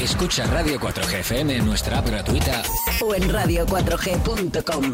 [0.00, 2.62] Escucha Radio 4G FM en nuestra app gratuita
[3.00, 4.92] o en radio4g.com.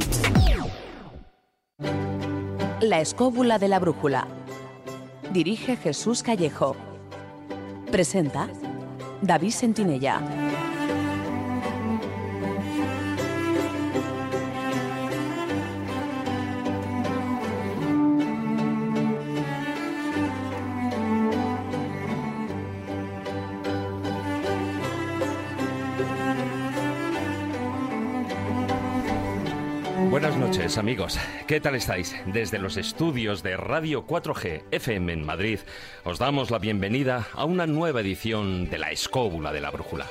[2.81, 4.29] La escóbula de la brújula.
[5.33, 6.77] Dirige Jesús Callejo.
[7.91, 8.49] Presenta
[9.23, 10.21] David Sentinella.
[30.79, 32.15] Amigos, ¿qué tal estáis?
[32.27, 35.59] Desde los estudios de Radio 4G FM en Madrid
[36.05, 40.07] os damos la bienvenida a una nueva edición de La Escóbula de la Brújula.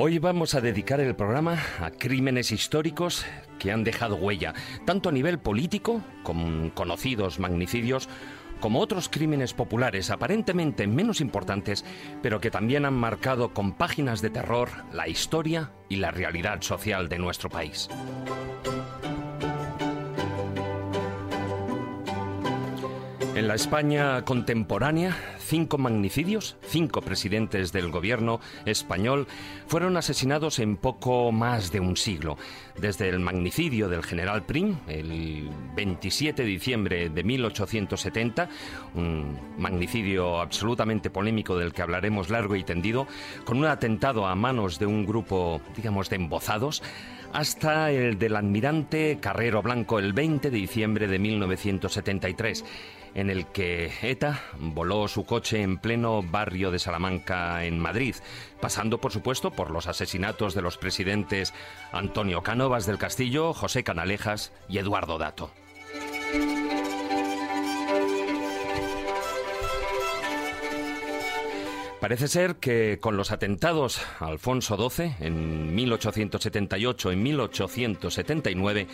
[0.00, 3.26] Hoy vamos a dedicar el programa a crímenes históricos
[3.58, 4.54] que han dejado huella,
[4.86, 8.08] tanto a nivel político, como conocidos magnicidios,
[8.60, 11.84] como otros crímenes populares aparentemente menos importantes,
[12.22, 17.08] pero que también han marcado con páginas de terror la historia y la realidad social
[17.08, 17.88] de nuestro país.
[23.38, 29.28] En la España contemporánea, cinco magnicidios, cinco presidentes del gobierno español
[29.68, 32.36] fueron asesinados en poco más de un siglo.
[32.80, 38.48] Desde el magnicidio del general Prim, el 27 de diciembre de 1870,
[38.96, 43.06] un magnicidio absolutamente polémico del que hablaremos largo y tendido,
[43.44, 46.82] con un atentado a manos de un grupo, digamos, de embozados,
[47.32, 52.64] hasta el del almirante Carrero Blanco el 20 de diciembre de 1973
[53.14, 58.14] en el que ETA voló su coche en pleno barrio de Salamanca, en Madrid,
[58.60, 61.54] pasando por supuesto por los asesinatos de los presidentes
[61.92, 65.50] Antonio Cánovas del Castillo, José Canalejas y Eduardo Dato.
[72.00, 78.86] Parece ser que con los atentados Alfonso XII en 1878 y 1879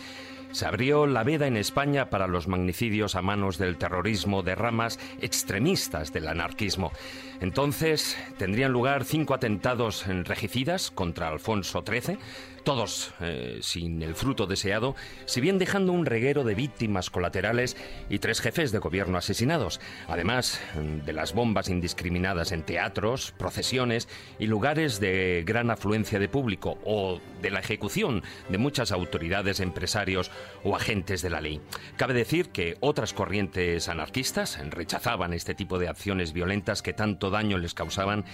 [0.55, 4.99] se abrió la veda en España para los magnicidios a manos del terrorismo de ramas
[5.19, 6.93] extremistas del anarquismo.
[7.41, 12.17] Entonces tendrían lugar cinco atentados regicidas contra Alfonso XIII,
[12.65, 14.95] todos eh, sin el fruto deseado,
[15.25, 17.77] si bien dejando un reguero de víctimas colaterales
[18.09, 20.59] y tres jefes de gobierno asesinados, además
[21.05, 24.09] de las bombas indiscriminadas en teatros, procesiones
[24.39, 30.31] y lugares de gran afluencia de público o de la ejecución de muchas autoridades, empresarios
[30.63, 31.61] o agentes de la ley.
[31.97, 37.59] Cabe decir que otras corrientes anarquistas rechazaban este tipo de acciones violentas que tanto daño
[37.59, 38.25] les causaban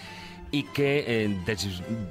[0.52, 1.38] y que eh,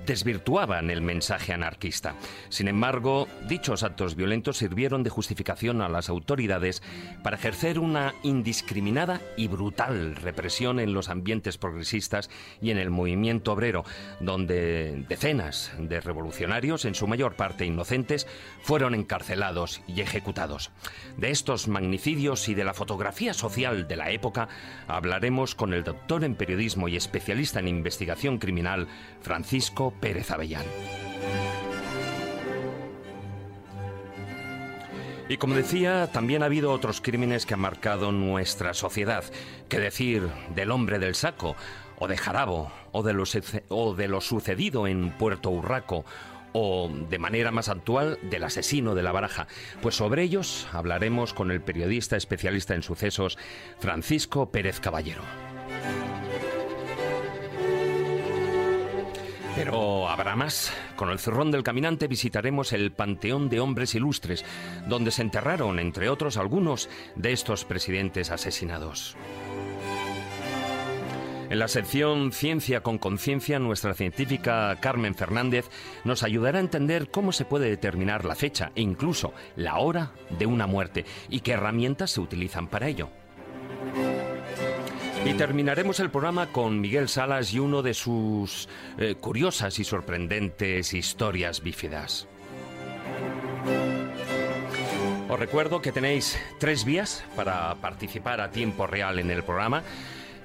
[0.07, 2.15] desvirtuaban el mensaje anarquista.
[2.49, 6.83] Sin embargo, dichos actos violentos sirvieron de justificación a las autoridades
[7.23, 12.31] para ejercer una indiscriminada y brutal represión en los ambientes progresistas
[12.63, 13.85] y en el movimiento obrero,
[14.21, 18.27] donde decenas de revolucionarios, en su mayor parte inocentes,
[18.63, 20.71] fueron encarcelados y ejecutados.
[21.17, 24.49] De estos magnicidios y de la fotografía social de la época
[24.87, 28.89] hablaremos con el doctor en periodismo y especialista en investigación criminal
[29.21, 30.65] Francisco Pérez Avellán.
[35.31, 39.23] Y como decía, también ha habido otros crímenes que han marcado nuestra sociedad.
[39.69, 41.55] ¿Qué decir del hombre del saco?
[42.01, 43.23] O de Jarabo, o de lo,
[43.69, 46.05] o de lo sucedido en Puerto Urraco,
[46.53, 49.47] o de manera más actual del asesino de la baraja.
[49.83, 53.39] Pues sobre ellos hablaremos con el periodista especialista en sucesos
[53.79, 55.23] Francisco Pérez Caballero.
[59.57, 60.73] Pero habrá más.
[60.97, 64.45] Con el zurrón del caminante visitaremos el Panteón de Hombres Ilustres,
[64.87, 69.17] donde se enterraron, entre otros, algunos de estos presidentes asesinados.
[71.51, 75.69] En la sección Ciencia con Conciencia, nuestra científica Carmen Fernández
[76.05, 80.47] nos ayudará a entender cómo se puede determinar la fecha e incluso la hora de
[80.47, 83.11] una muerte y qué herramientas se utilizan para ello.
[85.25, 88.69] Y terminaremos el programa con Miguel Salas y uno de sus
[88.99, 92.27] eh, curiosas y sorprendentes historias bífidas.
[95.29, 99.83] Os recuerdo que tenéis tres vías para participar a tiempo real en el programa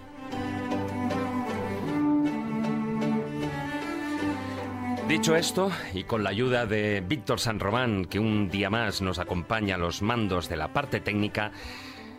[5.08, 9.18] Dicho esto, y con la ayuda de Víctor San Román, que un día más nos
[9.18, 11.52] acompaña a los mandos de la parte técnica,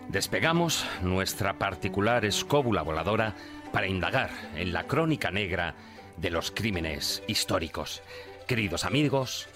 [0.08, 3.34] despegamos nuestra particular escóbula voladora
[3.74, 5.74] para indagar en la crónica negra
[6.18, 8.04] de los crímenes históricos.
[8.48, 9.48] Queridos amigos,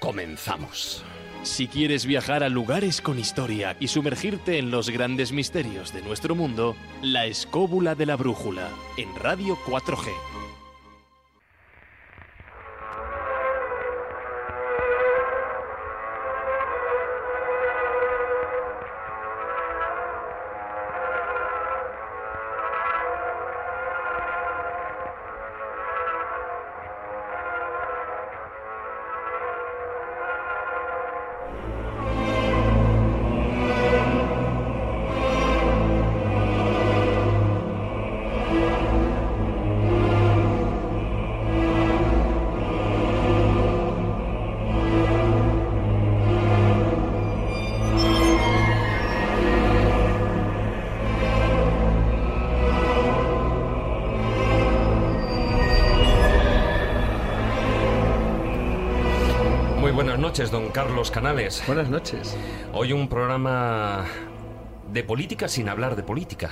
[0.00, 1.04] comenzamos.
[1.42, 6.34] Si quieres viajar a lugares con historia y sumergirte en los grandes misterios de nuestro
[6.34, 10.29] mundo, La Escóbula de la Brújula, en Radio 4G.
[60.72, 61.62] Carlos Canales.
[61.66, 62.36] Buenas noches.
[62.72, 64.04] Hoy un programa
[64.92, 66.50] de política sin hablar de política.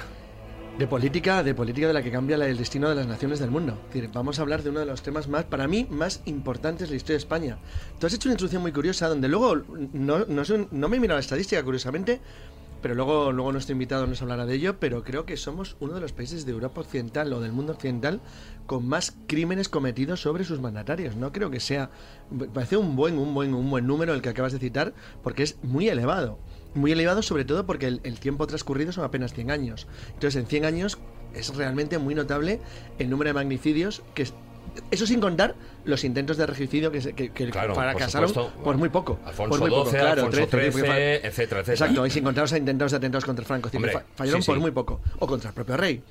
[0.78, 3.78] De política, de política de la que cambia el destino de las naciones del mundo.
[4.12, 6.96] vamos a hablar de uno de los temas más, para mí, más importantes de la
[6.96, 7.58] historia de España.
[7.98, 9.56] Tú has hecho una introducción muy curiosa, donde luego
[9.92, 12.20] no, no, no me he mirado la estadística, curiosamente,
[12.80, 16.00] pero luego, luego nuestro invitado nos hablará de ello, pero creo que somos uno de
[16.00, 18.20] los países de Europa Occidental o del mundo occidental
[18.66, 21.16] con más crímenes cometidos sobre sus mandatarios.
[21.16, 21.90] No creo que sea,
[22.52, 25.58] parece un buen, un buen, un buen número el que acabas de citar, porque es
[25.62, 26.38] muy elevado.
[26.74, 29.86] Muy elevado sobre todo porque el, tiempo transcurrido son apenas 100 años.
[30.08, 30.98] Entonces en 100 años
[31.34, 32.60] es realmente muy notable
[32.98, 34.26] el número de magnicidios que
[34.90, 35.54] eso sin contar
[35.84, 38.32] los intentos de regicidio que, que, que fracasaron
[38.62, 39.18] por, muy poco.
[39.24, 41.60] Alfonso por muy poco, claro, Alfonso 13, etcétera, etcétera.
[41.60, 43.70] Exacto, y sin contar los intentos de atentados contra Franco.
[44.16, 45.00] fallaron por muy poco.
[45.18, 46.02] O contra el propio rey.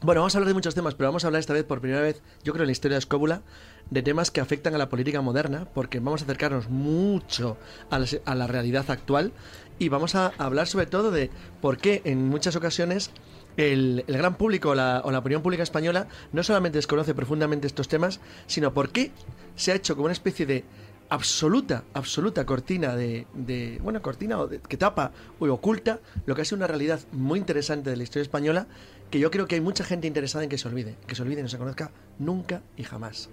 [0.00, 2.00] Bueno, vamos a hablar de muchos temas, pero vamos a hablar esta vez por primera
[2.00, 3.42] vez, yo creo en la historia de Escóbula,
[3.90, 7.56] de temas que afectan a la política moderna, porque vamos a acercarnos mucho
[7.90, 9.32] a la, a la realidad actual
[9.80, 11.30] y vamos a hablar sobre todo de
[11.60, 13.10] por qué en muchas ocasiones
[13.58, 18.72] el, gran público o la opinión pública española no solamente desconoce profundamente estos temas, sino
[18.72, 19.10] por qué
[19.56, 20.64] se ha hecho como una especie de
[21.10, 26.44] absoluta, absoluta cortina de, de bueno, cortina o que tapa o oculta lo que ha
[26.44, 28.66] sido una realidad muy interesante de la historia española
[29.10, 31.40] que yo creo que hay mucha gente interesada en que se olvide, que se olvide
[31.40, 33.30] y no se conozca nunca y jamás.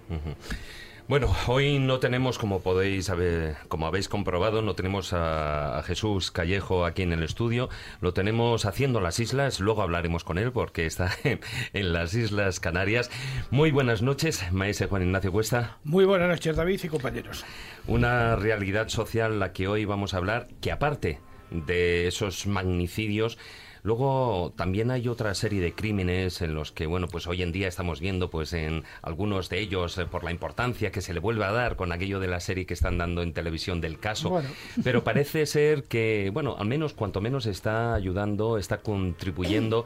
[1.08, 6.84] Bueno, hoy no tenemos, como podéis haber, como habéis comprobado, no tenemos a, Jesús Callejo
[6.84, 7.70] aquí en el estudio,
[8.02, 11.16] lo tenemos haciendo las islas, luego hablaremos con él porque está
[11.74, 13.12] en, las Islas Canarias.
[13.52, 15.78] Muy buenas noches, maese Juan Ignacio Cuesta.
[15.84, 17.46] Muy buenas noches, David y compañeros.
[17.86, 21.20] Una realidad social la que hoy vamos a hablar, que aparte
[21.52, 23.38] de esos magnicidios,
[23.86, 27.68] Luego también hay otra serie de crímenes en los que, bueno, pues hoy en día
[27.68, 31.46] estamos viendo, pues en algunos de ellos, eh, por la importancia que se le vuelve
[31.46, 34.42] a dar con aquello de la serie que están dando en televisión del caso.
[34.84, 39.86] Pero parece ser que, bueno, al menos cuanto menos está ayudando, está contribuyendo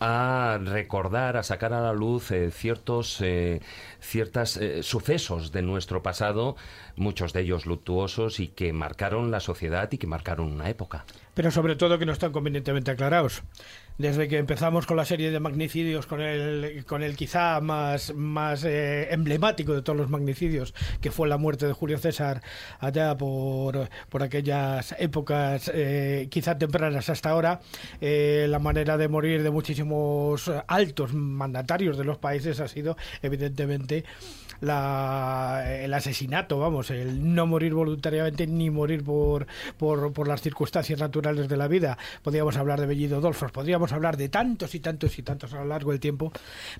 [0.00, 3.60] a recordar, a sacar a la luz eh, ciertos eh,
[4.00, 6.56] ciertas sucesos de nuestro pasado,
[6.96, 11.04] muchos de ellos luctuosos y que marcaron la sociedad y que marcaron una época
[11.40, 13.42] pero sobre todo que no están convenientemente aclarados.
[13.98, 18.64] Desde que empezamos con la serie de magnicidios, con el, con el quizá más, más
[18.64, 22.42] eh, emblemático de todos los magnicidios, que fue la muerte de Julio César
[22.78, 27.60] allá por, por aquellas épocas eh, quizá tempranas hasta ahora,
[28.00, 34.04] eh, la manera de morir de muchísimos altos mandatarios de los países ha sido evidentemente
[34.60, 39.46] la, el asesinato, vamos, el no morir voluntariamente ni morir por,
[39.78, 41.98] por, por las circunstancias naturales de la vida.
[42.22, 45.66] Podríamos hablar de Bellido Dolfos, podríamos hablar de tantos y tantos y tantos a lo
[45.66, 46.32] largo del tiempo,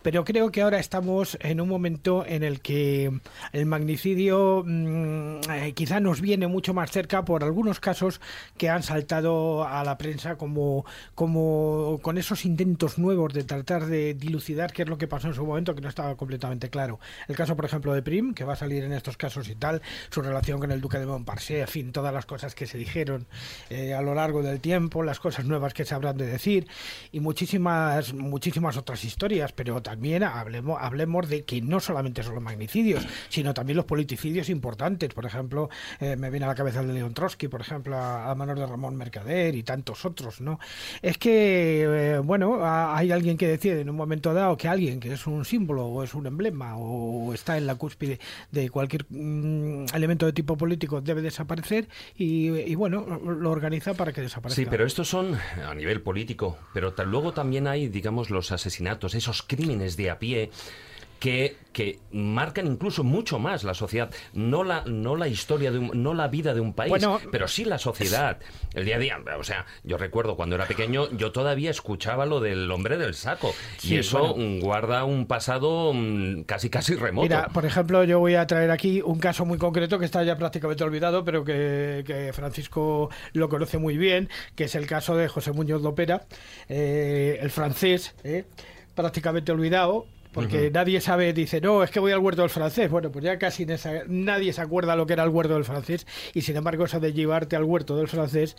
[0.02, 3.10] pero creo que ahora estamos en un momento en el que
[3.52, 8.20] el magnicidio mm, eh, quizá nos viene mucho más cerca por algunos casos
[8.56, 10.84] que han saltado a la prensa como,
[11.14, 15.34] como con esos intentos nuevos de tratar de dilucidar qué es lo que pasó en
[15.34, 17.00] su momento que no estaba completamente claro.
[17.28, 19.80] El caso, por ejemplo, de Prim, que va a salir en estos casos y tal,
[20.10, 23.26] su relación con el duque de Montparnasse, en fin, todas las cosas que se dijeron
[23.70, 26.66] eh, a lo largo del tiempo, las cosas nuevas que se habrán de decir
[27.12, 32.42] y muchísimas, muchísimas otras historias, pero también hablemos, hablemos de que no solamente son los
[32.42, 35.14] magnicidios, sino también los politicidios importantes.
[35.14, 38.34] Por ejemplo, eh, me viene a la cabeza el de León Trotsky, por ejemplo, a,
[38.34, 40.58] manos de Ramón Mercader y tantos otros, ¿no?
[41.02, 45.12] Es que, eh, bueno, hay alguien que decide en un momento dado que alguien que
[45.12, 48.18] es un símbolo o es un emblema o está en la cúspide
[48.50, 54.20] de cualquier mm, elemento de tipo político debe desaparecer y, bueno, lo organiza para que
[54.20, 54.60] desaparezca.
[54.60, 59.42] Sí, pero estos son a nivel político, pero luego también hay, digamos, los asesinatos, esos
[59.42, 60.50] crímenes de a pie
[61.20, 66.14] que, que, marcan incluso mucho más la sociedad, no la, no la historia, de no
[66.14, 66.92] la vida de un país,
[67.30, 68.38] pero sí la sociedad,
[68.74, 69.18] el día a día.
[69.38, 73.54] O sea, yo recuerdo cuando era pequeño, yo todavía escuchaba lo del hombre del saco,
[73.82, 77.22] y eso guarda un pasado mm, casi casi remoto.
[77.22, 80.36] Mira, por ejemplo, yo voy a traer aquí un caso muy concreto que está ya
[80.36, 85.28] prácticamente olvidado, pero que, que Francisco lo conoce muy bien, que es el caso de
[85.28, 86.26] José Muñoz Lopera,
[86.68, 88.44] eh, el francés, eh,
[88.94, 92.90] prácticamente olvidado, porque nadie sabe, dice, no, es que voy al huerto del francés.
[92.90, 93.66] Bueno, pues ya casi
[94.06, 96.06] nadie se acuerda lo que era el huerto del francés.
[96.34, 98.56] Y sin embargo, eso de llevarte al huerto del francés,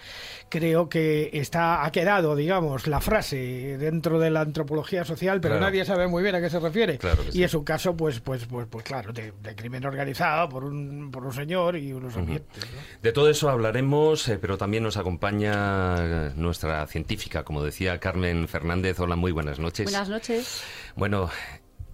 [0.49, 5.85] creo que está ha quedado, digamos, la frase dentro de la antropología social, pero nadie
[5.85, 6.99] sabe muy bien a qué se refiere.
[7.31, 11.25] y es un caso, pues, pues, pues, pues claro, de, crimen organizado por un, por
[11.25, 12.63] un señor y unos ambientes.
[13.01, 18.99] De todo eso hablaremos, eh, pero también nos acompaña nuestra científica, como decía Carmen Fernández.
[18.99, 19.85] Hola, muy buenas noches.
[19.85, 20.63] Buenas noches.
[20.95, 21.29] Bueno,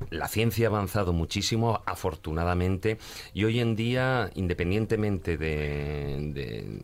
[0.09, 2.97] la ciencia ha avanzado muchísimo, afortunadamente,
[3.33, 6.81] y hoy en día, independientemente de,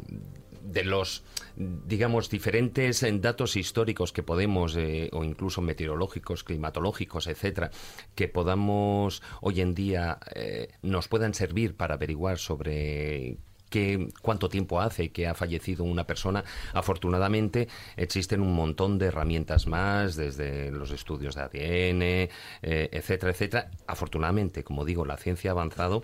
[0.64, 1.24] de, los
[1.56, 7.72] digamos, diferentes datos históricos que podemos, eh, o incluso meteorológicos, climatológicos, etcétera,
[8.16, 13.38] que podamos hoy en día eh, nos puedan servir para averiguar sobre
[14.22, 16.44] cuánto tiempo hace que ha fallecido una persona.
[16.74, 22.30] Afortunadamente existen un montón de herramientas más, desde los estudios de ADN, eh,
[22.92, 23.72] etcétera, etcétera.
[23.88, 26.04] Afortunadamente, como digo, la ciencia ha avanzado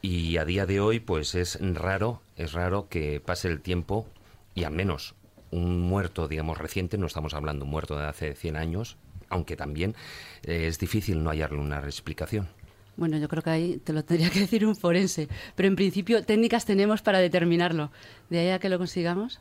[0.00, 4.08] y a día de hoy, pues es raro, es raro que pase el tiempo
[4.54, 5.14] y al menos
[5.52, 8.96] un muerto, digamos, reciente, no estamos hablando de un muerto de hace 100 años,
[9.28, 9.94] aunque también
[10.42, 12.48] eh, es difícil no hallarle una explicación.
[12.96, 16.24] Bueno, yo creo que ahí te lo tendría que decir un forense, pero en principio
[16.24, 17.90] técnicas tenemos para determinarlo.
[18.28, 19.40] De ahí a que lo consigamos.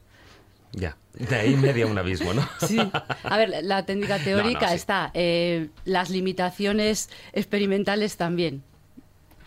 [0.73, 2.47] Ya, de ahí media un abismo, ¿no?
[2.65, 2.79] Sí.
[3.23, 8.63] A ver, la técnica teórica está, eh, las limitaciones experimentales también.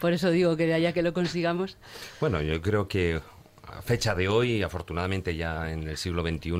[0.00, 1.78] Por eso digo que de ahí a que lo consigamos.
[2.20, 3.22] Bueno, yo creo que
[3.66, 6.50] a fecha de hoy, afortunadamente ya en el siglo XXI,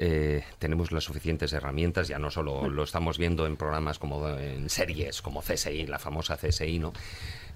[0.00, 4.70] eh, tenemos las suficientes herramientas, ya no solo lo estamos viendo en programas como en
[4.70, 6.92] series como CSI, la famosa CSI, ¿no?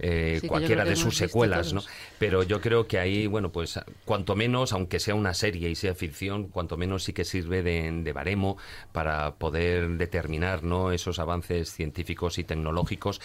[0.00, 1.82] Eh, cualquiera de sus secuelas, ¿no?
[2.18, 5.94] Pero yo creo que ahí, bueno, pues cuanto menos, aunque sea una serie y sea
[5.94, 8.56] ficción, cuanto menos sí que sirve de, de baremo
[8.90, 10.90] para poder determinar, ¿no?
[10.90, 13.20] Esos avances científicos y tecnológicos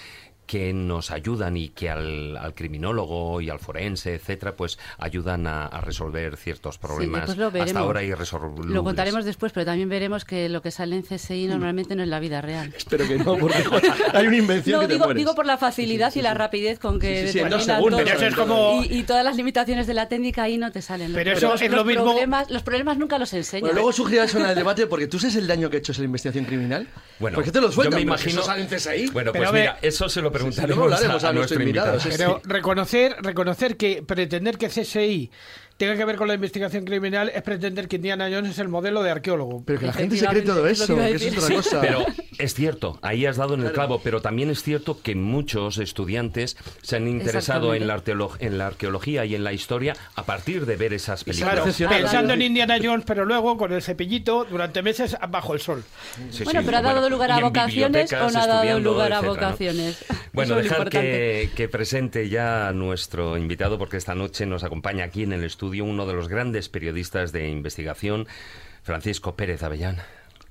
[0.48, 6.38] que nos ayudan y que al, criminólogo y al forense, etcétera, pues ayudan a, resolver
[6.38, 8.72] ciertos problemas hasta ahora irresolubles.
[8.72, 12.10] Lo contaremos después, pero también veremos que lo que sale en CSI normalmente no es
[12.10, 12.74] la vida real.
[12.76, 13.58] Espero que no, porque
[14.14, 17.30] hay una invención no, que digo, digo por la facilidad y la rapidez con que
[18.90, 21.14] y, todas las limitaciones de la técnica ahí no te salen.
[21.14, 22.06] Pero eso es lo mismo.
[22.06, 23.62] Problemas, los problemas nunca los enseñan.
[23.62, 25.92] Bueno, luego sugerirá eso en el debate porque tú sabes el daño que ha hecho
[25.92, 26.88] esa investigación criminal.
[27.20, 27.92] Bueno, ¿por qué te lo sueltan?
[27.92, 28.42] Yo me imagino.
[28.42, 29.12] Eso en CSI.
[29.12, 31.98] Bueno, pues mira, eso se lo preguntaremos a, nuestro invitado.
[32.18, 35.32] Pero reconocer, reconocer que pretender que CSI
[35.78, 39.04] tenga que ver con la investigación criminal es pretender que Indiana Jones es el modelo
[39.04, 39.64] de arqueólogo.
[39.64, 41.82] Pero que la gente se cree todo eso, que, es otra cosa.
[41.82, 42.06] Pero
[42.40, 46.58] es cierto, ahí has dado en el clavo, pero también es cierto que muchos estudiantes
[46.82, 48.02] se han interesado en la,
[48.40, 51.76] en la arqueología y en la historia a partir de ver esas películas.
[51.76, 55.84] Claro, pensando en Indiana Jones, pero luego con el cepillito durante meses bajo el sol.
[56.44, 60.04] bueno, pero ha dado lugar a vocaciones o no ha dado lugar a vocaciones.
[60.34, 65.24] Bueno, dejar que, que presente ya a nuestro invitado porque esta noche nos acompaña aquí
[65.24, 68.28] en el estudio uno de los grandes periodistas de investigación,
[68.84, 69.98] Francisco Pérez Avellán.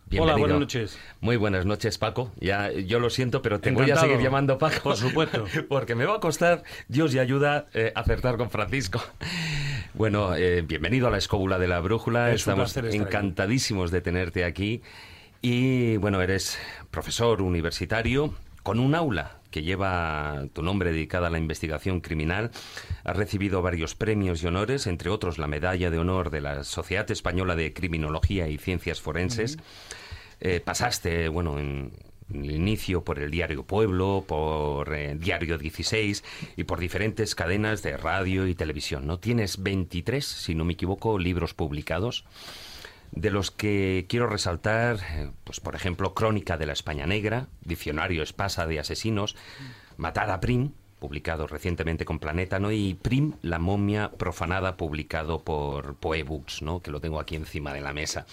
[0.08, 0.36] Bienvenido.
[0.36, 0.98] Hola, buenas noches.
[1.20, 2.30] Muy buenas noches, Paco.
[2.38, 4.80] Ya, yo lo siento, pero te voy a seguir llamando Paco.
[4.84, 5.46] Por supuesto.
[5.68, 9.02] Porque me va a costar, Dios y ayuda, eh, acertar con Francisco.
[9.94, 12.30] Bueno, eh, bienvenido a la escóbula de la brújula.
[12.30, 14.82] Estamos encantadísimos de tenerte aquí.
[15.40, 16.58] Y bueno, eres
[16.90, 22.50] profesor universitario con un aula que lleva tu nombre dedicada a la investigación criminal.
[23.06, 27.08] Has recibido varios premios y honores, entre otros la Medalla de Honor de la Sociedad
[27.08, 29.58] Española de Criminología y Ciencias Forenses.
[30.40, 31.92] Eh, pasaste, bueno, en
[32.34, 36.24] el inicio por el diario Pueblo, por eh, Diario 16
[36.56, 39.06] y por diferentes cadenas de radio y televisión.
[39.06, 39.20] ¿no?
[39.20, 42.24] Tienes 23, si no me equivoco, libros publicados,
[43.12, 48.24] de los que quiero resaltar, eh, pues por ejemplo, Crónica de la España Negra, Diccionario
[48.24, 49.36] Espasa de Asesinos,
[49.96, 52.72] Matada Prim, publicado recientemente con Planeta, ¿no?
[52.72, 56.80] Y Prim, la momia profanada, publicado por Poebooks, ¿no?
[56.80, 58.26] Que lo tengo aquí encima de la mesa.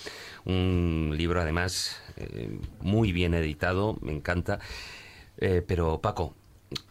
[0.46, 4.60] Un libro, además, eh, muy bien editado, me encanta.
[5.38, 6.36] Eh, pero, Paco,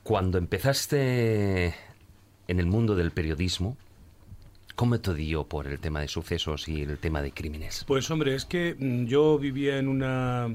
[0.03, 1.75] cuando empezaste
[2.49, 3.77] en el mundo del periodismo,
[4.75, 7.85] ¿Cómo te dio por el tema de sucesos y el tema de crímenes?
[7.87, 10.49] Pues hombre, es que mm, yo vivía en una,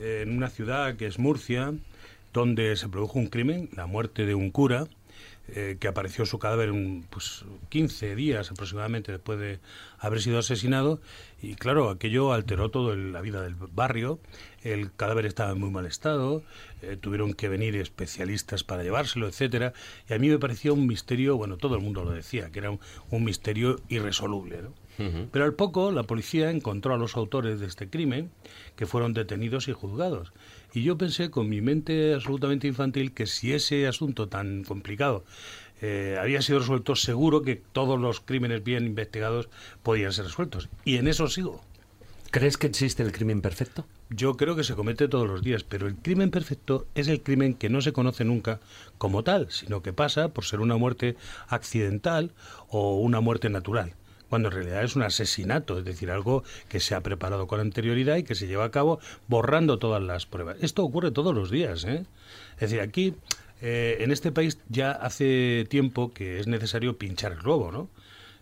[0.00, 1.74] en una ciudad que es Murcia,
[2.32, 4.86] donde se produjo un crimen, la muerte de un cura,
[5.50, 9.60] eh, que apareció su cadáver un, pues, 15 días aproximadamente después de
[9.98, 11.00] haber sido asesinado.
[11.40, 14.20] Y claro, aquello alteró toda la vida del barrio.
[14.62, 16.42] El cadáver estaba en muy mal estado,
[16.82, 19.72] eh, tuvieron que venir especialistas para llevárselo, etcétera.
[20.10, 22.70] Y a mí me parecía un misterio, bueno, todo el mundo lo decía, que era
[22.70, 24.64] un, misterio irresoluble.
[25.30, 28.32] Pero al poco la policía encontró a los autores de este crimen,
[28.74, 30.32] que fueron detenidos y juzgados.
[30.72, 35.24] Y yo pensé con mi mente absolutamente infantil que si ese asunto tan complicado
[35.80, 39.48] eh, había sido resuelto, seguro que todos los crímenes bien investigados
[39.82, 40.68] podían ser resueltos.
[40.84, 41.62] Y en eso sigo.
[42.30, 43.86] ¿Crees que existe el crimen perfecto?
[44.10, 47.54] Yo creo que se comete todos los días, pero el crimen perfecto es el crimen
[47.54, 48.60] que no se conoce nunca
[48.98, 51.16] como tal, sino que pasa por ser una muerte
[51.48, 52.32] accidental
[52.68, 53.94] o una muerte natural
[54.28, 58.16] cuando en realidad es un asesinato, es decir, algo que se ha preparado con anterioridad
[58.16, 60.56] y que se lleva a cabo borrando todas las pruebas.
[60.60, 61.84] Esto ocurre todos los días.
[61.84, 62.04] ¿eh?
[62.54, 63.14] Es decir, aquí,
[63.60, 67.88] eh, en este país ya hace tiempo que es necesario pinchar el globo, ¿no?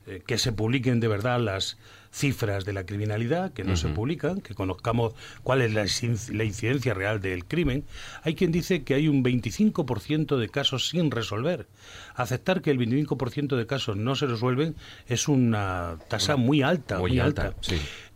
[0.09, 1.79] Eh, que se publiquen de verdad las
[2.13, 5.85] cifras de la criminalidad que no se publican, que conozcamos cuál es la,
[6.33, 7.85] la, incidencia real del crimen.
[8.23, 11.67] Hay quien dice que hay un 25% de casos sin resolver.
[12.15, 14.77] Aceptar que el 25% de casos no se resuelven
[15.09, 17.55] es una tasa muy alta, muy, alta.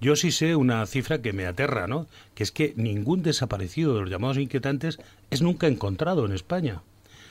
[0.00, 2.06] Yo sí sé una cifra que me aterra, ¿no?
[2.34, 4.98] Que es que ningún desaparecido de los llamados inquietantes
[5.30, 6.82] es nunca encontrado en España.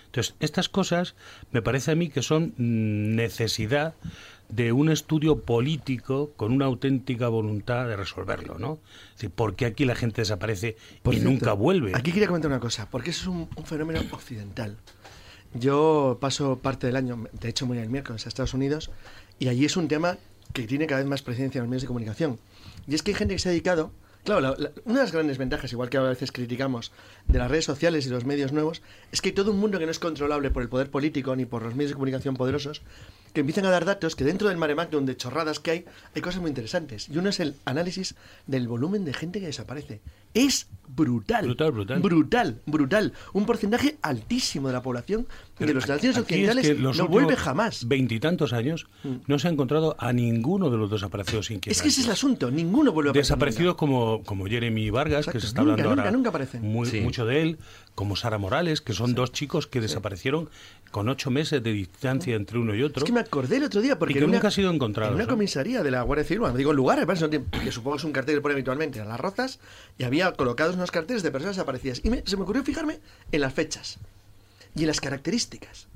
[0.08, 1.16] Entonces, estas cosas
[1.52, 3.94] me parece a mí que son necesidad
[4.50, 8.80] de un estudio político con una auténtica voluntad de resolverlo, ¿no?
[9.10, 10.76] Es decir, ¿por qué aquí la gente desaparece
[11.12, 11.92] y nunca vuelve?
[11.96, 14.78] Aquí quería comentar una cosa, porque eso es un, fenómeno occidental.
[15.54, 18.92] Yo paso parte del año, de hecho voy el miércoles a Estados Unidos,
[19.38, 20.18] y allí es un tema
[20.52, 22.40] que tiene cada vez más presencia en los medios de comunicación.
[22.88, 23.92] Y es que hay gente que se ha dedicado
[24.24, 26.92] Claro, una de las grandes ventajas, igual que a veces criticamos,
[27.28, 28.82] de las redes sociales y los medios nuevos,
[29.12, 31.46] es que hay todo un mundo que no es controlable por el poder político ni
[31.46, 32.82] por los medios de comunicación poderosos,
[33.34, 36.22] que empiezan a dar datos que dentro del mare magnum de chorradas que hay, hay
[36.22, 37.10] cosas muy interesantes.
[37.10, 38.16] Y uno es el análisis
[38.48, 40.02] del volumen de gente que desaparece.
[40.34, 41.46] Es brutal.
[41.46, 42.00] Brutal, brutal.
[42.02, 43.14] Brutal, brutal.
[43.34, 47.88] Un porcentaje altísimo de la población de los naciones occidentales no vuelve jamás.
[47.88, 49.16] Veintitantos años mm.
[49.28, 51.78] no se ha encontrado a ninguno de los desaparecidos inquietantes.
[51.78, 53.36] Es que ese es el asunto, ninguno vuelve a aparecer.
[53.36, 56.60] Desaparecidos como, como Jeremy Vargas, que se está hablando ahora nunca aparece.
[56.60, 57.60] mucho de él,
[57.96, 60.50] como Sara Morales, que son dos chicos que desaparecieron
[60.92, 63.04] con ocho meses de distancia entre uno y otro.
[63.04, 64.16] Es que me acordé el otro día porque...
[64.16, 65.12] que nunca ha sido encontrado.
[65.12, 68.12] En una comisaría de la Guardia Civil, bueno, digo lugares, que supongo que es un
[68.12, 69.60] cartel que pone habitualmente a las rozas,
[69.98, 72.02] y había colocados unos carteles de personas desaparecidas.
[72.04, 73.00] Y se me ocurrió fijarme
[73.32, 73.98] en las fechas
[74.76, 75.88] y en las características.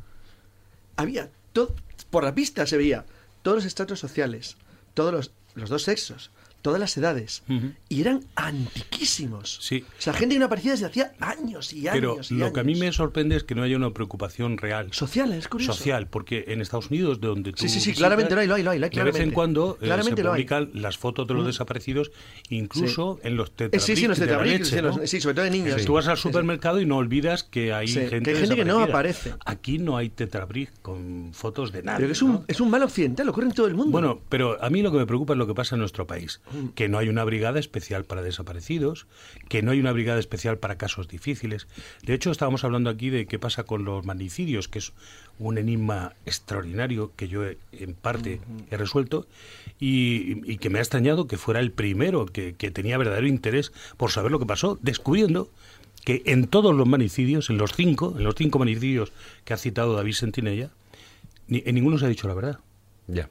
[0.95, 1.75] Había, todo,
[2.09, 3.05] por la pista se veía
[3.41, 4.57] todos los estratos sociales,
[4.93, 6.31] todos los, los dos sexos,
[6.63, 7.43] todas las edades.
[7.89, 9.59] Y eran antiquísimos.
[9.61, 9.85] Sí.
[9.99, 12.27] O sea, gente que no aparecía desde hacía años y años.
[12.29, 14.91] Pero lo que a mí me sorprende es que no haya una preocupación real.
[14.91, 15.73] Social, es curioso.
[15.73, 17.61] Social, porque en Estados Unidos, de donde tú.
[17.61, 18.79] Sí, sí, sí, claramente lo hay, lo hay, lo hay.
[18.79, 21.47] De vez en cuando eh, se publican las fotos de los mm.
[21.47, 22.11] desaparecidos,
[22.49, 23.83] incluso en los tetrabricks.
[23.83, 24.73] Sí, sí, en los tetrabricks,
[25.05, 25.85] sí, sobre todo de niños.
[25.85, 28.81] Tú vas al supermercado y no olvidas que hay gente, que, hay gente que no
[28.81, 29.33] aparece.
[29.45, 31.97] Aquí no hay tetrabric con fotos de nada.
[31.97, 33.91] Pero es un, es un mal occidental, ocurre en todo el mundo.
[33.91, 36.39] Bueno, pero a mí lo que me preocupa es lo que pasa en nuestro país.
[36.53, 36.67] Mm.
[36.69, 39.07] Que no hay una brigada especial para desaparecidos,
[39.49, 41.67] que no hay una brigada especial para casos difíciles.
[42.03, 44.93] De hecho, estábamos hablando aquí de qué pasa con los magnicidios, que es
[45.39, 48.39] un enigma extraordinario que yo en parte
[48.69, 49.27] he resuelto
[49.79, 54.31] y, que me ha extrañado que fuera el primero que, tenía verdadero interés por saber
[54.31, 55.49] lo que pasó, descubriendo
[56.05, 59.11] que en todos los magnicidios, en los cinco, en los cinco magnicidios
[59.45, 60.69] que ha citado David Sentinella,
[61.47, 62.59] ni, en ninguno se ha dicho la verdad.
[63.07, 63.29] Ya.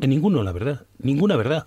[0.00, 0.86] En ninguno, la verdad.
[0.98, 1.66] Ninguna verdad.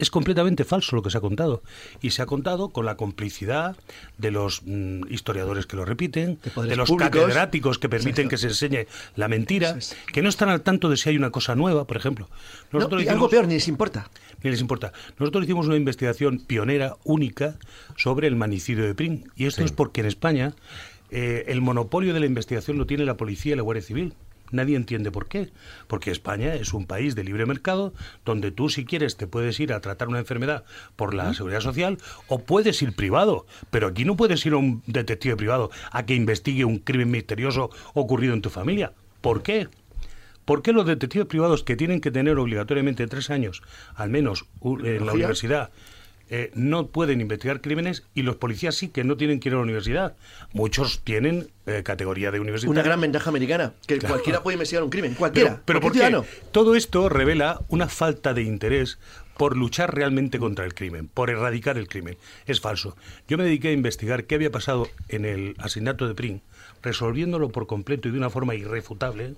[0.00, 1.62] Es completamente falso lo que se ha contado.
[2.00, 3.76] Y se ha contado con la complicidad
[4.18, 8.86] de los mm, historiadores que lo repiten, de, los catedráticos que permiten que se enseñe
[9.14, 9.78] la mentira,
[10.12, 12.28] que no están al tanto de si hay una cosa nueva, por ejemplo.
[12.72, 14.10] Nosotros algo peor, ni les importa.
[14.42, 14.92] Ni les importa.
[15.18, 17.56] Nosotros hicimos una investigación pionera, única,
[17.96, 19.24] sobre el manicidio de Prim.
[19.36, 20.54] Y esto es porque en España
[21.10, 24.14] eh, el monopolio de la investigación lo tiene la policía y la Guardia Civil.
[24.50, 25.50] Nadie entiende por qué.
[25.86, 27.92] Porque España es un país de libre mercado
[28.24, 30.64] donde tú si quieres te puedes ir a tratar una enfermedad
[30.96, 33.46] por la seguridad social o puedes ir privado.
[33.70, 37.70] Pero aquí no puedes ir a un detective privado a que investigue un crimen misterioso
[37.94, 38.92] ocurrido en tu familia.
[39.20, 39.68] ¿Por qué?
[40.44, 43.62] ¿Por qué los detectives privados que tienen que tener obligatoriamente tres años,
[43.94, 45.70] al menos en la universidad,
[46.32, 49.56] eh, no pueden investigar crímenes y los policías sí que no tienen que ir a
[49.58, 50.14] la universidad.
[50.52, 52.70] Muchos tienen eh, categoría de universidad.
[52.70, 55.60] Una gran ventaja americana, que cualquiera puede investigar un crimen, cualquiera.
[55.64, 56.22] Pero, ¿por qué?
[56.52, 58.98] Todo esto revela una falta de interés
[59.36, 62.16] por luchar realmente contra el crimen, por erradicar el crimen.
[62.46, 62.96] Es falso.
[63.26, 66.40] Yo me dediqué a investigar qué había pasado en el asesinato de Prim,
[66.82, 69.34] resolviéndolo por completo y de una forma irrefutable,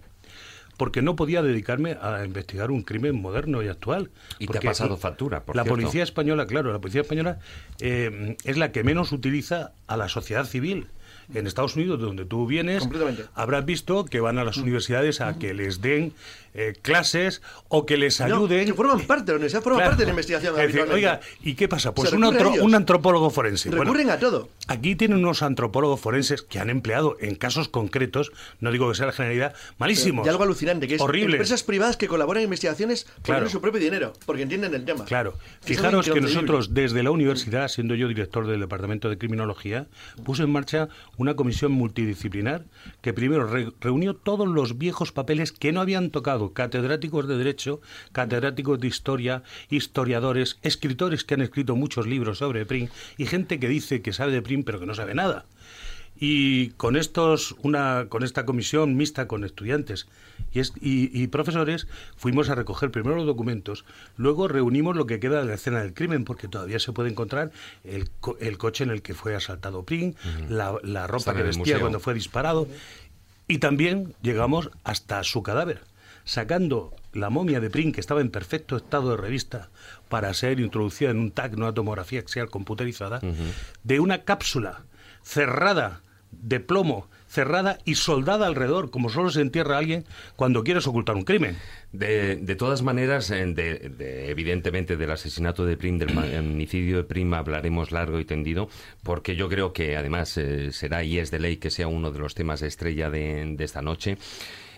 [0.82, 4.10] porque no podía dedicarme a investigar un crimen moderno y actual.
[4.40, 7.38] Y te ha pasado factura, por La policía española, claro, la policía española
[7.78, 10.88] eh, es la que menos utiliza a la sociedad civil
[11.34, 12.88] en Estados Unidos, de donde tú vienes,
[13.34, 14.62] habrás visto que van a las mm.
[14.62, 16.12] universidades a que les den
[16.54, 18.66] eh, clases o que les ayuden.
[18.66, 20.54] que forman parte de la universidad, forman parte de la investigación.
[20.92, 21.94] oiga, ¿y qué pasa?
[21.94, 23.70] Pues un, un, antropólogo forense.
[23.70, 24.50] Recurren a todo.
[24.68, 29.06] Aquí tienen unos antropólogos forenses que han empleado en casos concretos, no digo que sea
[29.06, 30.26] la generalidad, malísimos.
[30.26, 31.36] Y algo alucinante, que es horrible.
[31.36, 35.06] empresas privadas que colaboran en investigaciones por su propio dinero, porque entienden el tema.
[35.06, 35.38] Claro.
[35.62, 39.86] Fijaros que nosotros, desde la universidad, siendo yo director del Departamento de Criminología,
[40.22, 40.88] puse en marcha
[41.22, 42.64] una comisión multidisciplinar
[43.00, 43.48] que primero
[43.80, 47.80] reunió todos los viejos papeles que no habían tocado catedráticos de Derecho,
[48.12, 53.68] catedráticos de Historia, historiadores, escritores que han escrito muchos libros sobre Prim y gente que
[53.68, 55.46] dice que sabe de Prim pero que no sabe nada.
[56.24, 60.06] Y con estos, una, con esta comisión mixta con estudiantes
[60.52, 63.84] y, profesores, fuimos a recoger primero los documentos,
[64.16, 67.50] luego reunimos lo que queda de la escena del crimen, porque todavía se puede encontrar
[67.82, 68.08] el,
[68.38, 70.14] el coche en el que fue asaltado Prim,
[70.48, 72.68] la, ropa que vestía cuando fue disparado,
[73.48, 75.80] y también llegamos hasta su cadáver,
[76.22, 79.70] sacando la momia de Prim, que estaba en perfecto estado de revista
[80.08, 83.20] para ser introducida en un TAC, una tomografía axial computerizada,
[83.82, 84.84] de una cápsula
[85.24, 86.00] cerrada
[86.32, 90.04] de plomo, cerrada y soldada alrededor, como solo se entierra alguien
[90.36, 91.56] cuando quieres ocultar un crimen.
[91.92, 97.92] De, de todas maneras, de, evidentemente del asesinato de Prim, del magnicidio de Prim, hablaremos
[97.92, 98.68] largo y tendido,
[99.02, 102.18] porque yo creo que además eh, será y es de ley que sea uno de
[102.18, 104.18] los temas de estrella de, esta noche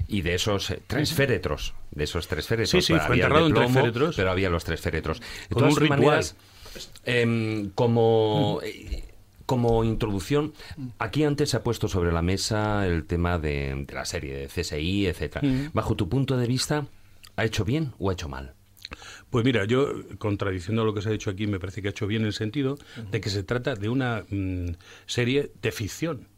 [0.07, 2.71] y de esos tres féretros, de esos tres féretros.
[2.71, 4.17] Sí, sí, fue enterrado en tres féretros.
[4.17, 5.23] Pero había los tres féretros.
[5.51, 6.25] Con un ritual.
[7.05, 8.61] Em, como...
[9.47, 10.55] Como introducción,
[10.99, 15.07] aquí antes se ha puesto sobre la mesa el tema de, la serie de CSI,
[15.07, 15.47] etcétera.
[15.47, 15.71] Mm.
[15.73, 16.87] Bajo tu punto de vista,
[17.37, 18.55] ¿ha hecho bien o ha hecho mal?
[19.31, 22.07] Pues mira, yo, contradiciendo lo que se ha dicho aquí, me parece que ha hecho
[22.07, 22.79] bien en el sentido
[23.11, 24.77] de que se trata de una mm,
[25.07, 26.29] serie de ficción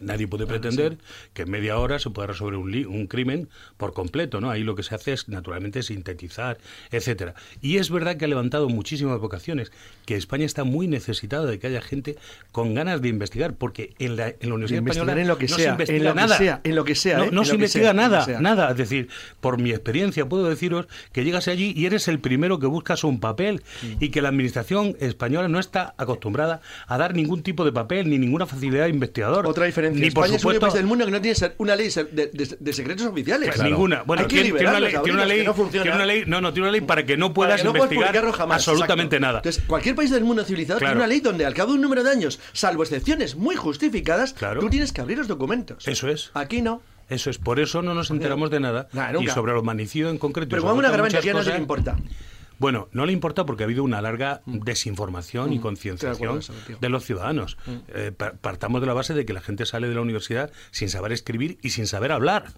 [0.00, 0.98] Nadie puede pretender
[1.32, 4.50] que en media hora se pueda resolver un, un, crimen por completo, ¿no?
[4.50, 6.58] Ahí lo que se hace es, naturalmente, sintetizar,
[6.90, 7.34] etcétera.
[7.60, 9.72] Y es verdad que ha levantado muchísimas vocaciones,
[10.06, 12.16] que España está muy necesitada de que haya gente
[12.52, 15.56] con ganas de investigar, porque en la, en la Universidad Española en lo que no
[15.56, 16.38] sea, se investiga en nada.
[16.38, 17.44] sea, en lo que sea, no, ¿eh?
[17.44, 18.70] se investiga nada, nada.
[18.70, 19.08] Es decir,
[19.40, 23.20] por mi experiencia puedo deciros que llegas allí y eres el primero que buscas un
[23.20, 24.04] papel mm.
[24.04, 28.18] y que la Administración española no está acostumbrada a dar ningún tipo de papel ni
[28.18, 29.46] ninguna facilidad de investigador.
[29.46, 29.83] Otra diferencia.
[29.90, 33.50] Ni España es el país del mundo que no tiene una ley de, secretos oficiales.
[33.54, 34.02] Pues ninguna.
[34.02, 36.72] Bueno, tiene, una ley, tiene una ley, no tiene una ley, no, no, tiene una
[36.72, 39.38] ley para que no puedas investigar absolutamente nada.
[39.38, 42.04] Entonces, cualquier país del mundo civilizado tiene una ley donde al cabo de un número
[42.04, 45.86] de años, salvo excepciones muy justificadas, tú tienes que abrir los documentos.
[45.86, 46.30] Eso es.
[46.34, 46.82] Aquí no.
[47.08, 48.88] Eso es, por eso no nos enteramos de nada.
[49.20, 50.50] y sobre los manicidios en concreto.
[50.50, 51.96] Pero como una gravedad ya no le importa.
[52.64, 54.60] Bueno, no le importa porque ha habido una larga mm.
[54.60, 55.60] desinformación y mm.
[55.60, 56.40] concienciación
[56.80, 57.58] de los ciudadanos.
[57.66, 57.70] Mm.
[57.88, 61.12] Eh, partamos de la base de que la gente sale de la universidad sin saber
[61.12, 62.54] escribir y sin saber hablar.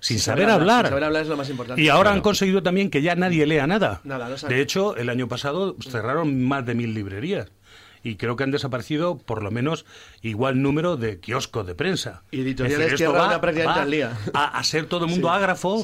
[0.00, 0.86] Sin, saber, hablar.
[0.86, 1.82] Sin saber hablar es lo más importante.
[1.82, 4.00] Y ahora han conseguido también que ya nadie lea nada.
[4.48, 7.52] de hecho, el año pasado cerraron más de mil librerías
[8.02, 9.84] y creo que han desaparecido por lo menos
[10.22, 12.22] igual número de kioscos de prensa.
[12.30, 14.18] Y editoriales que va, prácticamente al día.
[14.34, 15.82] A, ser todo el mundo ágrafo,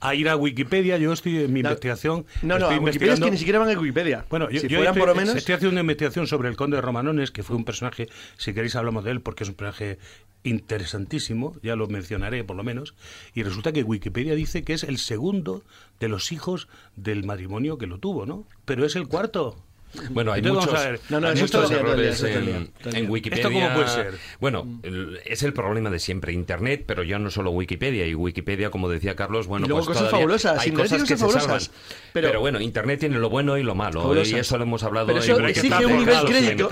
[0.00, 0.98] a ir a Wikipedia.
[0.98, 2.26] Yo estoy en mi investigación.
[2.42, 4.24] No, no, Wikipedia es que ni siquiera van a Wikipedia.
[4.28, 5.34] Bueno, yo, estoy, por lo menos...
[5.36, 8.76] estoy haciendo una investigación sobre el conde de Romanones, que fue un personaje, si queréis
[8.76, 9.98] hablamos de él, porque es un personaje
[10.44, 12.94] interesantísimo, ya lo mencionaré por lo menos,
[13.34, 15.64] y resulta que Wikipedia dice que es el segundo
[16.00, 18.46] de los hijos del matrimonio que lo tuvo, ¿no?
[18.66, 19.56] Pero es el cuarto.
[20.10, 23.42] Bueno, hay muchos, errores en, Wikipedia.
[23.42, 24.14] ¿Esto cómo puede ser?
[24.40, 24.80] Bueno,
[25.24, 26.32] es el problema de siempre.
[26.32, 28.06] Internet, pero ya no solo Wikipedia.
[28.06, 30.60] Y Wikipedia, como decía Carlos, bueno, pues cosas fabulosas.
[30.60, 31.60] Hay cosas que se salvan.
[32.12, 34.14] Pero, bueno, Internet tiene lo bueno y lo malo.
[34.24, 35.06] Y eso lo hemos hablado.
[35.06, 36.68] Pero eso exige un nivel crítico.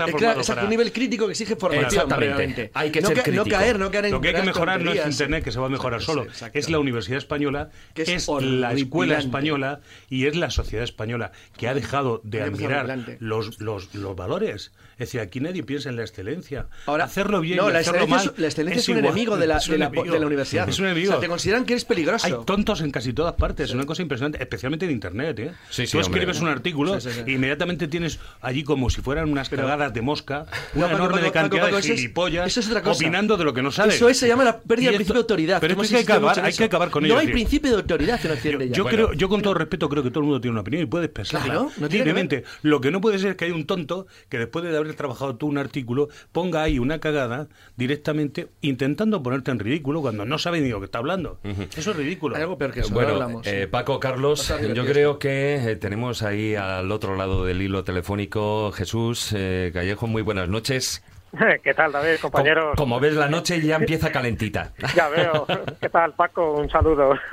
[0.61, 1.85] un nivel crítico que exige formación.
[1.85, 2.71] Exactamente.
[2.73, 3.43] Hay que ser crítico.
[3.45, 5.59] No caer, no caer en Lo que hay que mejorar no es Internet, que se
[5.59, 6.25] va a mejorar solo.
[6.53, 11.73] Es la Universidad Española, es la escuela española y es la sociedad española que ha
[11.73, 14.71] dejado de admirar los, los, los valores.
[14.93, 16.67] Es decir, aquí nadie piensa en la excelencia.
[16.85, 18.21] Ahora, hacerlo bien no, y la hacerlo mal.
[18.21, 20.67] Es, la excelencia es, un enemigo de la, de, la, de la, universidad.
[20.69, 21.09] Es un enemigo.
[21.09, 22.25] O sea, te consideran que eres peligroso.
[22.25, 23.69] Hay tontos en casi todas partes.
[23.69, 25.39] Es una cosa impresionante, especialmente en Internet.
[25.39, 25.51] ¿eh?
[25.69, 30.01] Sí, Tú escribes un artículo e inmediatamente tienes allí como si fueran unas cagadas de
[30.01, 32.97] mosca, una enorme de cantidad de gilipollas eso es otra cosa.
[32.97, 33.95] opinando de lo que no sale.
[33.95, 35.61] Eso se llama la pérdida del principio de autoridad.
[35.61, 37.15] Pero es que hay que acabar, hay que acabar con ello.
[37.15, 40.09] No hay principio de autoridad en Occidente yo, creo, yo con todo respeto creo que
[40.09, 42.43] todo el mundo tiene una opinión y puedes pensarla libremente.
[42.61, 45.35] Lo que no puede ser es que hay un tonto que después de haber trabajado
[45.35, 50.61] tú un artículo ponga ahí una cagada directamente intentando ponerte en ridículo cuando no sabe
[50.61, 51.39] ni lo que está hablando.
[51.75, 52.35] Eso es ridículo.
[52.35, 52.93] Algo peor que eso.
[52.93, 57.83] Bueno, eh, Paco, Carlos, yo creo que eh, tenemos ahí al otro lado del hilo
[57.83, 60.07] telefónico Jesús eh, Callejo.
[60.07, 61.03] Muy buenas noches.
[61.63, 62.75] ¿Qué tal, David, compañeros?
[62.77, 64.71] Como, ves, la noche ya empieza calentita.
[64.95, 65.47] Ya veo.
[65.81, 66.53] ¿Qué tal, Paco?
[66.53, 67.13] Un saludo.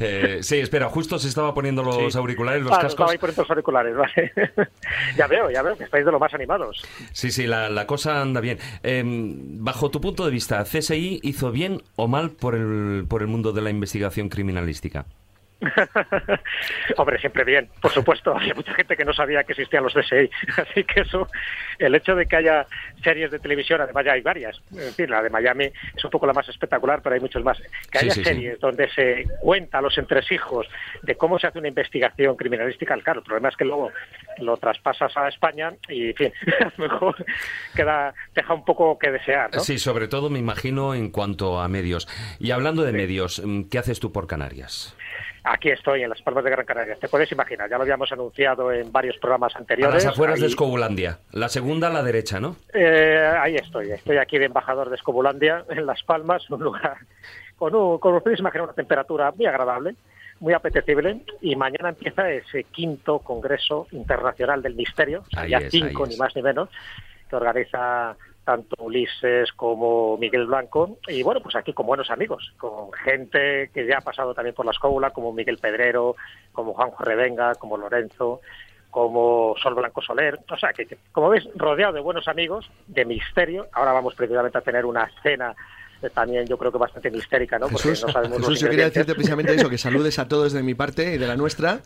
[0.00, 2.92] Eh, sí, espera, justo se estaba poniendo los auriculares, los ah, cascos.
[2.92, 4.32] Estaba ahí poniendo los auriculares, vale.
[5.16, 6.84] ya veo, ya veo que estáis de lo más animados.
[7.12, 8.58] Sí, sí, la, cosa anda bien.
[8.82, 13.28] Em, bajo tu punto de vista, ¿CSI hizo bien o mal por el, por el
[13.28, 15.06] mundo de la investigación criminalística?
[16.96, 18.36] Hombre, siempre bien, por supuesto.
[18.36, 20.30] Hay mucha gente que no sabía que existían los DSI.
[20.56, 21.28] Así que eso,
[21.78, 22.66] el hecho de que haya
[23.02, 24.60] series de televisión, además ya hay varias.
[24.72, 27.58] En fin, la de Miami es un poco la más espectacular, pero hay muchos más.
[27.90, 30.66] Que haya series donde se cuenta los entresijos
[31.02, 33.90] de cómo se hace una investigación criminalística, claro, el problema es que luego
[34.38, 37.16] lo traspasas a España y, en fin, a lo mejor
[37.74, 39.50] queda, deja un poco que desear.
[39.52, 39.60] ¿no?
[39.60, 42.08] Sí, sobre todo me imagino en cuanto a medios.
[42.38, 44.94] Y hablando de medios, ¿qué haces tú por Canarias?
[45.44, 46.96] Aquí estoy, en las Palmas de Gran Canaria.
[46.96, 50.04] Te puedes imaginar, ya lo habíamos anunciado en varios programas anteriores.
[50.04, 51.20] A las afueras de Escobulandia.
[51.32, 52.56] La segunda a la derecha, ¿no?
[52.72, 53.90] Eh, ahí estoy.
[53.92, 56.98] Estoy aquí de embajador de Escobulandia, en Las Palmas, un lugar
[57.56, 59.96] con, un, con ustedes imaginan una temperatura muy agradable,
[60.40, 61.20] muy apetecible.
[61.40, 66.34] Y mañana empieza ese quinto Congreso Internacional del Misterio, o sea, ya cinco, ni más
[66.36, 66.68] ni menos,
[67.28, 68.16] que organiza
[68.48, 73.86] tanto Ulises como Miguel Blanco, y bueno, pues aquí con buenos amigos, con gente que
[73.86, 76.16] ya ha pasado también por la escuela, como Miguel Pedrero,
[76.52, 78.40] como Juanjo Revenga, como Lorenzo,
[78.88, 83.66] como Sol Blanco Soler, o sea que, como ves, rodeado de buenos amigos, de misterio,
[83.74, 85.54] ahora vamos precisamente a tener una cena
[86.14, 87.68] también yo creo que bastante mistérica, ¿no?
[87.68, 90.74] Porque no sabemos Jesús yo quería decirte precisamente eso, que saludes a todos de mi
[90.74, 91.80] parte y de la nuestra,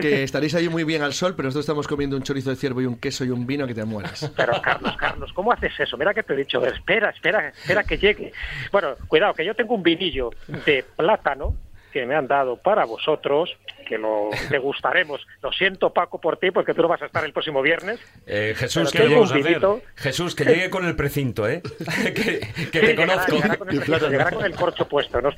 [0.00, 2.80] que estaréis ahí muy bien al sol, pero nosotros estamos comiendo un chorizo de ciervo
[2.80, 4.30] y un queso y un vino que te mueres.
[4.36, 5.96] Pero Carlos, Carlos, ¿cómo haces eso?
[5.96, 8.32] Mira que te he dicho, espera, espera, espera que llegue.
[8.70, 10.30] Bueno, cuidado, que yo tengo un vinillo
[10.66, 11.54] de plátano
[11.92, 13.50] que me han dado para vosotros,
[13.90, 15.26] que lo degustaremos.
[15.42, 17.98] Lo siento, Paco, por ti, porque tú no vas a estar el próximo viernes.
[18.24, 21.60] Eh, Jesús, que llegue, Jesús, que llegue con el precinto, ¿eh?
[22.14, 23.32] que, te conozco.
[23.32, 25.30] Llegará, con el, con el corcho puesto, ¿no?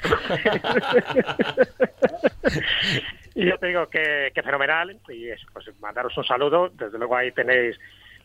[3.34, 4.98] y yo te digo que, que fenomenal.
[5.08, 6.68] Y es, pues mandaros un saludo.
[6.74, 7.78] Desde luego ahí tenéis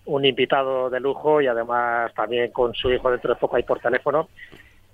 [0.03, 3.79] un invitado de lujo y además también con su hijo dentro de poco ahí por
[3.79, 4.27] teléfono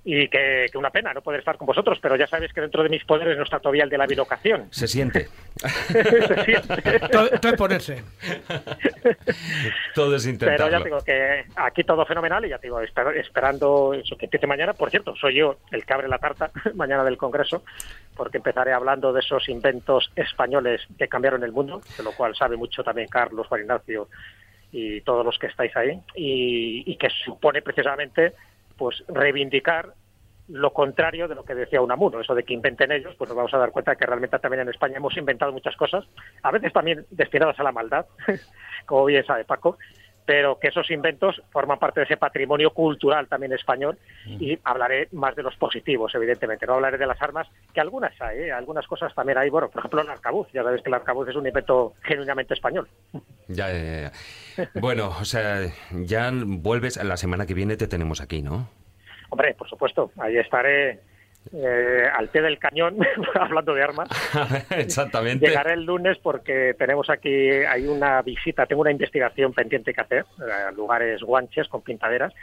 [0.06, 2.90] y que, una pena no poder estar con vosotros, pero ya sabéis que dentro de
[2.90, 4.68] mis poderes no está todavía el de la bilocación.
[4.70, 5.30] Se siente.
[5.62, 7.00] Se siente.
[7.10, 8.04] todo, es ponerse.
[9.96, 10.66] todo es intentarlo.
[10.66, 14.74] Pero ya digo que aquí todo fenomenal y ya digo, esperando eso que empiece mañana.
[14.74, 17.64] Por cierto, soy yo el que abre la tarta mañana del Congreso,
[18.16, 22.58] porque empezaré hablando de esos inventos españoles que cambiaron el mundo, de lo cual sabe
[22.58, 24.10] mucho también Carlos, Juan Ignacio
[24.74, 28.34] y todos los que estáis ahí, y, y que supone precisamente
[28.78, 29.94] pues reivindicar
[30.50, 33.54] lo contrario de lo que decía Unamuno, eso de que inventen ellos, pues nos vamos
[33.54, 36.06] a dar cuenta que realmente también en España hemos inventado muchas cosas,
[36.42, 38.06] a veces también destinadas a la maldad,
[38.86, 39.78] como bien sabe Paco,
[40.26, 45.36] pero que esos inventos forman parte de ese patrimonio cultural también español y hablaré más
[45.36, 48.52] de los positivos, evidentemente, no hablaré de las armas, que algunas hay, ¿eh?
[48.52, 51.36] algunas cosas también hay, bueno, por ejemplo el arcabuz, ya sabéis que el arcabuz es
[51.36, 52.88] un invento genuinamente español.
[53.48, 54.12] Ya, ya,
[54.58, 54.70] ya.
[54.76, 58.70] Bueno, o sea, ya vuelves, la semana que viene te tenemos aquí, ¿no?
[59.30, 61.00] Hombre, por supuesto, ahí estaré
[61.52, 62.98] eh, al pie del cañón,
[63.40, 64.10] hablando de armas.
[64.72, 65.48] Exactamente.
[65.48, 70.26] Llegaré el lunes porque tenemos aquí, hay una visita, tengo una investigación pendiente que hacer,
[70.40, 72.34] a lugares guanches con pintaderas,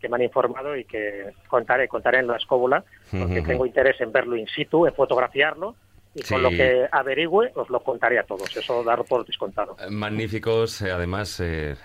[0.00, 4.12] que me han informado y que contaré, contaré en la escóbula, porque tengo interés en
[4.12, 5.74] verlo in situ, en fotografiarlo
[6.16, 8.56] y con lo que averigüe os lo contaré a todos.
[8.56, 9.76] Eso dar por descontado.
[9.78, 11.76] Eh, magníficos, eh, además, eh,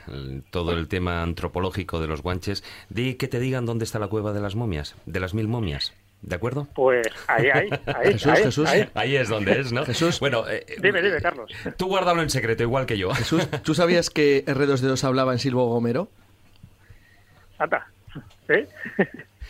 [0.50, 2.64] todo el tema antropológico de los guanches.
[2.90, 5.94] Di que te digan dónde está la cueva de las momias, de las mil momias.
[6.22, 6.68] ¿De acuerdo?
[6.76, 8.14] Pues ahí, ahí, ahí.
[8.14, 8.70] Jesús, ahí, Jesús.
[8.70, 8.90] ahí.
[8.94, 9.84] Ahí es donde es, ¿no?
[9.86, 10.20] Jesús.
[10.20, 11.52] Bueno, eh, Dime, dime, Carlos.
[11.78, 13.12] tú guárdalo en secreto, igual que yo.
[13.16, 16.10] Jesús, ¿tú sabías que R2D2 hablaba en Silvo Gomero?
[17.58, 17.88] Anda.
[18.48, 18.68] ¿Sí?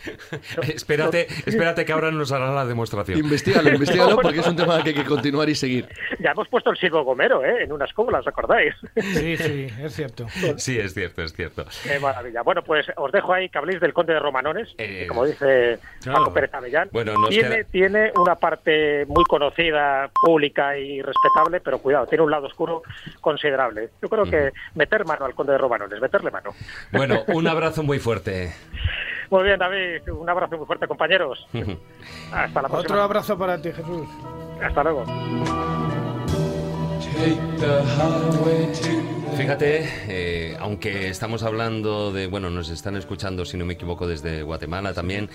[0.74, 3.18] espérate, espérate que ahora nos hará la demostración.
[3.18, 5.88] Investígalo, investigalo porque es un tema que hay que continuar y seguir.
[6.20, 7.64] Ya hemos puesto el Silvo Gomero, ¿eh?
[7.64, 8.74] En una escóbula, ¿os acordáis?
[8.96, 10.26] Sí, sí, es cierto.
[10.56, 11.64] Sí, es cierto, es cierto.
[11.82, 12.42] Qué maravilla.
[12.42, 15.78] Bueno, pues os dejo ahí que habléis del Conde de Romanones, Eh, que como dice
[16.02, 16.18] claro.
[16.20, 16.88] Paco Pérez Avellán.
[16.92, 22.30] Bueno, tiene, queda- tiene una parte muy conocida, pública y respetable, pero cuidado, tiene un
[22.30, 22.82] lado oscuro
[23.20, 23.90] considerable.
[24.00, 26.50] Yo creo que meter mano al Conde de Romanones, meterle mano.
[26.92, 28.52] Bueno, un abrazo muy fuerte.
[29.32, 30.06] Muy bien, David.
[30.12, 31.46] Un abrazo muy fuerte, compañeros.
[32.30, 33.04] Hasta la Otro próxima.
[33.04, 34.06] abrazo para ti, Jesús.
[34.62, 35.04] Hasta luego.
[39.36, 44.42] Fíjate, eh, aunque estamos hablando de, bueno, nos están escuchando, si no me equivoco, desde
[44.42, 45.30] Guatemala también,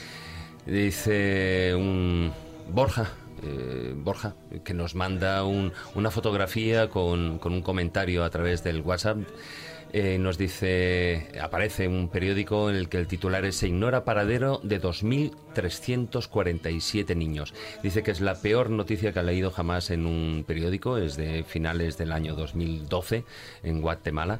[0.67, 2.31] dice un
[2.69, 3.07] Borja,
[3.43, 8.81] eh, Borja, que nos manda un- una fotografía con, con un comentario a través del
[8.81, 9.17] WhatsApp.
[9.93, 14.59] Eh, nos dice, aparece un periódico en el que el titular es Se ignora paradero
[14.63, 17.53] de 2.347 niños.
[17.83, 21.43] Dice que es la peor noticia que ha leído jamás en un periódico, es de
[21.43, 23.23] finales del año 2012
[23.63, 24.39] en Guatemala.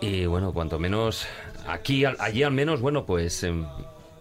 [0.00, 1.26] Y bueno, cuanto menos,
[1.66, 3.66] aquí, al- allí al menos, bueno, pues em,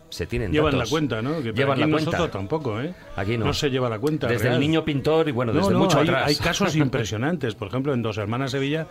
[0.10, 0.88] se tienen Llevan datos.
[0.88, 1.41] la cuenta, ¿no?
[1.41, 2.38] Que Llevan aquí la nosotros cuenta.
[2.38, 2.93] tampoco, ¿eh?
[3.15, 3.46] Aquí no.
[3.46, 4.28] No se lleva la cuenta.
[4.28, 4.56] Desde real.
[4.56, 6.24] el niño pintor y bueno, No, desde no, mucho hay, atrás.
[6.28, 7.56] hay casos impresionantes.
[7.56, 8.88] Por ejemplo, en Dos Hermanas Sevilla,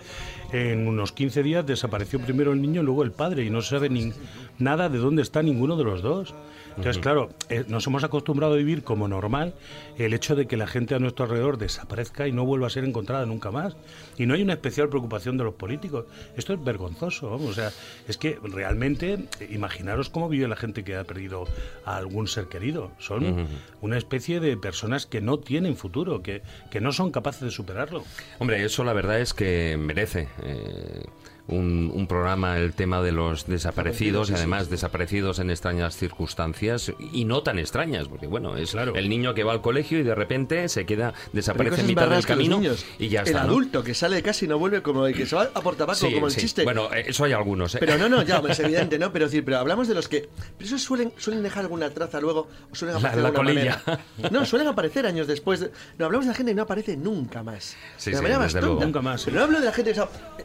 [0.53, 3.71] en unos 15 días desapareció primero el niño y luego el padre, y no se
[3.71, 4.13] sabe ni
[4.59, 6.35] nada de dónde está ninguno de los dos.
[6.77, 9.55] Entonces, claro, eh, nos hemos acostumbrado a vivir como normal
[9.97, 12.85] el hecho de que la gente a nuestro alrededor desaparezca y no vuelva a ser
[12.85, 13.77] encontrada nunca más.
[14.19, 16.05] Y no hay una especial preocupación de los políticos.
[16.37, 17.33] Esto es vergonzoso.
[17.33, 17.71] O sea,
[18.09, 21.45] es que realmente, eh, imaginaros cómo vive la gente que ha perdido
[21.85, 22.93] a algún ser querido.
[22.99, 23.47] Son
[23.81, 28.05] una especie de personas que no tienen futuro, que, que no son capaces de superarlo.
[28.39, 31.05] Hombre, eso la verdad es que merece eh,
[31.49, 37.25] un, un programa el tema de los desaparecidos y además desaparecidos en extrañas circunstancias y
[37.25, 38.95] no tan extrañas, porque bueno, es Claro.
[38.97, 42.27] el niño que va al colegio y de repente se queda, desaparece en mitad del
[42.27, 42.85] camino niños.
[42.99, 43.41] y ya El está.
[43.45, 43.47] ¿no?
[43.51, 45.77] adulto que sale de casa y no vuelve como el que se va a por
[45.77, 46.41] tabaco, Sí, como el sí.
[46.41, 46.65] chiste.
[46.65, 47.75] Bueno, eso hay algunos.
[47.75, 47.79] ¿eh?
[47.81, 49.13] Pero no, no, ya, es evidente, ¿no?
[49.13, 50.29] Pero decir, pero hablamos de los que.
[50.59, 53.53] Pero esos suelen, suelen dejar alguna traza luego, o suelen La- aparecer la de alguna
[53.55, 53.83] colilla.
[53.87, 54.31] manera.
[54.33, 55.61] No, suelen aparecer años después.
[55.61, 57.77] de- No, hablamos de la gente que no aparece nunca más.
[57.97, 58.47] Sí, de sí, manera.
[58.61, 59.27] Nunca más, sí.
[59.27, 60.01] Pero no hablo de la gente que.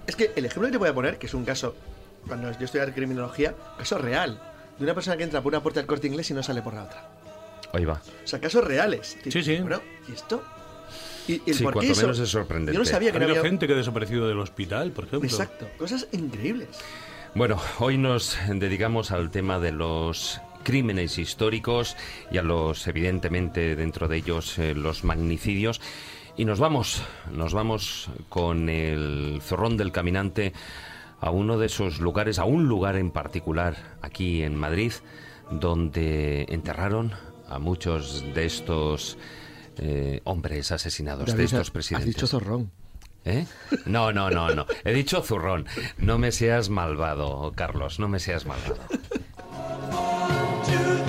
[0.07, 1.75] Es que el ejemplo que te voy a poner, que es un caso,
[2.27, 4.41] cuando yo estudiaba criminología, caso real.
[4.77, 6.73] De una persona que entra por una puerta del corte inglés y no sale por
[6.73, 7.10] la otra.
[7.73, 8.01] Ahí va.
[8.23, 9.17] O sea, casos reales.
[9.23, 9.58] Sí, sí.
[9.58, 10.43] Bueno, ¿y esto?
[11.27, 12.73] ¿Y, y el Sí, por qué menos es sorprendente.
[12.73, 13.41] Yo no sabía que había.
[13.41, 15.30] gente que ha desaparecido del hospital, por ejemplo.
[15.30, 16.67] Exacto, cosas increíbles.
[17.36, 21.95] Bueno, hoy nos dedicamos al tema de los crímenes históricos
[22.32, 25.80] y a los, evidentemente, dentro de ellos, eh, los magnicidios.
[26.37, 30.53] Y nos vamos, nos vamos con el zorrón del caminante
[31.19, 34.93] a uno de esos lugares, a un lugar en particular aquí en Madrid,
[35.51, 37.11] donde enterraron
[37.47, 39.17] a muchos de estos
[39.77, 42.15] eh, hombres asesinados, de estos has presidentes.
[42.15, 42.71] dicho zorrón.
[43.23, 43.45] ¿Eh?
[43.85, 44.65] No, no, no, no.
[44.83, 45.67] He dicho zurrón.
[45.99, 47.99] No me seas malvado, Carlos.
[47.99, 48.77] No me seas malvado.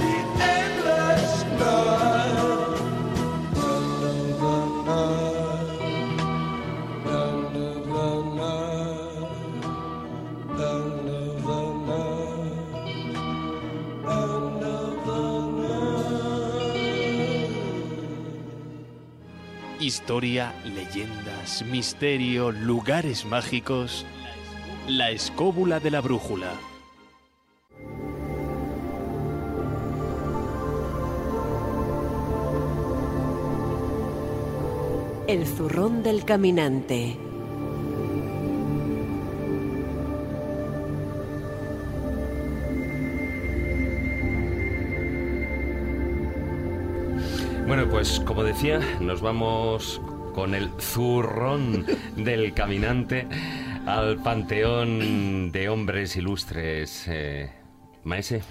[19.82, 24.06] Historia, leyendas, misterio, lugares mágicos.
[24.86, 26.52] La escóbula de la brújula.
[35.26, 37.18] El zurrón del caminante.
[47.74, 49.98] Bueno, pues como decía, nos vamos
[50.34, 53.26] con el zurrón del caminante
[53.86, 57.04] al panteón de hombres ilustres.
[57.08, 57.50] Eh,
[58.04, 58.42] Maese.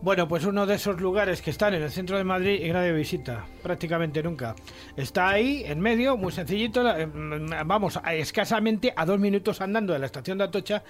[0.00, 2.92] Bueno, pues uno de esos lugares que están en el centro de Madrid y nadie
[2.92, 4.56] visita, prácticamente nunca.
[4.96, 9.98] Está ahí, en medio, muy sencillito, eh, mm, vamos, escasamente a dos minutos andando de
[9.98, 10.82] la estación de Atocha,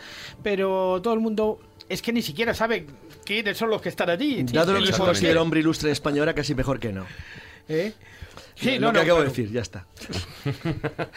[0.45, 1.59] pero todo el mundo
[1.89, 2.87] es que ni siquiera sabe
[3.25, 4.45] quiénes son los que están allí.
[4.45, 7.05] Dado lo que somos el hombre ilustre español, casi mejor que no.
[7.69, 7.93] ¿Eh?
[8.57, 9.87] Sí, lo que acabo de decir, ya está.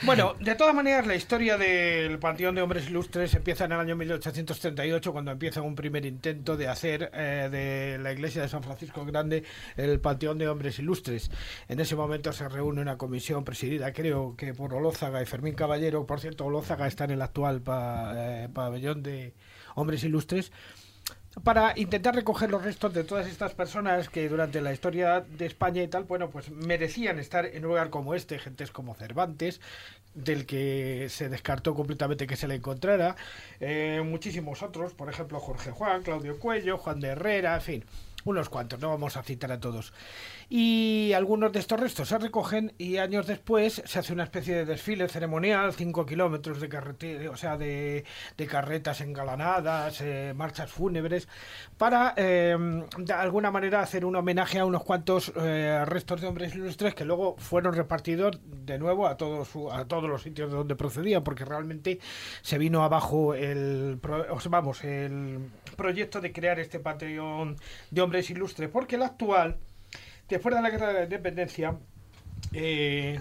[0.04, 3.96] Bueno, de todas maneras, la historia del Panteón de Hombres Ilustres empieza en el año
[3.96, 9.06] 1838, cuando empieza un primer intento de hacer eh, de la iglesia de San Francisco
[9.06, 9.44] Grande
[9.76, 11.30] el Panteón de Hombres Ilustres.
[11.68, 16.06] En ese momento se reúne una comisión presidida, creo que por Olózaga y Fermín Caballero.
[16.06, 17.62] Por cierto, Olózaga está en el actual
[18.16, 19.34] eh, pabellón de
[19.76, 20.52] Hombres Ilustres
[21.44, 25.84] para intentar recoger los restos de todas estas personas que durante la historia de España
[25.84, 29.62] y tal, bueno, pues merecían estar en un lugar como este, gentes como Cervantes,
[30.14, 33.16] del que se descartó completamente que se le encontrara,
[33.60, 37.86] eh, muchísimos otros, por ejemplo Jorge Juan, Claudio Cuello, Juan de Herrera, en fin,
[38.26, 39.94] unos cuantos, no vamos a citar a todos.
[40.50, 44.66] Y algunos de estos restos se recogen y años después se hace una especie de
[44.66, 48.06] desfile ceremonial, 5 kilómetros de carretera, o sea, de,
[48.50, 51.28] carretas engalanadas, eh, marchas fúnebres,
[51.78, 52.56] para eh,
[52.98, 57.04] de alguna manera hacer un homenaje a unos cuantos eh, restos de hombres ilustres que
[57.04, 61.44] luego fueron repartidos de nuevo a todos, a todos los sitios de donde procedían, porque
[61.44, 62.00] realmente
[62.42, 64.00] se vino abajo el,
[64.50, 67.58] vamos, el proyecto de crear este panteón
[67.92, 69.58] de hombres ilustres, porque el actual
[70.30, 71.78] después de la Guerra de la Independencia,
[72.54, 73.20] eh,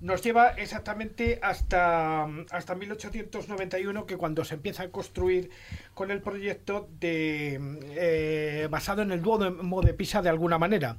[0.00, 5.50] nos lleva exactamente hasta, hasta 1891, que cuando se empieza a construir
[5.92, 10.96] con el proyecto eh, basado en el Duomo de Pisa de alguna manera.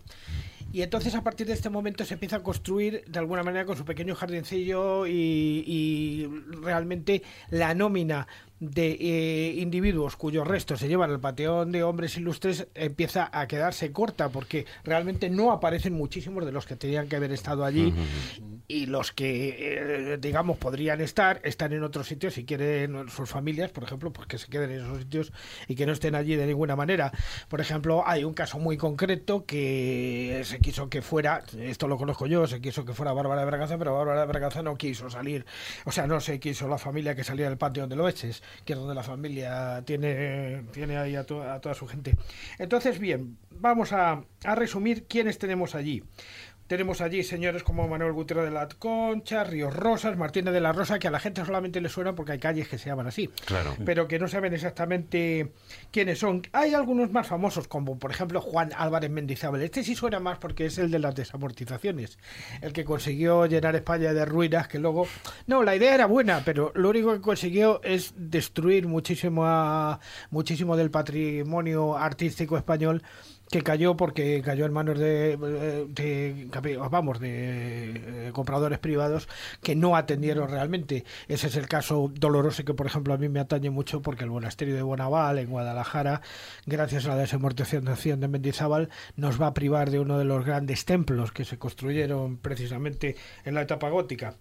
[0.71, 3.77] Y entonces a partir de este momento se empieza a construir de alguna manera con
[3.77, 6.29] su pequeño jardincillo y
[6.61, 8.27] realmente la nómina
[8.61, 13.91] de eh, individuos cuyos restos se llevan al panteón de hombres ilustres empieza a quedarse
[13.91, 17.91] corta porque realmente no aparecen muchísimos de los que tenían que haber estado allí
[18.67, 23.71] y los que eh, digamos podrían estar están en otros sitios si quieren sus familias
[23.71, 25.33] por ejemplo pues que se queden en esos sitios
[25.67, 27.11] y que no estén allí de ninguna manera
[27.49, 32.27] por ejemplo hay un caso muy concreto que se quiso que fuera esto lo conozco
[32.27, 35.45] yo se quiso que fuera Bárbara de Braganza pero Bárbara de Braganza no quiso salir
[35.85, 38.79] o sea no se quiso la familia que saliera del panteón de Loeches que es
[38.79, 42.15] donde la familia tiene, tiene ahí a, toda su gente.
[42.59, 46.03] Entonces, bien, vamos a, a resumir quiénes tenemos allí.
[46.71, 50.99] Tenemos allí señores como Manuel Gutiérrez de la Concha, Ríos Rosas, Martínez de la Rosa,
[50.99, 53.27] que a la gente solamente le suena porque hay calles que se llaman así.
[53.43, 53.75] Claro.
[53.83, 55.51] Pero que no saben exactamente
[55.91, 56.43] quiénes son.
[56.53, 59.61] Hay algunos más famosos, como por ejemplo Juan Álvarez Mendizábal.
[59.63, 62.17] Este sí suena más porque es el de las desamortizaciones.
[62.61, 65.09] El que consiguió llenar España de ruinas que luego.
[65.47, 69.99] No, la idea era buena, pero lo único que consiguió es destruir muchísimo,
[70.29, 73.03] muchísimo del patrimonio artístico español
[73.51, 75.37] que cayó porque cayó en manos de,
[76.89, 79.27] vamos de eh, compradores privados
[79.61, 83.41] que no atendieron realmente ese es el caso doloroso que por ejemplo a mí me
[83.41, 86.21] atañe mucho porque el monasterio de Bonaval en Guadalajara
[86.65, 90.85] gracias a la desamortización de Mendizábal nos va a privar de uno de los grandes
[90.85, 94.35] templos que se construyeron precisamente en la etapa gótica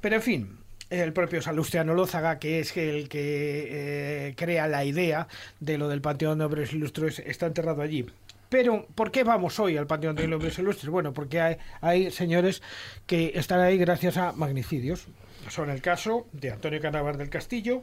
[0.00, 5.26] pero en fin el propio Salustiano Lózaga, que es el que eh, crea la idea
[5.58, 8.06] de lo del Panteón de Hombres Ilustres, está enterrado allí.
[8.48, 10.88] Pero, ¿por qué vamos hoy al Panteón de los Ilustres?
[10.90, 12.62] Bueno, porque hay, hay señores
[13.06, 15.06] que están ahí gracias a magnicidios.
[15.48, 17.82] Son el caso de Antonio Canavar del Castillo,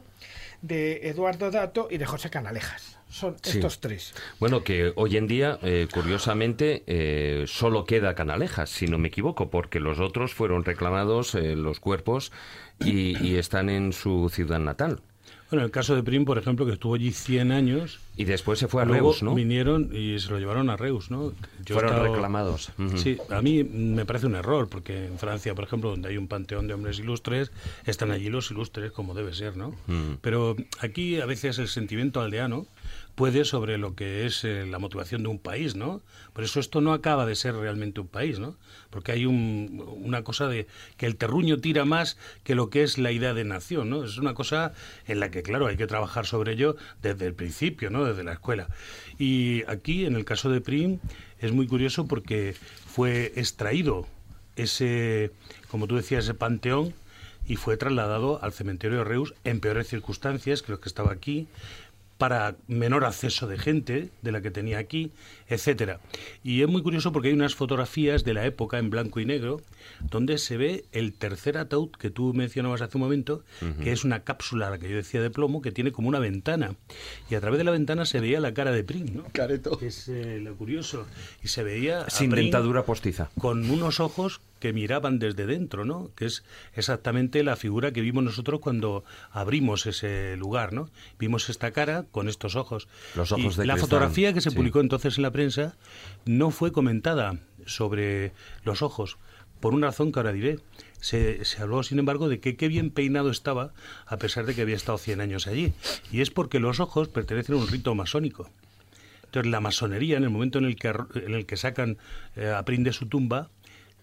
[0.60, 2.98] de Eduardo Dato y de José Canalejas.
[3.08, 4.12] Son estos tres.
[4.40, 9.50] Bueno, que hoy en día, eh, curiosamente, eh, solo queda Canalejas, si no me equivoco,
[9.50, 12.32] porque los otros fueron reclamados, eh, los cuerpos,
[12.80, 15.00] y están en su ciudad natal.
[15.50, 18.00] Bueno, el caso de Prim, por ejemplo, que estuvo allí 100 años.
[18.16, 19.34] Y después se fue a Reus, ¿no?
[19.34, 21.32] vinieron y se lo llevaron a Reus, ¿no?
[21.66, 22.72] Fueron reclamados.
[22.96, 26.28] Sí, a mí me parece un error, porque en Francia, por ejemplo, donde hay un
[26.28, 27.50] panteón de hombres ilustres,
[27.86, 29.74] están allí los ilustres, como debe ser, ¿no?
[30.20, 32.66] Pero aquí a veces el sentimiento aldeano
[33.14, 36.00] puede sobre lo que es eh, la motivación de un país, ¿no?
[36.34, 38.56] Por eso esto no acaba de ser realmente un país, ¿no?
[38.90, 40.66] Porque hay una cosa de
[40.96, 44.04] que el terruño tira más que lo que es la idea de nación, ¿no?
[44.04, 44.72] Es una cosa
[45.06, 48.04] en la que, claro, hay que trabajar sobre ello desde el principio, ¿no?
[48.04, 48.68] Desde la escuela.
[49.16, 50.98] Y aquí, en el caso de Prim,
[51.38, 52.54] es muy curioso porque
[52.86, 54.08] fue extraído
[54.56, 55.30] ese,
[55.68, 56.94] como tú decías, ese panteón
[57.46, 61.46] y fue trasladado al cementerio de Reus en peores circunstancias, creo que estaba aquí,
[62.18, 65.10] para menor acceso de gente de la que tenía aquí,
[65.48, 66.00] etcétera.
[66.42, 69.60] Y es muy curioso porque hay unas fotografías de la época en blanco y negro
[70.00, 73.42] donde se ve el tercer ataúd que tú mencionabas hace un momento,
[73.82, 76.76] que es una cápsula, la que yo decía de plomo, que tiene como una ventana.
[77.30, 79.24] Y a través de la ventana se veía la cara de Pring, ¿no?
[79.32, 79.78] Careto.
[79.82, 81.06] es eh, lo curioso.
[81.42, 83.30] Y se veía Sin dentadura postiza.
[83.38, 86.10] con unos ojos que miraban desde dentro, ¿no?
[86.16, 86.42] Que es
[86.72, 90.88] exactamente la figura que vimos nosotros cuando abrimos ese lugar, ¿no?
[91.18, 92.88] Vimos esta cara con estos ojos.
[93.14, 94.56] Los ojos Y de La cristal, fotografía que se sí.
[94.56, 95.76] publicó entonces en la prensa
[96.24, 97.36] no fue comentada
[97.66, 98.32] sobre
[98.64, 99.18] los ojos,
[99.60, 100.60] por una razón que ahora diré.
[100.98, 103.74] Se, se habló, sin embargo, de que qué bien peinado estaba,
[104.06, 105.74] a pesar de que había estado 100 años allí.
[106.10, 108.48] Y es porque los ojos pertenecen a un rito masónico.
[109.24, 111.98] Entonces, la masonería, en el momento en el que, en el que sacan
[112.34, 113.50] eh, a Prim de su tumba,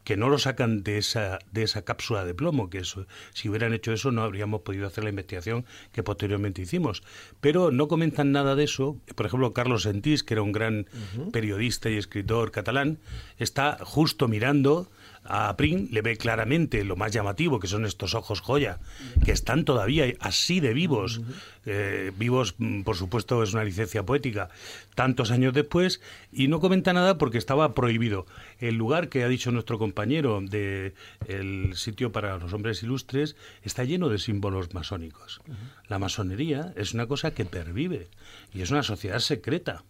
[0.03, 3.73] que no lo sacan de esa, de esa cápsula de plomo, que eso, si hubieran
[3.73, 7.03] hecho eso no habríamos podido hacer la investigación que posteriormente hicimos.
[7.39, 8.97] Pero no comentan nada de eso.
[9.15, 10.87] Por ejemplo, Carlos Sentís, que era un gran
[11.31, 12.99] periodista y escritor catalán,
[13.37, 14.89] está justo mirando
[15.23, 18.79] a Prim, le ve claramente lo más llamativo, que son estos ojos joya,
[19.23, 21.21] que están todavía así de vivos.
[21.65, 24.49] Eh, vivos, mm, por supuesto, es una licencia poética,
[24.95, 26.01] tantos años después,
[26.31, 28.25] y no comenta nada porque estaba prohibido.
[28.59, 30.93] El lugar que ha dicho nuestro compañero de
[31.27, 35.41] el sitio para los hombres ilustres está lleno de símbolos masónicos.
[35.87, 38.07] La masonería es una cosa que pervive
[38.53, 39.83] y es una sociedad secreta.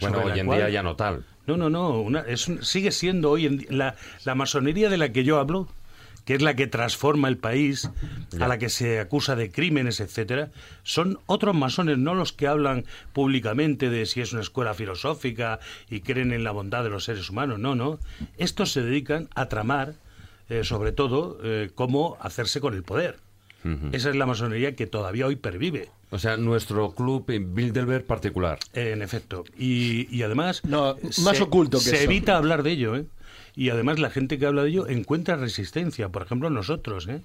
[0.00, 1.24] Bueno, hoy en cual- día ya no tal.
[1.46, 2.00] no, no, no.
[2.00, 5.38] una- es un- sigue siendo hoy en día la, la masonería de la que yo
[5.38, 5.68] hablo,
[6.24, 7.90] que es la que transforma el país,
[8.38, 10.50] a la que se acusa de crímenes, etcétera,
[10.82, 15.58] son otros masones, no los que hablan públicamente de si es una escuela filosófica
[15.88, 17.58] y creen en la bondad de los seres humanos.
[17.58, 17.98] No, no.
[18.36, 19.94] Estos se dedican a tramar,
[20.50, 23.16] eh, sobre todo, eh, cómo hacerse con el poder.
[23.92, 25.90] Esa es la masonería que todavía hoy pervive.
[26.10, 28.58] O sea, nuestro club en Bilderberg particular.
[28.72, 29.44] En efecto.
[29.58, 30.64] Y, y además...
[30.64, 32.04] No, más oculto que Se eso.
[32.04, 33.04] evita hablar de ello, ¿eh?
[33.54, 36.08] Y además la gente que habla de ello encuentra resistencia.
[36.08, 37.20] Por ejemplo, nosotros, ¿eh?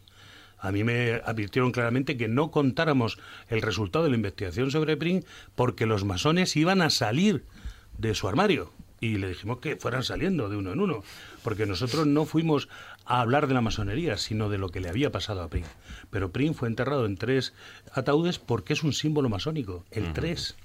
[0.60, 3.20] A mí me advirtieron claramente que no contáramos
[3.50, 5.24] el resultado de la investigación sobre Pring
[5.56, 7.44] porque los masones iban a salir
[7.98, 8.72] de su armario.
[9.02, 11.04] Y le dijimos que fueran saliendo de uno en uno.
[11.44, 12.70] Porque nosotros no fuimos
[13.06, 15.66] a hablar de la masonería, sino de lo que le había pasado a Pring.
[16.10, 17.54] Pero Pring fue enterrado en tres
[17.94, 20.56] ataúdes porque es un símbolo masónico, el tres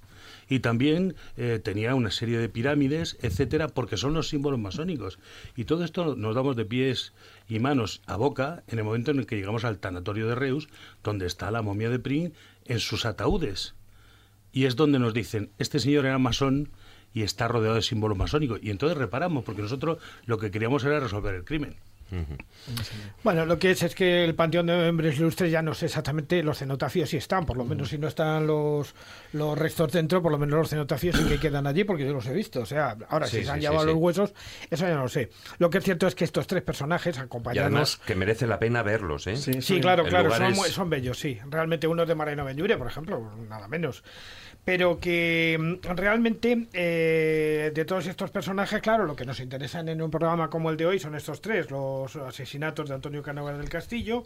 [0.49, 5.19] y también eh, tenía una serie de pirámides, etcétera, porque son los símbolos masónicos.
[5.57, 7.13] Y todo esto nos damos de pies
[7.49, 10.69] y manos a boca en el momento en el que llegamos al tanatorio de Reus,
[11.03, 12.33] donde está la momia de Pring
[12.65, 13.75] en sus ataúdes.
[14.53, 16.71] Y es donde nos dicen, este señor era masón
[17.13, 18.61] y está rodeado de símbolos masónicos.
[18.63, 21.77] Y entonces reparamos, porque nosotros lo que queríamos era resolver el crimen.
[23.23, 26.43] Bueno, lo que es es que el Panteón de Hombres Ilustres ya no sé exactamente
[26.43, 28.95] los cenotafios si están, por lo menos si no están los,
[29.33, 32.27] los restos dentro, por lo menos los cenotafios sí que quedan allí porque yo los
[32.27, 32.61] he visto.
[32.61, 34.35] O sea, ahora Sí, si se han sí, llevado los huesos,
[34.71, 35.31] eso ya no lo sé.
[35.59, 37.67] Lo que es cierto es que estos tres personajes Y acompañados...
[37.67, 39.37] además que merece la pena verlos, ¿eh?
[39.37, 41.39] Sí, Sí, claro, El claro, son, es- muy- son bellos, sí.
[41.49, 44.03] Realmente uno es de Marino Benllubre, por ejemplo, nada menos.
[44.69, 50.03] Pero que mm, realmente eh, de todos estos personajes, claro, lo que nos interesa en
[50.03, 53.71] un programa como el de hoy son estos tres, los asesinatos de Antonio Canovas del
[53.71, 54.25] Castillo,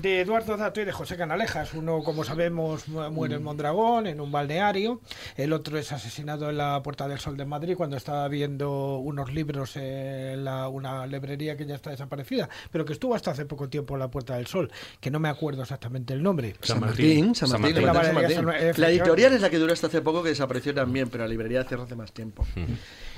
[0.00, 1.74] de Eduardo Dato y de José Canalejas.
[1.74, 5.00] Uno, como sabemos, mu- muere en Mondragón, en un balneario.
[5.36, 9.32] El otro es asesinado en la Puerta del Sol de Madrid cuando estaba viendo unos
[9.34, 13.68] libros en la- una librería que ya está desaparecida, pero que estuvo hasta hace poco
[13.68, 14.70] tiempo en la Puerta del Sol,
[15.00, 16.54] que no me acuerdo exactamente el nombre.
[16.60, 18.44] San Martín, San San Martín, San
[18.80, 21.84] La editorial es la que hasta hace poco, que desapareció también, pero la librería cerró
[21.84, 22.46] hace más tiempo.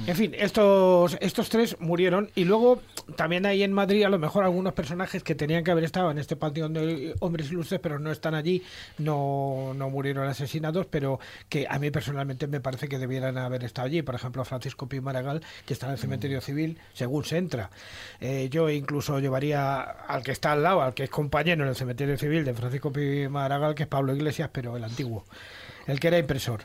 [0.07, 2.83] En fin, estos, estos tres murieron y luego
[3.17, 6.19] también hay en Madrid a lo mejor algunos personajes que tenían que haber estado en
[6.19, 8.63] este panteón de hombres ilustres pero no están allí,
[8.99, 11.19] no, no murieron asesinados, pero
[11.49, 14.03] que a mí personalmente me parece que debieran haber estado allí.
[14.03, 17.71] Por ejemplo, Francisco Pi Maragall, que está en el cementerio civil, según se entra.
[18.21, 21.77] Eh, yo incluso llevaría al que está al lado, al que es compañero en el
[21.77, 25.25] cementerio civil de Francisco Pi Maragall, que es Pablo Iglesias, pero el antiguo.
[25.87, 26.65] El que era impresor.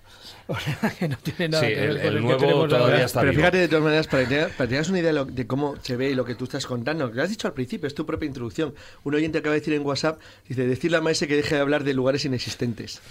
[0.52, 2.68] O sea, que no tiene nada Sí, que ver el- con el que nuevo tenemos
[2.70, 3.06] todavía ahora.
[3.06, 3.42] está Pero vivo.
[3.42, 5.48] fíjate, de todas maneras, para que, tengas, para que tengas una idea de, lo- de
[5.48, 7.88] cómo se ve y lo que tú estás contando, que lo has dicho al principio,
[7.88, 8.74] es tu propia introducción.
[9.04, 11.84] Un oyente acaba de decir en WhatsApp, dice, decirle a Maese que deje de hablar
[11.84, 13.02] de lugares inexistentes.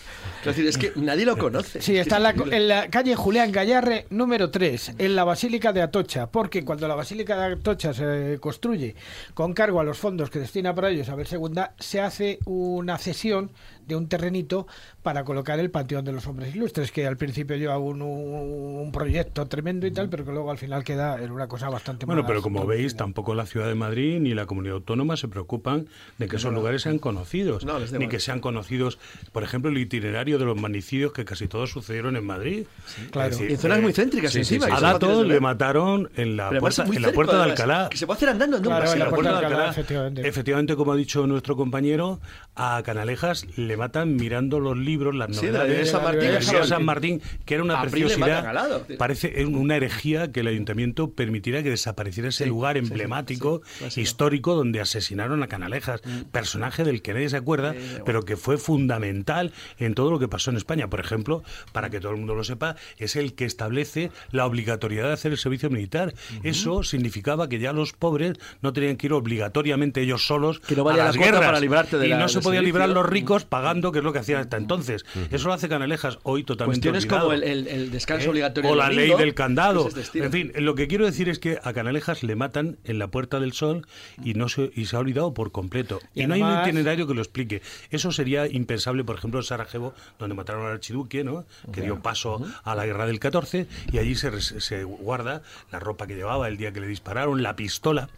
[0.40, 1.80] Es decir, es que nadie lo conoce.
[1.80, 5.82] Sí, está en la, en la calle Julián Gallarre número 3, en la Basílica de
[5.82, 8.94] Atocha, porque cuando la Basílica de Atocha se construye
[9.34, 13.50] con cargo a los fondos que destina para ello Isabel II, se hace una cesión
[13.86, 14.66] de un terrenito
[15.02, 19.46] para colocar el Panteón de los Hombres Ilustres, que al principio lleva un, un proyecto
[19.46, 22.42] tremendo y tal, pero que luego al final queda en una cosa bastante Bueno, pero
[22.42, 26.36] como veis, tampoco la ciudad de Madrid ni la comunidad autónoma se preocupan de que
[26.36, 28.98] esos lugares sean conocidos, ni que sean conocidos,
[29.32, 32.66] por ejemplo, el itinerario de los magnicidios que casi todos sucedieron en Madrid.
[33.10, 33.36] claro.
[33.44, 34.66] y zonas muy céntricas encima.
[34.70, 37.88] a Dato le mataron en la puerta, en la puerta de Alcalá.
[37.90, 39.70] Que se puede hacer andando, en la puerta de Alcalá.
[39.70, 40.28] Efectivamente.
[40.28, 42.20] efectivamente, como ha dicho nuestro compañero,
[42.54, 46.30] a Canalejas le matan mirando los libros, las novedades de San Martín,
[46.64, 48.84] San Martín, que era una preciosidad.
[48.98, 53.62] Parece una herejía que el ayuntamiento permitiera que desapareciera ese lugar emblemático,
[53.96, 56.30] histórico, donde asesinaron a Canalejas, mm.
[56.30, 60.50] personaje del que nadie se acuerda, pero que fue fundamental en todo lo que pasó
[60.50, 60.88] en España.
[60.88, 61.42] Por ejemplo,
[61.72, 65.32] para que todo el mundo lo sepa, es el que establece la obligatoriedad de hacer
[65.32, 66.14] el servicio militar.
[66.42, 70.84] Eso significaba que ya los pobres no tenían que ir obligatoriamente ellos solos que no
[70.84, 73.92] vaya a las guerras para librarte de y no se podían librar los ricos pagando,
[73.92, 75.04] que es lo que hacían hasta entonces.
[75.30, 78.30] Eso lo hace Canalejas hoy totalmente Cuestiones como el, descanso ¿Eh?
[78.30, 79.88] obligatorio o la ley del candado.
[80.14, 83.40] En fin, lo que quiero decir es que a Canalejas le matan en la Puerta
[83.40, 83.86] del Sol
[84.24, 86.00] y no se, y se ha olvidado por completo.
[86.14, 87.62] Y, no hay un itinerario que lo explique.
[87.90, 91.44] Eso sería impensable, por ejemplo, en Sarajevo, donde mataron al archiduque, ¿no?
[91.72, 96.06] que dio paso a la guerra del 14, y allí se, se guarda la ropa
[96.06, 98.08] que llevaba el día que le dispararon, la pistola.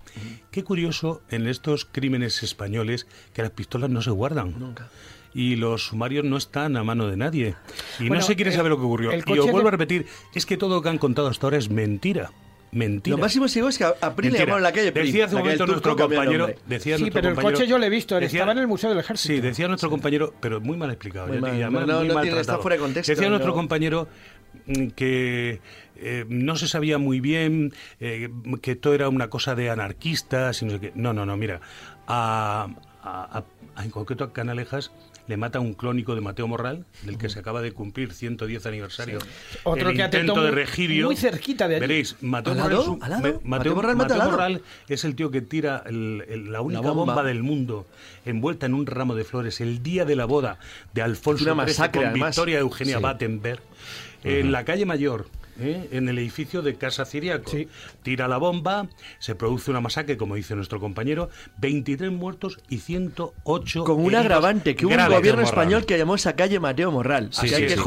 [0.51, 4.59] Qué curioso en estos crímenes españoles que las pistolas no se guardan.
[4.59, 4.89] Nunca
[5.35, 7.55] y los sumarios no están a mano de nadie.
[7.99, 9.13] Y no se quiere saber lo que ocurrió.
[9.13, 11.71] Y os vuelvo a repetir, es que todo lo que han contado hasta ahora es
[11.71, 12.31] mentira.
[12.73, 13.17] Mentira.
[13.17, 15.67] Lo máximo sigo es que a Prim le llamaron la calle Decía hace un momento
[15.67, 16.49] nuestro compañero.
[16.67, 19.35] Decía sí, pero el coche yo lo he visto, estaba en el Museo del Ejército.
[19.35, 21.29] Sí, decía nuestro compañero, pero muy mal explicado.
[21.29, 23.13] Muy mal, no, no, tiene, está fuera de contexto.
[23.13, 24.09] Decía nuestro compañero
[24.67, 25.61] mm, que
[25.97, 28.31] eh, no se sabía muy bien eh,
[28.63, 30.63] que todo era una cosa de anarquistas.
[30.63, 31.61] no, no, no, no, mira.
[32.07, 32.69] A,
[33.03, 33.45] a,
[33.77, 34.93] a, en concreto a Canalejas
[35.29, 39.19] le mata un clónico de Mateo Morral, del que se acaba de cumplir 100 aniversario.
[39.63, 41.07] Otro el que intento de Regirio.
[41.07, 41.81] Muy cerquita de allí.
[41.81, 47.23] Veréis, Mateo, Morral, Mateo, Morral, es el tío que tira la única bomba.
[47.23, 47.87] del mundo
[48.25, 50.59] envuelta en un ramo de flores el día de la boda
[50.93, 53.61] de Alfonso una masacre, con Victoria Eugenia Battenberg
[54.25, 55.27] en la calle Mayor
[55.61, 55.89] ¿eh?
[55.93, 57.53] en el edificio de Casa Ciriaco.
[58.03, 58.89] Tira la bomba,
[59.19, 64.75] se produce una masacre, como dice nuestro compañero, 23 muertos y 108 Como un agravante,
[64.75, 67.31] que hubo un gobierno español que llamó esa calle Mateo Morral.
[67.31, 67.81] que hay que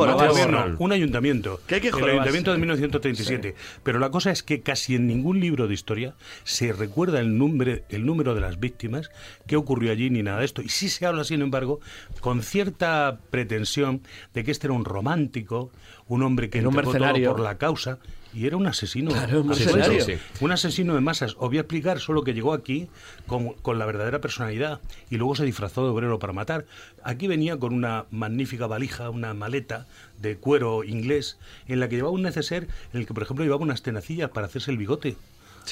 [0.78, 1.60] un ayuntamiento.
[1.68, 3.56] Que hay que el ayuntamiento de 1937.
[3.84, 7.80] Pero la cosa es que casi en ningún libro de historia se recuerda el, número,
[7.90, 9.10] el número de las víctimas,
[9.48, 10.62] qué ocurrió allí ni nada de esto.
[10.62, 11.80] Y sí se habla, sin embargo,
[12.22, 14.02] con cierta pretensión
[14.34, 15.72] de que este era un romántico,
[16.08, 18.00] un hombre que un mercenario por la causa
[18.34, 19.12] y era un asesino.
[19.12, 21.36] un, asesino un asesino de masas.
[21.40, 22.88] Os voy a explicar solo que llegó aquí
[23.28, 26.66] con, con, la verdadera personalidad y luego se disfrazó de obrero para matar.
[27.04, 29.88] Aquí venía con una magnífica valija, una maleta
[30.20, 31.38] de cuero inglés
[31.68, 34.48] en la que llevaba un neceser en el que, por ejemplo, llevaba unas tenacillas para
[34.48, 35.16] hacerse el bigote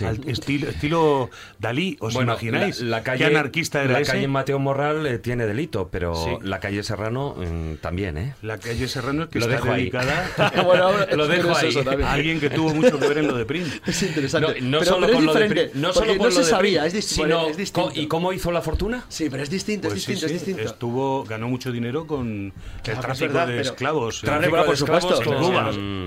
[0.02, 1.30] estilo, estilo
[1.60, 2.82] Dalí, ¿os imagináis?
[2.82, 6.84] La, calle, ¿Qué anarquista era La calle Mateo Morral eh, tiene delito, pero la calle
[6.84, 8.36] Serrano mm, también, ¿eh?
[8.42, 10.32] La calle Serrano es que lo está dejo dedicada
[10.64, 11.74] bueno, lo dejo ahí.
[12.04, 13.66] a alguien que tuvo mucho que ver en lo de Prim.
[13.86, 14.62] Es interesante.
[14.62, 17.48] No, pero, solo con lo de Prim, no solo con no se sabía, es, sino,
[17.48, 17.92] es distinto.
[17.94, 19.06] ¿Y cómo hizo la fortuna?
[19.10, 20.62] Sí, pero es distinto, es pues distinto, es distinto.
[20.62, 22.54] Estuvo, ganó mucho dinero con
[22.86, 24.22] el tráfico de esclavos.
[24.22, 25.20] Tráfico por supuesto.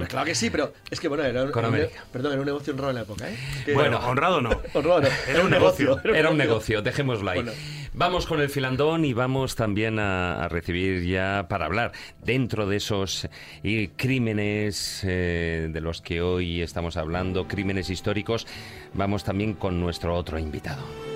[0.08, 1.46] Claro que sí, pero es que bueno, era
[2.12, 3.36] perdón, era un negocio honrado en la época, ¿eh?
[3.76, 4.50] Bueno, honrado no.
[5.28, 6.00] Era un negocio.
[6.04, 7.44] Era un negocio, dejémoslo ahí.
[7.92, 13.26] Vamos con el filandón y vamos también a, recibir ya para hablar dentro de esos
[13.62, 18.46] eh, crímenes eh, de los que hoy estamos hablando, crímenes históricos,
[18.92, 21.15] vamos también con nuestro otro invitado.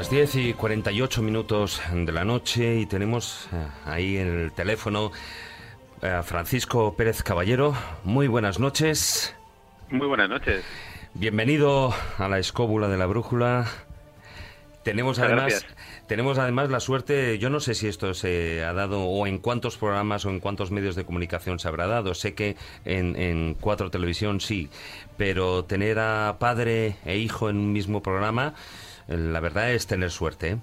[0.00, 5.12] Las 10 y 48 minutos de la noche y tenemos eh, ahí en el teléfono
[6.00, 7.74] a Francisco Pérez Caballero.
[8.02, 9.36] Muy buenas noches.
[9.90, 10.64] Muy buenas noches.
[11.12, 13.66] Bienvenido a la escóbula de la brújula.
[14.84, 15.76] Tenemos Muchas además, gracias.
[16.06, 19.76] tenemos además la suerte, yo no sé si esto se ha dado o en cuántos
[19.76, 22.14] programas o en cuántos medios de comunicación se habrá dado.
[22.14, 24.70] Sé que en, en Cuatro Televisión sí,
[25.18, 30.10] pero tener a padre e hijo en un mismo programa, eh, la verdad es tener
[30.10, 30.50] suerte.
[30.50, 30.56] ¿eh?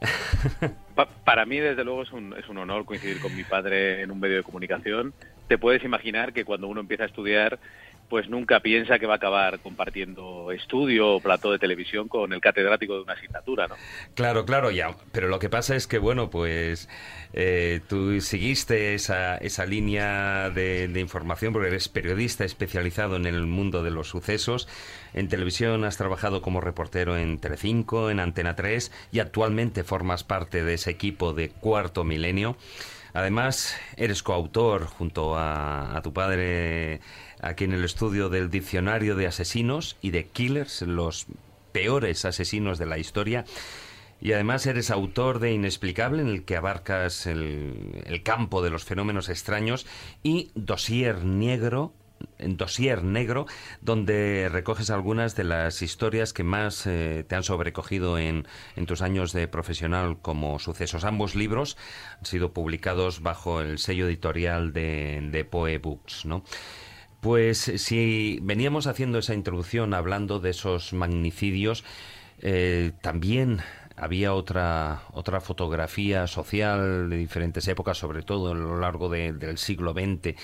[0.94, 4.10] Pa- para mí, desde luego, es un, es un honor coincidir con mi padre en
[4.10, 5.14] un medio de comunicación.
[5.48, 7.58] Te puedes imaginar que cuando uno empieza a estudiar,
[8.08, 12.40] pues nunca piensa que va a acabar compartiendo estudio o plató de televisión con el
[12.42, 13.76] catedrático de una asignatura, ¿no?
[14.14, 14.94] Claro, claro, ya.
[15.12, 16.90] Pero lo que pasa es que, bueno, pues
[17.32, 23.46] eh, tú seguiste esa, esa línea de, de información porque eres periodista especializado en el
[23.46, 24.68] mundo de los sucesos.
[25.14, 30.64] En televisión has trabajado como reportero en Telecinco, en Antena 3 y actualmente formas parte
[30.64, 32.56] de ese equipo de Cuarto Milenio.
[33.12, 37.00] Además, eres coautor junto a, tu padre
[37.42, 41.26] aquí en el estudio del Diccionario de Asesinos y de Killers, los
[41.72, 43.44] peores asesinos de la historia.
[44.18, 48.84] Y además eres autor de Inexplicable, en el que abarcas el, el campo de los
[48.84, 49.84] fenómenos extraños,
[50.22, 51.92] y Dossier Negro,
[52.38, 53.46] en Dossier Negro,
[53.80, 58.46] donde recoges algunas de las historias que más eh, te han sobrecogido en,
[58.76, 61.04] en tus años de profesional como sucesos.
[61.04, 61.76] Ambos libros
[62.18, 66.44] han sido publicados bajo el sello editorial de, de Poe Books, ¿no?
[67.20, 71.84] Pues si veníamos haciendo esa introducción hablando de esos magnicidios,
[72.40, 73.60] eh, también
[73.96, 79.58] había otra otra fotografía social de diferentes épocas, sobre todo a lo largo de- del
[79.58, 80.34] siglo XX,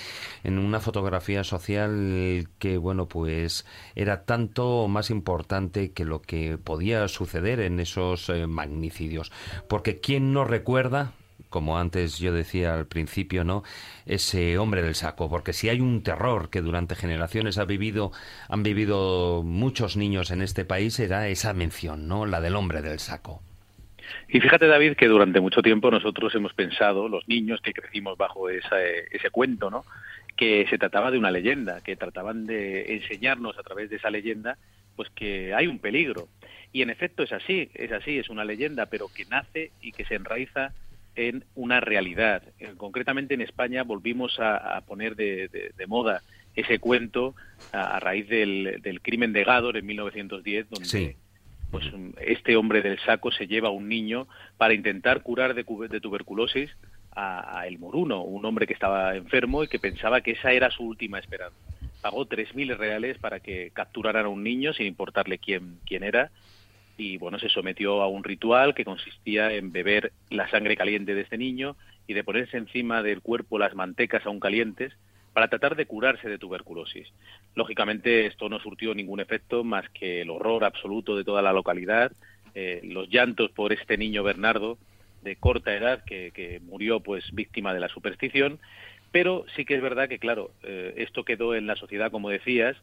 [0.44, 7.06] en una fotografía social que bueno pues era tanto más importante que lo que podía
[7.08, 9.32] suceder en esos eh, magnicidios,
[9.68, 11.12] porque quién no recuerda
[11.48, 13.62] como antes yo decía al principio, ¿no?
[14.06, 18.12] Ese hombre del saco, porque si hay un terror que durante generaciones ha vivido,
[18.48, 22.26] han vivido muchos niños en este país, era esa mención, ¿no?
[22.26, 23.42] La del hombre del saco.
[24.28, 28.48] Y fíjate, David, que durante mucho tiempo nosotros hemos pensado, los niños que crecimos bajo
[28.48, 29.84] esa, ese cuento, ¿no?
[30.38, 34.56] que se trataba de una leyenda, que trataban de enseñarnos a través de esa leyenda,
[34.94, 36.28] pues que hay un peligro.
[36.72, 40.04] Y en efecto es así, es así, es una leyenda, pero que nace y que
[40.04, 40.72] se enraiza
[41.18, 42.42] en una realidad.
[42.60, 46.22] Eh, Concretamente en España volvimos a, a poner de, de- de moda
[46.54, 47.34] ese cuento
[47.72, 51.16] a, a raíz del, del crimen de Gádor en 1910, donde Sí.
[51.70, 51.84] pues
[52.20, 56.70] este hombre del saco se lleva a un niño para intentar curar de, de tuberculosis
[57.12, 60.70] a, a El Moruno, un hombre que estaba enfermo y que pensaba que esa era
[60.70, 61.56] su última esperanza.
[62.00, 66.30] Pagó 3.000 reales para que capturaran a un niño sin importarle quién, quién era
[66.98, 71.22] y bueno, se sometió a un ritual que consistía en beber la sangre caliente de
[71.22, 71.76] este niño
[72.08, 74.92] y de ponerse encima del cuerpo las mantecas aún calientes
[75.32, 77.06] para tratar de curarse de tuberculosis.
[77.54, 82.10] Lógicamente esto no surtió ningún efecto más que el horror absoluto de toda la localidad,
[82.56, 84.76] eh, los llantos por este niño Bernardo
[85.22, 88.58] de corta edad que, que murió pues víctima de la superstición,
[89.12, 92.76] pero sí que es verdad que claro, eh, esto quedó en la sociedad como decías,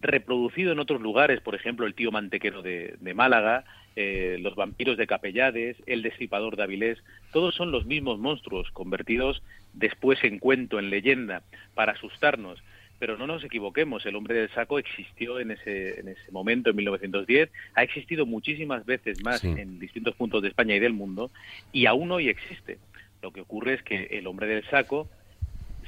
[0.00, 3.64] reproducido en otros lugares, por ejemplo, el tío mantequero de, de Málaga,
[3.96, 6.98] eh, los vampiros de Capellades, el destripador de Avilés,
[7.32, 9.42] todos son los mismos monstruos convertidos
[9.72, 11.42] después en cuento, en leyenda,
[11.74, 12.62] para asustarnos.
[12.98, 16.76] Pero no nos equivoquemos, el hombre del saco existió en ese, en ese momento, en
[16.76, 19.48] 1910, ha existido muchísimas veces más Sí.
[19.48, 21.30] en distintos puntos de España y del mundo,
[21.72, 22.78] y aún hoy existe.
[23.22, 25.08] Lo que ocurre es que el hombre del saco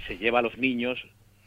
[0.06, 0.98] se lleva a los niños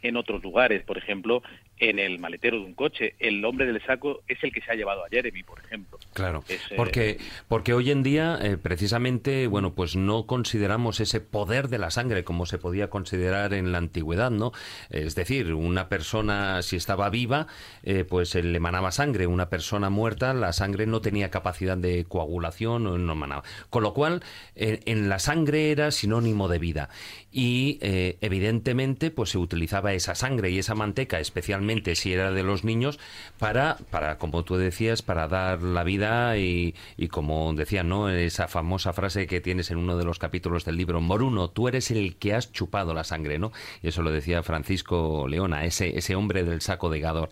[0.03, 1.43] en otros lugares, por ejemplo,
[1.82, 3.16] en el maletero de un coche.
[3.20, 5.98] El hombre del saco es el que se ha llevado a Jeremy, por ejemplo.
[6.14, 7.18] Claro, Es, eh, porque,
[7.48, 12.24] porque hoy en día, eh, precisamente, bueno, pues no consideramos ese poder de la sangre
[12.24, 14.52] como se podía considerar en la antigüedad, ¿no?
[14.92, 17.48] Es decir, una persona, si estaba viva,
[17.82, 19.26] eh, pues le emanaba sangre.
[19.26, 23.44] Una persona muerta, la sangre no tenía capacidad de coagulación, o no emanaba.
[23.72, 24.22] Con lo cual,
[24.56, 26.90] en la sangre era sinónimo de vida.
[27.32, 32.64] Y, evidentemente, pues se utilizaba esa sangre y esa manteca, especialmente si era de los
[32.64, 33.00] niños,
[33.40, 38.10] para, para como tú decías, para dar la vida y, y como decía, ¿no?
[38.10, 41.92] Esa famosa frase que tienes en uno de los capítulos del libro, Moruno, tú eres
[41.92, 43.52] el que has chupado la sangre, ¿no?
[43.82, 47.30] Y eso lo decía Francisco Leona, ese, ese hombre del saco de Gador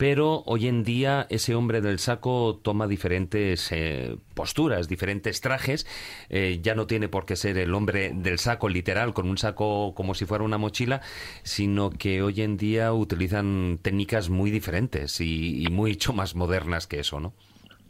[0.00, 5.86] pero hoy en día ese hombre del saco toma diferentes eh, posturas, diferentes trajes,
[6.30, 9.92] eh, ya no tiene por qué ser el hombre del saco literal, con un saco
[9.94, 11.02] como si fuera una mochila,
[11.42, 17.20] sino que hoy en día utilizan técnicas muy diferentes y, mucho más modernas que eso,
[17.20, 17.34] ¿no?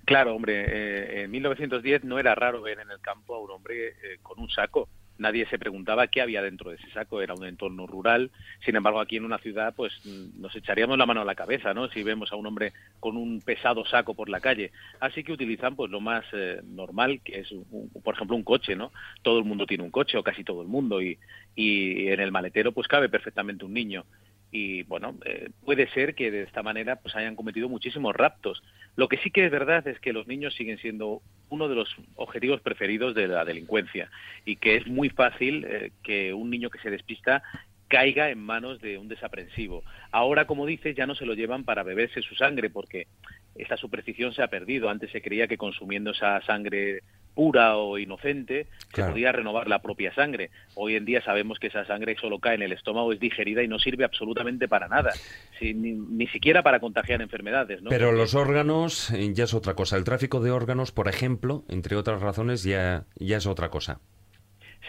[0.05, 3.95] Claro, hombre, eh, en 1910 no era raro ver en el campo a un hombre
[4.22, 4.89] con un saco
[5.20, 8.31] nadie se preguntaba qué había dentro de ese saco, era un entorno rural,
[8.64, 11.89] sin embargo aquí en una ciudad pues nos echaríamos la mano a la cabeza, ¿no?
[11.89, 15.76] Si vemos a un hombre con un pesado saco por la calle, así que utilizan
[15.76, 17.55] pues lo más eh, normal que es
[18.03, 18.93] por ejemplo un coche, ¿no?
[19.22, 21.18] Todo el mundo tiene un coche o casi todo el mundo y,
[21.55, 24.07] y en el maletero pues cabe perfectamente un niño
[24.53, 28.63] y bueno, eh, puede ser que de esta manera pues hayan cometido muchísimos raptos.
[28.97, 31.95] Lo que sí que es verdad es que los niños siguen siendo uno de los
[32.17, 34.11] objetivos preferidos de la delincuencia
[34.45, 37.43] y que es muy fácil eh, que un niño que se despista
[37.87, 39.83] caiga en manos de un desaprensivo.
[40.13, 43.09] Ahora, como dices, ya no se lo llevan para beberse su sangre porque
[43.57, 44.89] esta superstición se ha perdido.
[44.89, 47.01] Antes se creía que consumiendo esa sangre
[47.41, 50.51] pura o inocente, se podía renovar la propia sangre.
[50.74, 53.66] Hoy en día sabemos que esa sangre solo cae en el estómago, es digerida y
[53.66, 55.14] no sirve absolutamente para nada,
[55.62, 57.80] ni, siquiera para contagiar enfermedades.
[57.88, 59.97] Pero los órganos eh, ya es otra cosa.
[59.97, 64.01] El tráfico de órganos, por ejemplo, entre otras razones, ya, ya es otra cosa.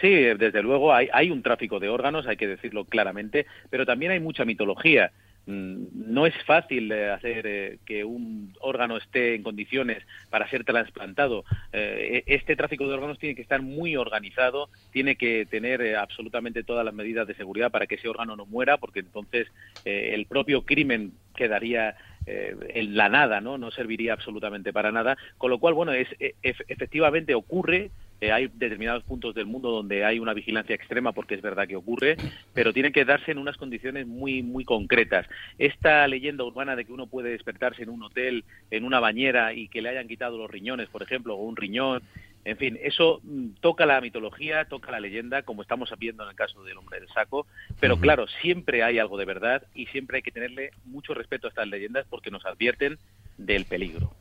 [0.02, 4.12] Sí, desde luego hay, hay un tráfico de órganos, hay que decirlo claramente, pero también
[4.12, 5.10] hay mucha mitología.
[5.46, 10.64] Mm, no es fácil eh, hacer eh, que un órgano esté en condiciones para ser
[10.64, 11.44] trasplantado.
[11.72, 16.62] Eh, e, este tráfico de órganos tiene que estar muy organizado, tiene que tener absolutamente
[16.62, 19.48] todas las medidas de seguridad para que ese órgano no muera, porque entonces
[19.84, 23.58] el propio crimen quedaría en la nada, ¿no?
[23.58, 25.16] No serviría absolutamente para nada.
[25.38, 27.90] Con lo cual, bueno, es, e, efectivamente ocurre
[28.22, 31.74] eh, hay determinados puntos del mundo donde hay una vigilancia extrema porque es verdad que
[31.74, 32.16] ocurre,
[32.54, 35.26] pero tiene que darse en unas condiciones muy muy concretas.
[35.58, 39.66] Esta leyenda urbana de que uno puede despertarse en un hotel, en una bañera y
[39.66, 42.04] que le hayan quitado los riñones, por ejemplo, o un riñón,
[42.44, 46.36] en fin, eso mm, toca la mitología, toca la leyenda, como estamos viendo en el
[46.36, 47.48] caso del hombre del saco,
[47.80, 51.50] pero claro, siempre hay algo de verdad y siempre hay que tenerle mucho respeto a
[51.50, 52.98] estas leyendas porque nos advierten
[53.36, 54.12] del peligro.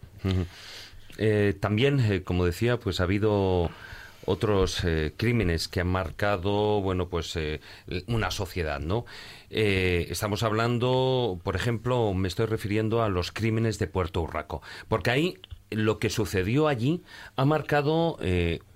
[1.17, 3.69] Eh, también, eh, como decía, pues ha habido
[4.31, 7.37] otros eh, crímenes que han marcado, bueno, pues
[8.07, 9.05] una sociedad, ¿no?
[9.49, 15.37] estamos hablando, por ejemplo, me estoy refiriendo a los crímenes de Puerto Urraco, porque ahí
[15.69, 17.01] lo que sucedió allí
[17.37, 18.17] ha marcado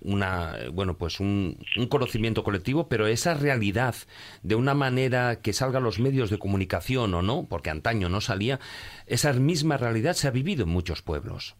[0.01, 3.95] una bueno pues un, un, conocimiento colectivo pero esa realidad
[4.43, 8.21] de una manera que salga a los medios de comunicación o no porque antaño no
[8.21, 8.61] salía
[9.07, 11.55] esa misma realidad se ha vivido en muchos pueblos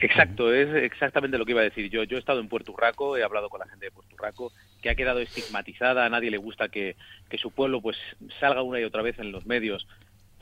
[0.00, 2.04] Exacto, es exactamente lo que iba a decir yo.
[2.04, 4.88] Yo he estado en Puerto Urraco, he hablado con la gente de Puerto Urraco, que
[4.88, 6.96] ha quedado estigmatizada, a nadie le gusta que,
[7.28, 7.98] que su pueblo pues
[8.40, 9.86] salga una y otra vez en los medios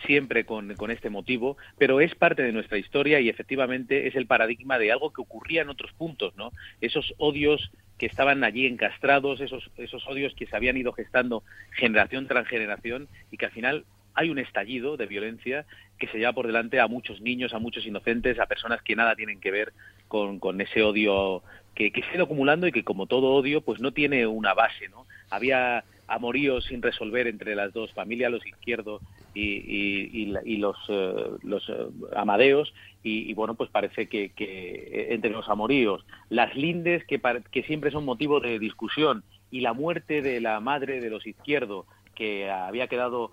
[0.06, 4.28] siempre con, con, este motivo, pero es parte de nuestra historia y efectivamente es el
[4.28, 6.52] paradigma de algo que ocurría en otros puntos, ¿no?
[6.80, 11.42] Esos odios que estaban allí encastrados, esos, esos odios que se habían ido gestando
[11.72, 13.84] generación tras generación y que al final
[14.18, 15.64] hay un estallido de violencia
[15.96, 19.14] que se lleva por delante a muchos niños, a muchos inocentes, a personas que nada
[19.14, 19.72] tienen que ver
[20.08, 21.42] con, con ese odio
[21.76, 24.88] que, que se ha acumulando y que como todo odio pues no tiene una base,
[24.88, 25.06] ¿no?
[25.30, 29.02] Había amoríos sin resolver entre las dos familias, los izquierdos
[29.34, 31.14] y, y, los, eh,
[31.44, 31.74] los eh,
[32.16, 37.20] amadeos, y, bueno, pues parece que, que, entre los amoríos, las lindes que,
[37.52, 41.86] que siempre son motivo de discusión, y la muerte de la madre de los izquierdos,
[42.18, 43.30] que había quedado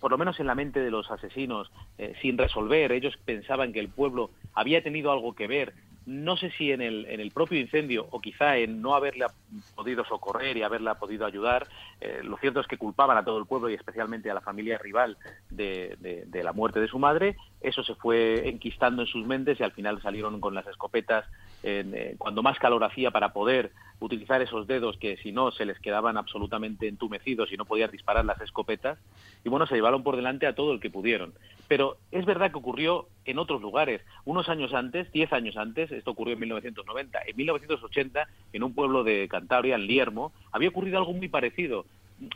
[0.00, 2.92] por lo menos en la mente de los asesinos, eh, sin resolver.
[2.92, 5.74] Ellos pensaban que el pueblo había tenido algo que ver,
[6.08, 9.30] no sé si en el, en el propio incendio o quizá en no haberla
[9.74, 11.68] podido socorrer y haberla podido ayudar.
[12.00, 14.78] Eh, lo cierto es que culpaban a todo el pueblo y especialmente a la familia
[14.78, 15.18] rival
[15.50, 17.36] de, de, la muerte de su madre.
[17.60, 21.26] Eso se fue enquistando en sus mentes y al final salieron con las escopetas
[21.62, 25.78] eh, cuando más calor hacía para poder utilizar esos dedos que si no se les
[25.80, 28.98] quedaban absolutamente entumecidos y no podían disparar las escopetas.
[29.44, 31.32] Y bueno, se llevaron por delante a todo el que pudieron.
[31.66, 34.00] Pero es verdad que ocurrió en otros lugares.
[34.24, 39.04] Unos años antes, diez años antes, esto ocurrió en 1990, en 1980, en un pueblo
[39.04, 41.84] de Cantabria, en Liermo, había ocurrido algo muy parecido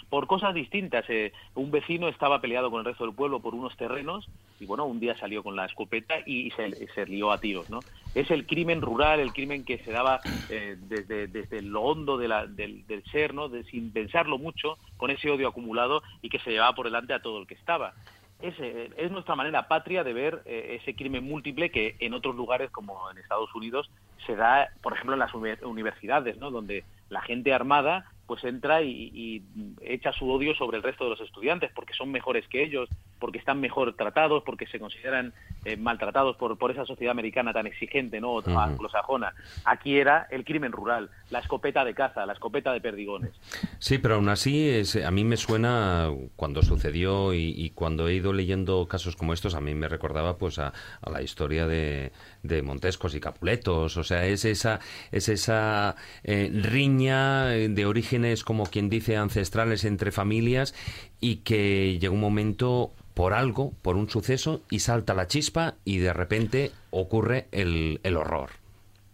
[0.09, 1.05] por cosas distintas.
[1.09, 4.29] Eh, un vecino estaba peleado con el resto del pueblo por unos terrenos
[4.61, 7.81] y bueno, un día salió con la escopeta y se, se lió a tiros, ¿no?
[8.15, 10.21] Es el crimen rural, el crimen que se daba
[10.51, 13.49] eh, desde, desde lo hondo de la, del, del, ser, ¿no?
[13.49, 17.23] De, sin pensarlo mucho, con ese odio acumulado y que se llevaba por delante a
[17.23, 17.95] todo el que estaba.
[18.41, 22.37] es, eh, es nuestra manera patria de ver eh, ese crimen múltiple que en otros
[22.37, 23.91] lugares como en Estados Unidos
[24.27, 26.51] se da, por ejemplo, en las universidades, ¿no?
[26.51, 29.43] donde la gente armada pues entra y,
[29.83, 33.37] echa su odio sobre el resto de los estudiantes porque son mejores que ellos, porque
[33.37, 35.35] están mejor tratados, porque se consideran
[35.67, 38.39] eh, maltratados por, por esa sociedad americana tan exigente, ¿no?
[38.39, 39.35] anglosajona.
[39.67, 43.33] Aquí era el crimen rural, la escopeta de caza, la escopeta de perdigones.
[43.79, 48.33] Sí, pero aún así es, a mí me suena cuando sucedió y, cuando he ido
[48.33, 50.73] leyendo casos como estos, a mí me recordaba pues a,
[51.07, 52.13] la historia de,
[52.43, 54.81] de, Montescos y Capuletos, o sea, es esa,
[55.11, 60.75] es esa eh, riña de origen como quien dice, ancestrales entre familias
[61.21, 65.99] y que llega un momento por algo, por un suceso, y salta la chispa y
[65.99, 68.51] de repente ocurre el, el horror.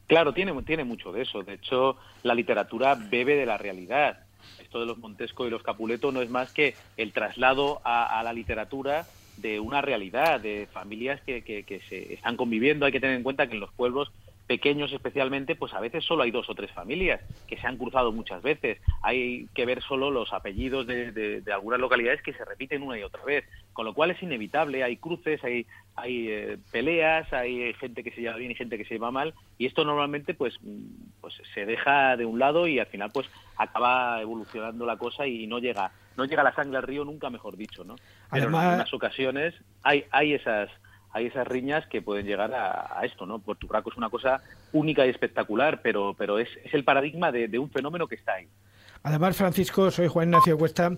[0.06, 1.42] Claro, tiene, tiene mucho de eso.
[1.42, 4.20] De hecho, la literatura bebe de la realidad.
[4.60, 8.22] Esto de los Montesco y los Capuleto no es más que el traslado a, a
[8.22, 9.06] la literatura
[9.36, 12.86] de una realidad, de familias que, que, que, se están conviviendo.
[12.86, 14.10] Hay que tener en cuenta que en los pueblos
[14.48, 18.12] pequeños especialmente, pues a veces solo hay dos o tres familias que se han cruzado
[18.12, 18.80] muchas veces.
[19.02, 23.22] Hay que ver solo los apellidos de, algunas localidades que se repiten una y otra
[23.24, 23.44] vez,
[23.74, 28.22] con lo cual es inevitable, hay cruces, hay, hay eh, peleas, hay gente que se
[28.22, 30.58] lleva bien y gente que se lleva mal, y esto normalmente pues,
[31.20, 33.28] pues se deja de un lado y al final pues
[33.58, 37.58] acaba evolucionando la cosa y no llega, no llega la sangre al río nunca mejor
[37.58, 37.96] dicho, ¿no?
[38.30, 40.70] Pero en algunas ocasiones hay, hay esas
[41.12, 43.38] hay esas riñas que pueden llegar a, esto, ¿no?
[43.38, 44.42] Puerto Rico es una cosa
[44.72, 48.48] única y espectacular, pero, pero es, el paradigma de, de, un fenómeno que está ahí.
[49.02, 50.92] Además, Francisco, soy Juan Ignacio Cuesta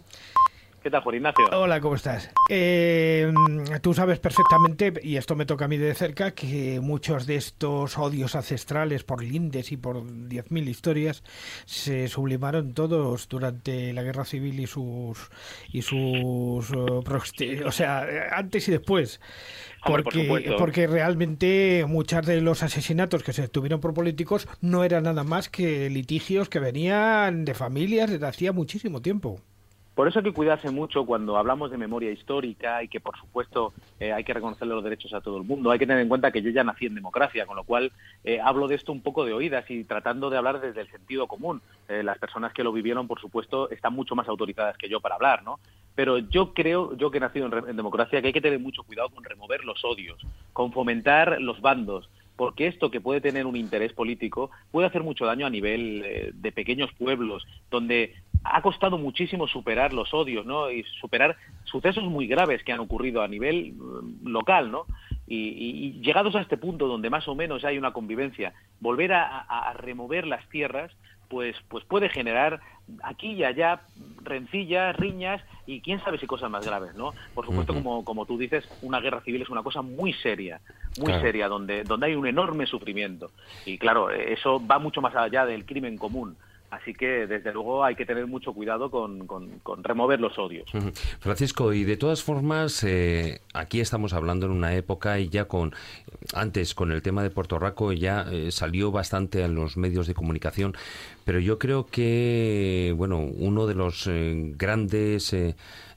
[0.82, 1.44] ¿Qué tal, Juan Ignacio?
[1.52, 2.30] Hola, ¿cómo estás?
[2.48, 3.30] Eh,
[3.82, 7.98] tú sabes perfectamente, y esto me toca a mí de cerca, que muchos de estos
[7.98, 11.22] odios ancestrales por lindes y por 10.000 historias
[11.66, 15.30] se sublimaron todos durante la guerra civil y sus.
[15.70, 16.70] y sus.
[17.40, 19.20] Eh, o sea, antes y después.
[19.84, 25.24] Porque, porque realmente muchos de los asesinatos que se tuvieron por políticos no eran nada
[25.24, 29.40] más que litigios que venían de familias desde hacía muchísimo tiempo.
[30.00, 33.74] Por eso hay que cuidarse mucho cuando hablamos de memoria histórica y que, por supuesto,
[33.98, 35.70] eh, hay que reconocer los derechos a todo el mundo.
[35.70, 37.92] Hay que tener en cuenta que yo ya nací en democracia, con lo cual
[38.24, 41.26] eh, hablo de esto un poco de oídas y tratando de hablar desde el sentido
[41.26, 41.60] común.
[41.86, 45.16] Eh, las personas que lo vivieron, por supuesto, están mucho más autorizadas que yo para
[45.16, 45.60] hablar, ¿no?
[45.94, 48.84] Pero yo creo, yo que he nacido en, en democracia, que hay que tener mucho
[48.84, 50.16] cuidado con remover los odios,
[50.54, 52.08] con fomentar los bandos,
[52.40, 56.52] porque esto que puede tener un interés político puede hacer mucho daño a nivel de
[56.52, 58.14] pequeños pueblos, donde
[58.44, 60.70] ha costado muchísimo superar los odios, ¿no?
[60.70, 64.86] Y superar sucesos muy graves que han ocurrido a nivel mm, local, ¿no?
[65.26, 70.26] Y, llegados a este punto donde más o menos hay una convivencia, volver a, remover
[70.26, 70.90] las tierras,
[71.30, 72.60] pues, pues puede generar
[73.04, 73.82] aquí y allá
[74.22, 77.14] rencillas, riñas y quién sabe si cosas más graves, ¿no?
[77.34, 80.60] Por supuesto, como, como tú dices, una guerra civil es una cosa muy seria,
[80.98, 83.30] muy seria, donde, donde hay un enorme sufrimiento.
[83.64, 86.36] Y claro, eso va mucho más allá del crimen común.
[86.70, 89.26] Así que, desde luego, hay que tener mucho cuidado con,
[89.82, 90.70] remover los odios.
[91.18, 95.74] Francisco, y de todas formas, eh, aquí estamos hablando en una época y ya con,
[96.32, 100.14] antes con el tema de Puerto Rico ya eh, salió bastante en los medios de
[100.14, 100.76] comunicación,
[101.24, 105.34] pero yo creo que, bueno, uno de los eh, grandes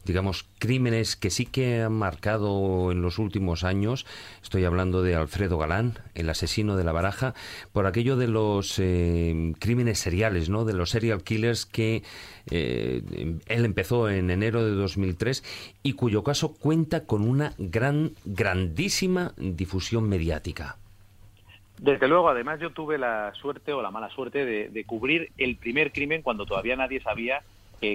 [0.05, 4.05] digamos, crímenes que sí que han marcado en los últimos años.
[4.41, 7.33] Estoy hablando de Alfredo Galán, el asesino de la baraja,
[7.71, 10.65] por aquello de los eh, crímenes seriales, ¿no?
[10.65, 12.03] De los serial killers que
[12.51, 13.01] eh,
[13.47, 20.09] él empezó en enero de 2003 y cuyo caso cuenta con una gran, grandísima difusión
[20.09, 20.77] mediática.
[21.79, 25.57] Desde luego, además yo tuve la suerte o la mala suerte de, de cubrir el
[25.57, 27.43] primer crimen cuando todavía nadie sabía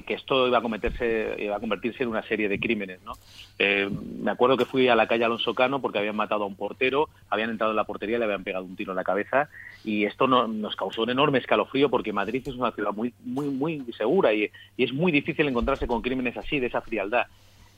[0.07, 3.01] que, esto iba a, cometerse, iba a convertirse en una serie de crímenes.
[3.05, 3.13] ¿no?
[3.59, 3.89] Eh,
[4.21, 7.09] me acuerdo que fui a la calle Alonso Cano porque habían matado a un portero,
[7.31, 9.49] habían entrado en la portería y le habían pegado un tiro en la cabeza
[9.85, 13.85] y esto nos causó un enorme escalofrío porque Madrid es una ciudad muy, muy, muy
[13.97, 17.27] segura y, y es muy difícil encontrarse con crímenes así, de esa frialdad.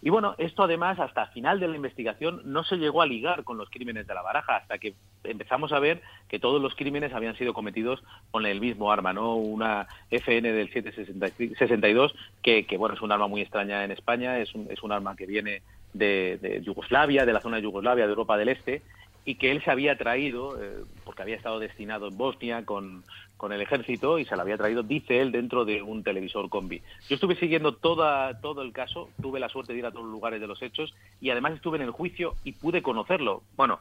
[0.03, 3.59] Y bueno, esto además hasta final de la investigación no se llegó a ligar con
[3.59, 4.95] los crímenes de la baraja, hasta que
[5.25, 9.35] empezamos a ver que todos los crímenes habían sido cometidos con el mismo arma, ¿no?
[9.35, 14.55] Una FN del 762, que, que bueno, es un arma muy extraña en España, es
[14.55, 18.11] un, es un arma que viene de, de Yugoslavia, de la zona de Yugoslavia, de
[18.11, 18.83] Europa del Este,
[19.27, 23.05] y que él se había traído, eh, porque había estado destinado en Bosnia con,
[23.41, 26.83] con el ejército y se lo había traído, dice él, dentro de un televisor combi.
[27.09, 30.13] Yo estuve siguiendo toda, todo el caso, tuve la suerte de ir a todos los
[30.13, 33.43] lugares de los hechos y además estuve en el juicio y pude conocerlo.
[33.57, 33.79] Bueno,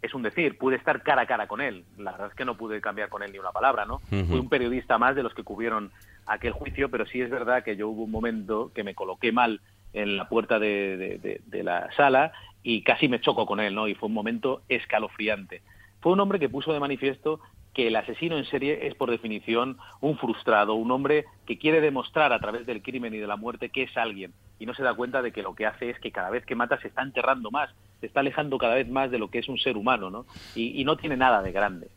[0.00, 1.84] es un decir, pude estar cara a cara con él.
[1.98, 3.98] La verdad es que no pude cambiar con él ni una palabra, ¿no?
[3.98, 5.92] Fui un periodista más de los que cubrieron
[6.24, 9.60] aquel juicio, pero sí es verdad que yo hubo un momento que me coloqué mal
[9.92, 12.32] en la puerta de, de, la sala
[12.62, 13.88] y casi me choco con él, ¿no?
[13.88, 15.60] Y fue un momento escalofriante.
[16.00, 17.40] Fue un hombre que puso de manifiesto
[17.74, 22.32] que el asesino en serie es por definición un frustrado, un hombre que quiere demostrar
[22.32, 24.94] a través del crimen y de la muerte que es alguien y no se da
[24.94, 27.50] cuenta de que lo que hace es que cada vez que mata se está enterrando
[27.50, 27.70] más,
[28.00, 30.24] se está alejando cada vez más de lo que es un ser humano, ¿no?
[30.54, 31.88] Y, no tiene nada de grande.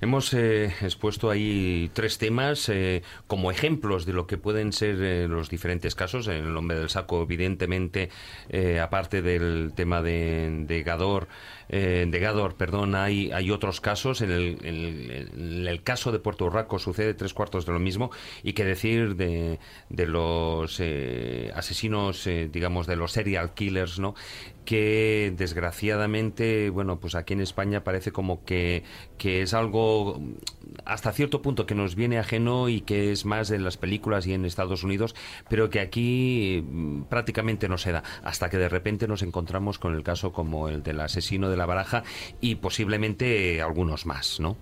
[0.00, 5.26] Hemos eh, expuesto ahí tres temas eh, como ejemplos de lo que pueden ser eh,
[5.28, 6.28] los diferentes casos.
[6.28, 8.10] En el hombre del saco, evidentemente,
[8.82, 11.28] aparte del tema de, de Gador,
[11.68, 14.20] de Gador, perdón, hay, hay otros casos.
[14.20, 18.10] En el, en el, caso de Puerto Rico sucede tres cuartos de lo mismo.
[18.42, 19.58] Y qué decir de,
[19.88, 20.80] de los
[21.54, 24.14] asesinos, digamos, de los serial killers, ¿no?
[24.64, 28.84] que desgraciadamente, bueno, pues aquí en España parece como que,
[29.22, 30.20] que es algo
[30.84, 34.34] hasta cierto punto que nos viene ajeno y que es más en las películas y
[34.34, 35.14] en Estados Unidos,
[35.48, 39.94] pero que aquí mm, prácticamente no se da, hasta que de repente nos encontramos con
[39.94, 42.02] el caso como el del asesino de la baraja
[42.40, 44.56] y posiblemente algunos más, ¿no?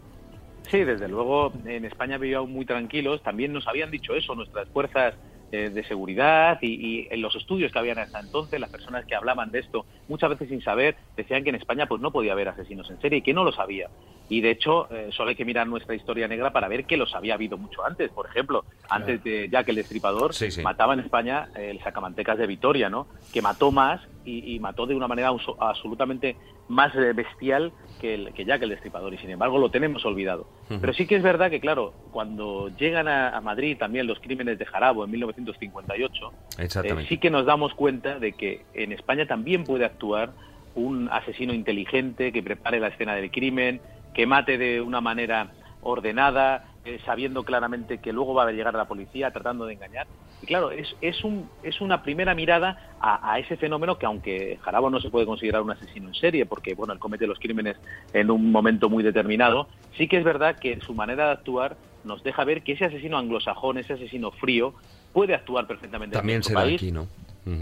[0.70, 5.14] Sí, desde luego en España vivíamos muy tranquilos, también nos habían dicho eso nuestras fuerzas
[5.53, 9.51] eh, de seguridad y, en los estudios que habían hasta entonces, las personas que hablaban
[9.51, 12.88] de esto, muchas veces sin saber, decían que en España pues no podía haber asesinos
[12.90, 13.88] en serie y que no lo sabía.
[14.28, 17.14] Y de hecho, eh, solo hay que mirar nuestra historia negra para ver que los
[17.16, 18.12] había habido mucho antes.
[18.12, 20.32] Por ejemplo, antes de Jack el Destripador,
[20.62, 23.09] mataba en España el sacamantecas de Vitoria, ¿no?
[23.32, 26.37] Que mató más y, mató de una manera absolutamente
[26.68, 29.14] más bestial que, el, que Jack el Destripador.
[29.14, 30.47] Y sin embargo, lo tenemos olvidado.
[30.68, 34.66] Pero sí que es verdad que, claro, cuando llegan a, Madrid también los crímenes de
[34.66, 39.85] Jarabo en 1958, eh, sí que nos damos cuenta de que en España también puede
[39.85, 40.33] actuar
[40.75, 43.81] un asesino inteligente que prepare la escena del crimen,
[44.14, 45.53] que mate de una manera
[45.83, 50.07] ordenada, eh, sabiendo claramente que luego va a llegar la policía tratando de engañar.
[50.43, 54.91] Y claro, es, es, un, es una primera mirada a, ese fenómeno que aunque Jarabo
[54.91, 57.76] no se puede considerar un asesino en serie, porque bueno, él comete los crímenes
[58.12, 62.22] en un momento muy determinado, sí que es verdad que su manera de actuar nos
[62.22, 64.74] deja ver que ese asesino anglosajón, ese asesino frío,
[65.12, 67.07] puede actuar perfectamente También en se da aquí, ¿no?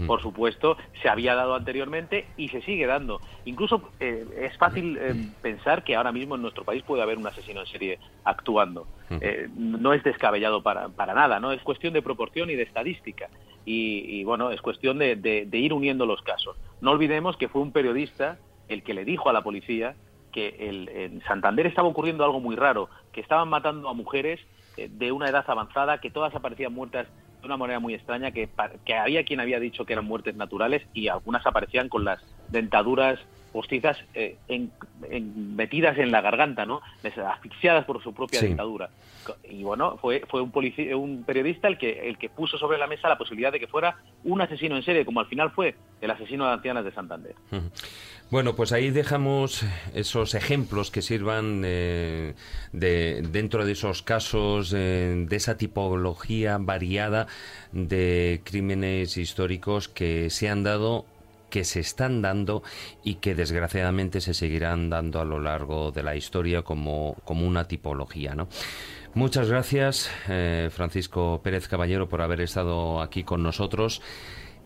[0.07, 3.21] Por supuesto, se había dado anteriormente y se sigue dando.
[3.45, 7.27] Incluso eh, es fácil eh, pensar que ahora mismo en nuestro país puede haber un
[7.27, 8.87] asesino en serie actuando.
[9.09, 11.51] Eh, no es descabellado para, para nada, ¿no?
[11.51, 13.29] Es cuestión de proporción y de estadística.
[13.65, 16.57] Y, bueno, es cuestión de, de, ir uniendo los casos.
[16.81, 19.95] No olvidemos que fue un periodista el que le dijo a la policía
[20.31, 24.39] que el, en Santander estaba ocurriendo algo muy raro, que estaban matando a mujeres
[24.75, 27.07] de una edad avanzada, que todas aparecían muertas
[27.41, 28.49] de una manera muy extraña que,
[28.85, 32.19] que había quien había dicho que eran muertes naturales y algunas aparecían con las
[32.49, 33.19] dentaduras
[33.51, 34.71] postizas eh, en,
[35.55, 36.81] metidas en la garganta, ¿no?
[37.27, 38.89] asfixiadas por su propia dentadura.
[39.49, 40.51] Y bueno, fue, fue un,
[40.95, 43.97] un periodista el que, el que puso sobre la mesa la posibilidad de que fuera
[44.23, 47.35] un asesino en serie, como al final fue el asesino de ancianas de Santander.
[48.31, 49.65] Bueno, pues ahí dejamos
[49.95, 52.35] esos ejemplos que sirvan eh,
[52.71, 57.25] de, dentro de esos casos, eh, de esa tipología variada
[57.71, 61.05] de crímenes históricos que se han dado
[61.49, 62.61] que se están dando
[63.03, 67.67] y que desgraciadamente se seguirán dando a lo largo de la historia como, como una
[67.67, 68.35] tipología.
[69.15, 74.03] Muchas gracias, eh, Francisco Pérez Caballero, por haber estado aquí con nosotros.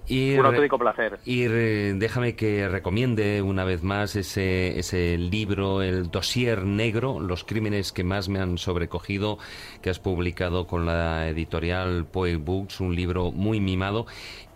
[0.08, 1.20] Y un auténtico placer.
[1.26, 7.91] Y déjame que recomiende una vez más ese, ese libro, el dossier negro, los crímenes
[7.91, 9.38] que más me han sobrecogido,
[9.82, 14.06] que has publicado con la editorial Poe Books, un libro muy mimado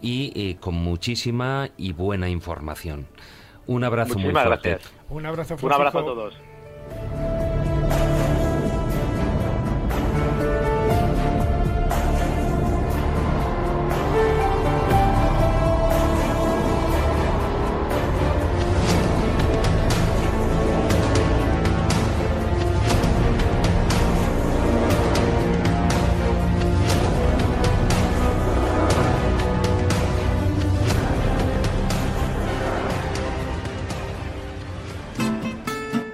[0.01, 3.07] y eh, con muchísima y buena información.
[3.67, 4.79] Un abrazo muy fuerte.
[5.09, 6.37] Un abrazo, Un abrazo a todos.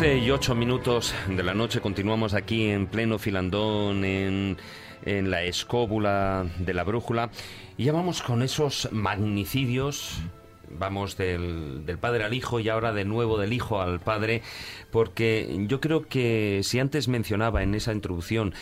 [0.00, 4.56] 11 y 8 minutos de la noche continuamos aquí en pleno filandón en,
[5.04, 7.28] en la escóbula de la brújula
[7.76, 10.22] y ya vamos con esos magnicidios.
[10.70, 14.40] Vamos del, del, padre al hijo y ahora de nuevo del hijo al padre,
[14.90, 18.54] porque yo creo que si antes mencionaba en esa introducción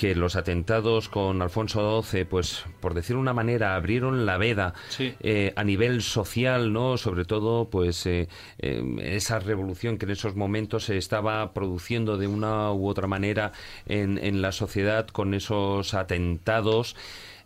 [0.00, 5.52] que los atentados con Alfonso XII, pues por decir una manera, abrieron la veda eh,
[5.56, 6.96] a nivel social, ¿no?
[6.96, 8.26] Sobre todo, pues eh,
[8.60, 13.52] eh, esa revolución que en esos momentos se estaba produciendo de una u otra manera
[13.84, 16.96] en, en la sociedad con esos atentados.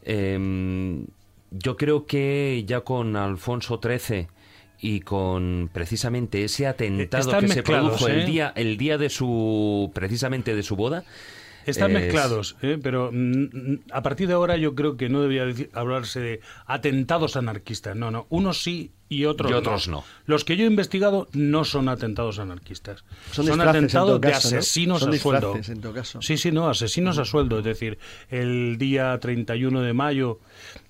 [0.04, 1.06] Em,
[1.50, 4.28] yo creo que ya con Alfonso XIII
[4.80, 10.54] y con precisamente ese atentado que se produjo el día el día de su precisamente
[10.54, 11.04] de su boda
[11.66, 12.78] están mezclados, ¿eh?
[12.82, 17.96] pero mm, a partir de ahora yo creo que no debería hablarse de atentados anarquistas.
[17.96, 18.26] No, no.
[18.30, 20.04] Unos sí y otros, y otros no.
[20.26, 23.04] Los que yo he investigado no son atentados anarquistas.
[23.30, 25.54] Son, atentados de asesinos a sueldo.
[26.20, 27.58] Sí, sí, no, asesinos a sueldo.
[27.58, 30.40] Es decir, el día 31 de mayo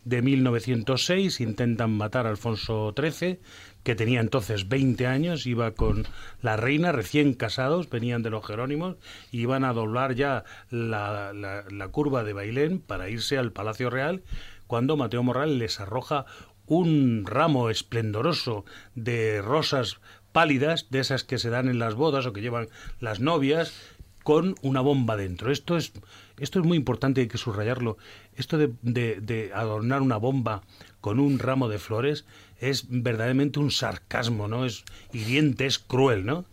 [0.04, 3.40] de 1906 intentan matar a Alfonso XIII
[3.84, 6.06] que tenía entonces 20 años, iba con
[6.40, 8.96] la reina, recién casados, venían de los Jerónimos,
[9.30, 14.22] iban a doblar ya la, la, curva de Bailén para irse al Palacio Real,
[14.66, 16.24] cuando Mateo Morral les arroja
[16.66, 20.00] un ramo esplendoroso de rosas
[20.32, 22.68] pálidas, de esas que se dan en las bodas o que llevan
[23.00, 23.74] las novias,
[24.22, 25.52] con una bomba dentro.
[25.52, 25.92] Esto es,
[26.40, 27.98] esto es muy importante, hay que subrayarlo.
[28.34, 30.62] Esto de, de adornar una bomba
[31.04, 32.24] con un ramo de flores
[32.58, 34.64] es verdaderamente un sarcasmo, ¿no?
[34.64, 36.46] Es hiriente, es cruel, ¿no?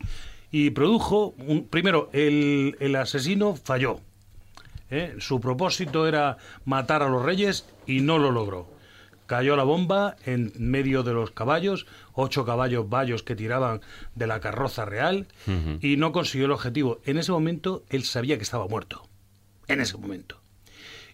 [0.52, 4.02] Y produjo, un, primero, el, el asesino falló.
[4.90, 5.16] ¿eh?
[5.20, 8.68] Su propósito era matar a los reyes y no lo logró.
[9.26, 13.80] Cayó la bomba en medio de los caballos, ocho caballos vallos que tiraban
[14.16, 15.28] de la carroza real
[15.80, 17.00] y no consiguió el objetivo.
[17.06, 19.08] En ese momento él sabía que estaba muerto.
[19.70, 20.41] En ese momento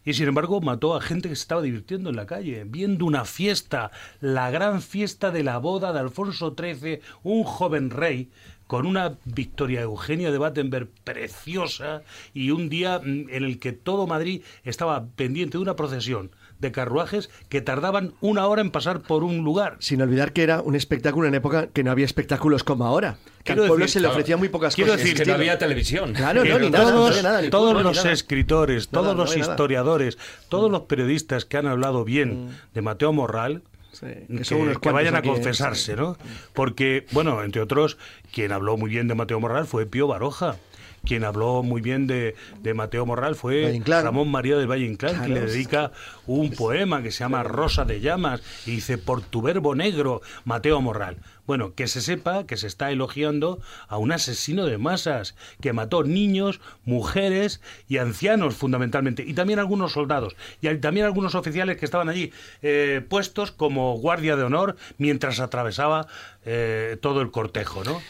[0.08, 3.26] y sin embargo mató a gente que se estaba divirtiendo en la calle, viendo una
[3.26, 8.30] fiesta, la gran fiesta de la boda de Alfonso XIII, un joven rey,
[8.68, 12.04] con una Victoria Eugenia de Battenberg preciosa
[12.34, 16.72] y un día mm, en el que todo Madrid estaba pendiente de una procesión de
[16.72, 19.78] carruajes que tardaban una hora en pasar por un lugar.
[19.80, 23.18] Sin olvidar que era un espectáculo en época que no había espectáculos como ahora.
[23.44, 25.04] Que al pueblo se le ofrecía muy pocas quiero cosas.
[25.04, 26.14] Decir, que no había televisión.
[26.14, 30.18] Claro, no, ni nada, todos, nada, todos los escritores, todos los historiadores,
[30.50, 32.50] todos los periodistas que han hablado bien mm.
[32.74, 33.62] de Mateo Morral,
[34.00, 36.18] que, vayan a confesarse, ¿no?
[36.54, 37.98] Porque, bueno, entre otros,
[38.32, 40.58] quien habló muy bien de Mateo Morral fue Pío Baroja
[41.06, 45.30] quien habló muy bien de, de Mateo Morral fue Ramón María del Valle Inclán, que
[45.30, 45.92] le dedica
[46.28, 50.82] un poema que se llama Rosa de Llamas y dice, por tu verbo negro, Mateo
[50.82, 51.18] Morral.
[51.48, 56.04] Bueno, que se sepa que se está elogiando a un asesino de masas que mató
[56.04, 62.10] niños, mujeres y ancianos fundamentalmente, y también algunos soldados, y también algunos oficiales que estaban
[62.10, 66.08] allí eh, puestos como guardia de honor mientras atravesaba
[66.46, 68.02] eh, todo el cortejo, ¿no?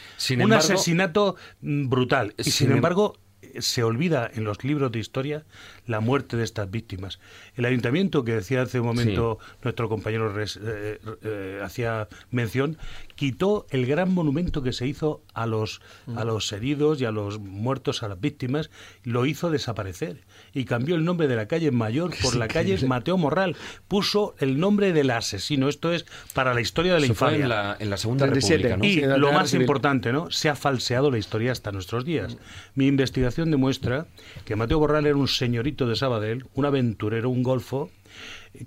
[0.42, 2.34] un asesinato mm, brutal.
[2.38, 3.18] Y sin, em- embargo,
[3.60, 5.44] se olvida en los libros de historia
[5.86, 7.18] la muerte de estas víctimas.
[7.56, 12.78] El ayuntamiento, que decía hace un momento nuestro compañero eh, eh, hacía mención,
[13.18, 15.80] quitó el gran monumento que se hizo a los,
[16.14, 18.70] a los heridos y a los muertos, a las víctimas,
[19.02, 20.22] lo hizo desaparecer
[20.54, 23.56] y cambió el nombre de la calle Mayor por la calle Mateo Morral.
[23.88, 25.68] Puso el nombre del asesino.
[25.68, 27.42] Esto es para la historia de la infamia.
[27.42, 30.30] en, la, en la Segunda República, Y lo más importante, ¿no?
[30.30, 32.38] Se ha falseado la historia hasta nuestros días.
[32.76, 34.06] Mi investigación demuestra
[34.44, 37.90] que Mateo Morral era un señorito de Sabadell, un aventurero, un golfo,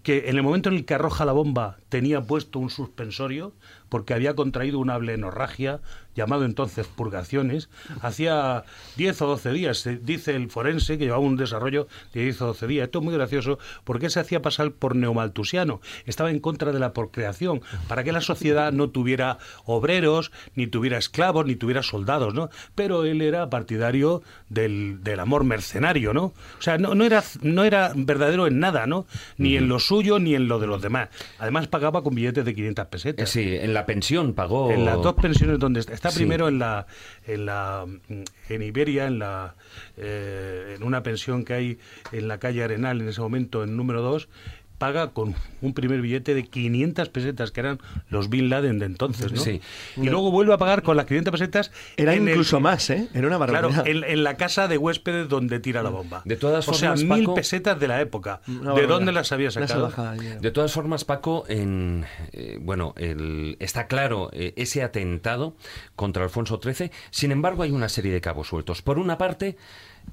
[0.04, 3.54] que en el momento en el que arroja la bomba tenía puesto un suspensorio
[3.90, 5.82] porque había contraído una blenorragia
[6.16, 7.70] llamado entonces purgaciones,
[8.02, 8.64] hacía
[8.98, 12.68] 10 o 12 días, dice el forense que llevaba un desarrollo de 10 o 12
[12.68, 12.86] días.
[12.86, 16.94] Esto es muy gracioso porque se hacía pasar por neomaltusiano, estaba en contra de la
[16.94, 22.50] procreación, para que la sociedad no tuviera obreros, ni tuviera esclavos, ni tuviera soldados, ¿no?
[22.76, 26.26] Pero él era partidario del, del amor mercenario, ¿no?
[26.26, 29.06] O sea, no, no, era, no era verdadero en nada, ¿no?
[29.38, 31.10] Ni en lo suyo, ni en lo de los demás.
[31.40, 33.30] Además pagaba con billetes de 500 pesetas.
[33.30, 34.72] Sí, en la pensión pagó...
[34.72, 36.88] En las dos pensiones donde está primero en la,
[37.28, 37.86] en la
[38.50, 39.54] en Iberia, en la
[39.98, 41.80] eh, en una pensión que hay
[42.12, 44.28] en la calle Arenal en ese momento, en número 2,
[44.82, 47.80] paga con un primer billete de 500 pesetas, que eran
[48.10, 49.40] los Bin Laden de entonces, ¿no?
[49.40, 49.62] Sí.
[49.96, 51.72] Y luego vuelve a pagar con las 500 pesetas.
[51.98, 53.08] Era el- incluso más, ¿eh?
[53.14, 53.88] Era una Claro, barbaridad.
[53.88, 56.24] en, en la casa de huéspedes donde tira la bomba.
[56.26, 58.42] De todas o sea, formas, mil pesetas de la época.
[58.48, 59.92] ¿De dónde las había sacado?
[60.42, 65.56] De todas formas, Paco, en, eh, bueno, el- está claro eh, ese atentado
[65.96, 66.90] contra Alfonso XIII.
[67.12, 68.82] Sin embargo, hay una serie de cabos sueltos.
[68.82, 69.58] Por una parte,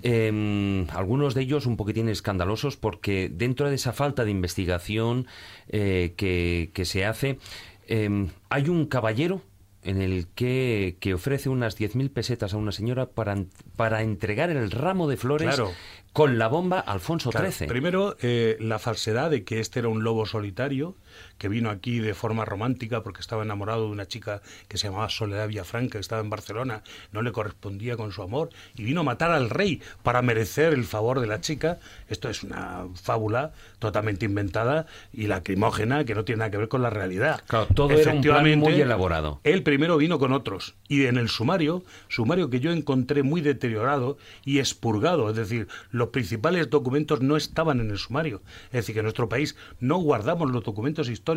[0.02, 5.26] eh, algunos de ellos un poquitín escandalosos porque dentro de esa falta de investigación
[5.68, 7.38] eh, que, que se hace,
[7.86, 9.42] eh, hay un caballero
[9.84, 13.36] en el que, que ofrece unas 10.000 pesetas a una señora para,
[13.76, 15.72] para entregar el ramo de flores Claro.
[16.12, 17.68] con la bomba Alfonso Claro, XIII.
[17.68, 20.96] Primero, eh, la falsedad de que este era un lobo solitario
[21.38, 25.08] que vino aquí de forma romántica porque estaba enamorado de una chica que se llamaba
[25.08, 26.82] Soledad Villafranca, que estaba en Barcelona,
[27.12, 30.84] no le correspondía con su amor y vino a matar al rey para merecer el
[30.84, 31.78] favor de la chica.
[32.08, 36.82] Esto es una fábula totalmente inventada y lacrimógena que no tiene nada que ver con
[36.82, 37.42] la realidad.
[37.46, 39.40] Claro, todo era un plan muy elaborado.
[39.44, 44.18] él primero vino con otros y en el sumario, sumario que yo encontré muy deteriorado
[44.44, 48.42] y expurgado, es decir, los principales documentos no estaban en el sumario.
[48.66, 51.27] Es decir, que en nuestro país no guardamos los documentos históricos,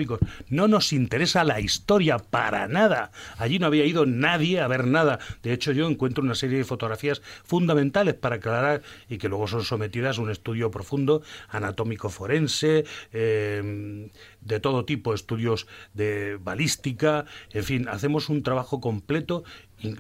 [0.49, 3.11] no nos interesa la historia para nada.
[3.37, 5.19] Allí no había ido nadie a ver nada.
[5.43, 9.63] De hecho, yo encuentro una serie de fotografías fundamentales para aclarar y que luego son
[9.63, 14.09] sometidas a un estudio profundo, anatómico forense, eh,
[14.41, 19.43] de todo tipo, estudios de balística, en fin, hacemos un trabajo completo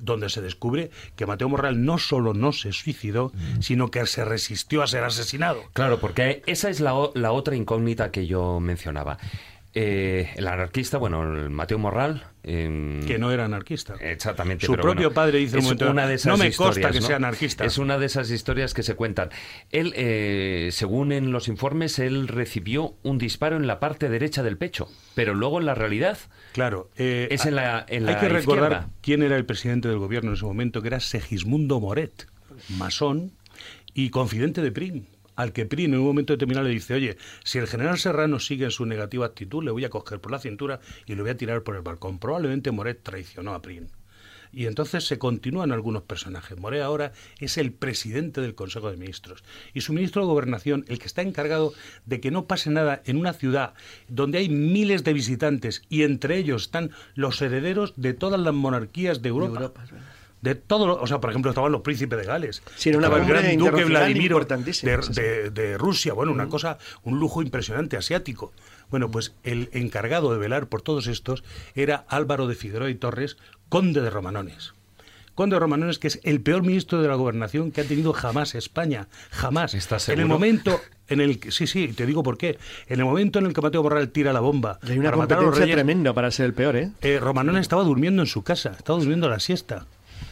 [0.01, 4.83] donde se descubre que Mateo Morral no solo no se suicidó, sino que se resistió
[4.83, 5.63] a ser asesinado.
[5.73, 9.17] Claro, porque esa es la otra incógnita que yo mencionaba.
[9.73, 12.25] Eh, el anarquista, bueno, el Mateo Morral.
[12.43, 13.93] em, Que no era anarquista.
[14.01, 14.65] Exactamente.
[14.65, 16.99] Su pero propio bueno, padre dice un momento, una de esas "No me consta que
[16.99, 17.05] ¿no?
[17.07, 17.63] sea anarquista".
[17.65, 19.29] Es una de esas historias que se cuentan.
[19.71, 24.57] Él, eh, según en los informes, él recibió un disparo en la parte derecha del
[24.57, 26.17] pecho, pero luego en la realidad
[26.51, 26.89] Claro.
[26.97, 28.89] eh, es en la, en Hay la que recordar izquierda.
[29.01, 32.27] quién era el presidente del gobierno en ese momento, que era Segismundo Moret,
[32.77, 33.31] masón
[33.93, 35.05] y confidente de Prim,
[35.41, 38.65] al que Prim en un momento determinado le dice, oye, si el general Serrano sigue
[38.65, 41.37] en su negativa actitud, le voy a coger por la cintura y le voy a
[41.37, 42.19] tirar por el balcón.
[42.19, 43.87] Probablemente Moret traicionó a Prim.
[44.53, 46.57] Y entonces se continúan algunos personajes.
[46.59, 49.43] Moret ahora es el presidente del Consejo de Ministros.
[49.73, 51.73] Y su ministro de Gobernación, el que está encargado
[52.05, 53.73] de que no pase nada en una ciudad
[54.09, 59.21] donde hay miles de visitantes y entre ellos están los herederos de todas las monarquías
[59.21, 59.85] de Europa.
[59.85, 60.20] De
[60.67, 62.63] todo, lo- o sea, por ejemplo, estaban los príncipes de Gales.
[62.75, 66.13] Sí, era una el gran duque Vladimiro de, de- de Rusia.
[66.13, 68.51] Bueno, una cosa, un lujo impresionante asiático.
[68.89, 71.43] Bueno, pues el encargado de velar por todos estos
[71.75, 73.37] era Álvaro de Figueroa y Torres,
[73.69, 74.73] conde de Romanones.
[75.35, 78.53] Conde de Romanones, que es el peor ministro de la gobernación que ha tenido jamás
[78.53, 79.07] España.
[79.31, 79.73] Jamás.
[79.73, 80.33] ¿Estás En el seguro?
[80.35, 82.57] momento en el que, sí, sí, te digo por qué.
[82.87, 85.17] En el momento en el que Mateo Borral tira la bomba Y hay una para
[85.17, 86.91] matar a los competencia reyes, tremenda para ser el peor, ¿eh?
[87.01, 89.85] eh, Romanones estaba durmiendo en su casa, estaba durmiendo la siesta.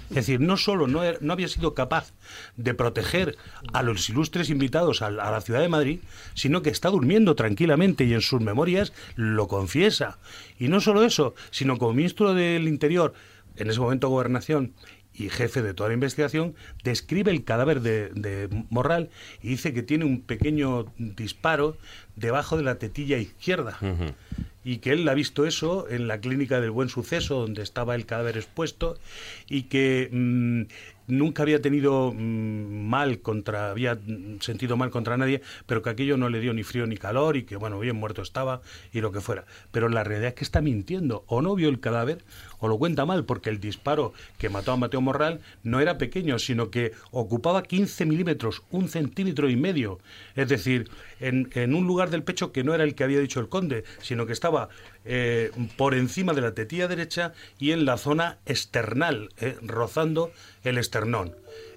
[0.09, 2.13] Es decir, no solo no, er- no había sido capaz
[2.57, 3.37] de proteger
[3.73, 5.99] a los ilustres invitados a, la- ciudad de Madrid,
[6.33, 10.17] sino que está durmiendo tranquilamente y en sus memorias lo confiesa.
[10.57, 13.13] Y no solo eso, sino como ministro del Interior,
[13.55, 14.73] en ese momento gobernación,
[15.13, 19.09] y jefe de toda la investigación, describe el cadáver de Morral
[19.41, 21.77] y dice que tiene un pequeño disparo
[22.15, 23.77] debajo de la tetilla izquierda
[24.63, 28.05] y que él ha visto eso en la clínica del Buen Suceso, donde estaba el
[28.05, 28.97] cadáver expuesto,
[29.47, 30.63] y que mm,
[31.07, 33.97] nunca había tenido mm, mal contra, había
[34.39, 37.43] sentido mal contra nadie, pero que aquello no le dio ni frío ni calor y
[37.43, 38.61] que, bueno, bien muerto estaba
[38.93, 39.45] y lo que fuera.
[39.71, 42.23] Pero la realidad es que está mintiendo, o no vio el cadáver,
[42.59, 46.39] o lo cuenta mal, porque el disparo que mató a Mateo Morral no era pequeño,
[46.39, 49.99] sino que ocupaba 15 milímetros, un centímetro y medio.
[50.35, 53.49] Es decir, en, un lugar del pecho que no era el que había dicho el
[53.49, 54.69] conde, sino que estaba
[55.05, 60.31] eh, por encima de la tetilla derecha y en la zona external, eh, rozando
[60.63, 61.35] el esternón.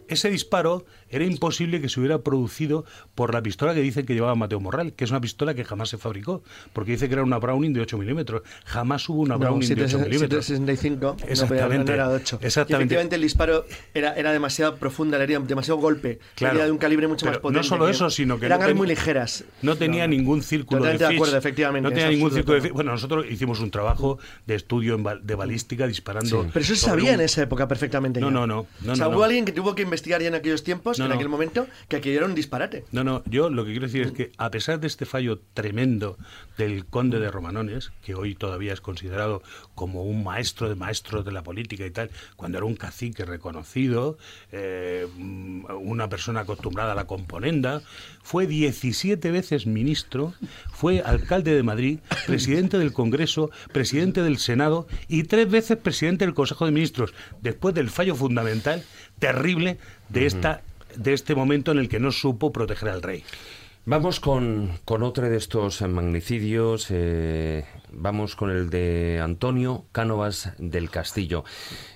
[0.09, 2.85] Ese disparo era imposible que se hubiera producido
[3.15, 5.91] por la pistola que dicen que llevaba Mateo Morral, que es una pistola que jamás
[5.91, 8.43] se fabricó, porque dice que era una Browning de 8 milímetros.
[8.65, 10.45] Jamás hubo una No, Browning de 8 milímetros.
[10.47, 11.85] 765, no, podía- Exactamente.
[11.93, 12.39] no era de 8.
[12.43, 12.73] Exactamente.
[12.73, 13.65] Y efectivamente el disparo
[13.95, 16.19] era, era demasiado profunda, le haría demasiado golpe.
[16.35, 16.57] Claro.
[16.57, 17.59] Era de un calibre mucho más potente.
[17.59, 19.45] No solo eso, sino que Eran no armas muy ligeras.
[19.63, 22.61] No tenía ningún círculo Totalmente de de acuerdo, Fitch, efectivamente, No tenía ningún círculo de.
[22.63, 22.73] Fitch.
[22.73, 26.47] Bueno, nosotros hicimos un trabajo de estudio de balística disparando.
[26.53, 28.21] Pero eso se sabía un- en esa época perfectamente.
[28.21, 28.33] No, ya.
[28.33, 30.65] no, no, no, o sea, hubo alguien que tuvo que investigar investigar ya en aquellos
[30.65, 31.15] tiempos, No, en no.
[31.17, 32.85] aquel momento, que aquello era un disparate.
[32.93, 36.17] No, no, yo lo que quiero decir es que a pesar de este fallo tremendo
[36.59, 39.43] del conde de Romanones, que hoy todavía es considerado
[39.75, 44.19] como un maestro de maestros de la política y tal, cuando era un cacique reconocido,
[44.51, 47.83] eh, una persona acostumbrada a la componenda,
[48.23, 50.35] fue 17 veces ministro,
[50.73, 56.35] fue alcalde de Madrid, presidente del Congreso, presidente del Senado y tres veces presidente del
[56.35, 58.85] Consejo de Ministros, después del fallo fundamental
[59.19, 60.63] terrible de esta
[60.97, 63.25] de este momento en el que no supo proteger al rey.
[63.85, 66.87] Vamos con, con otro de estos magnicidios.
[66.91, 71.43] eh, vamos con el de Antonio Cánovas del Castillo.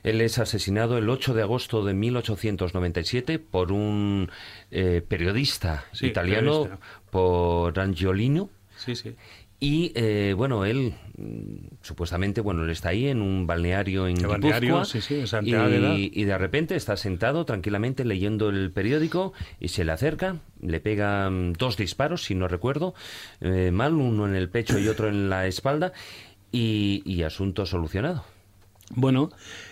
[0.02, 4.30] Él es asesinado el 8 de agosto de 1897 por un
[4.72, 6.86] eh, periodista Sí, italiano, periodista.
[7.10, 8.50] por Angiolino.
[8.76, 9.14] Sí, sí.
[9.58, 14.84] Y eh, bueno, él mm, supuestamente, bueno, él está ahí en un balneario en Guipúzcoa,
[14.84, 19.92] sí, sí, y, y de repente está sentado tranquilamente leyendo el periódico y se le
[19.92, 22.94] acerca, le pega mm, dos disparos, si no recuerdo
[23.40, 25.92] eh, mal, uno en el pecho y otro en la espalda,
[26.52, 28.24] y, y asunto solucionado.
[28.90, 29.30] Bueno,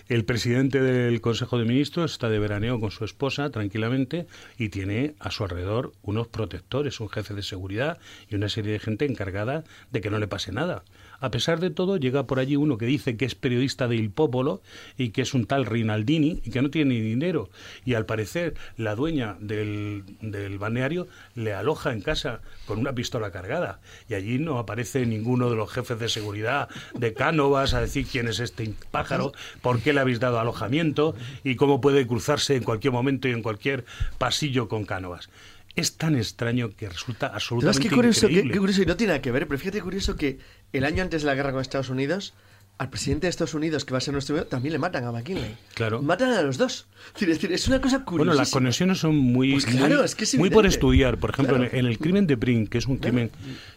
[0.08, 4.26] el presidente del Consejo de Ministros está de veraneo con su esposa tranquilamente
[4.58, 7.98] y tiene a su alrededor unos protectores, un jefe de seguridad
[8.28, 10.84] y una serie de gente encargada de que no le pase nada.
[11.20, 14.10] A pesar de todo, llega por allí uno que dice que es periodista de Il
[14.10, 14.60] Popolo
[14.98, 17.48] y que es un tal Rinaldini y que no tiene dinero.
[17.86, 23.30] Y al parecer, la dueña del, del balneario le aloja en casa con una pistola
[23.30, 23.80] cargada.
[24.06, 28.28] Y allí no aparece ninguno de los jefes de seguridad de Cánovas a decir quién
[28.28, 29.32] es este pájaro,
[29.62, 33.42] por qué le habéis dado alojamiento y cómo puede cruzarse en cualquier momento y en
[33.42, 33.84] cualquier
[34.18, 35.30] pasillo con Cánovas.
[35.76, 38.52] Es tan extraño que resulta ¿Sabes absolutamente qué curioso, qué, increíble.
[38.52, 38.82] qué curioso?
[38.82, 40.38] Y no tiene nada que ver, pero fíjate curioso que
[40.72, 42.34] el año antes de la guerra con Estados Unidos,
[42.76, 45.12] al presidente de Estados Unidos, que va a ser nuestro amigo, también le matan a
[45.12, 45.54] McKinley.
[45.74, 46.02] Claro.
[46.02, 46.86] Matan a los dos.
[47.20, 48.26] Es decir, es una cosa curiosa.
[48.26, 51.18] Bueno, las conexiones son muy, Pues claro, muy, es que es muy por estudiar.
[51.18, 51.70] Por ejemplo, Claro.
[51.72, 53.30] en, el crimen de Pring, que es un crimen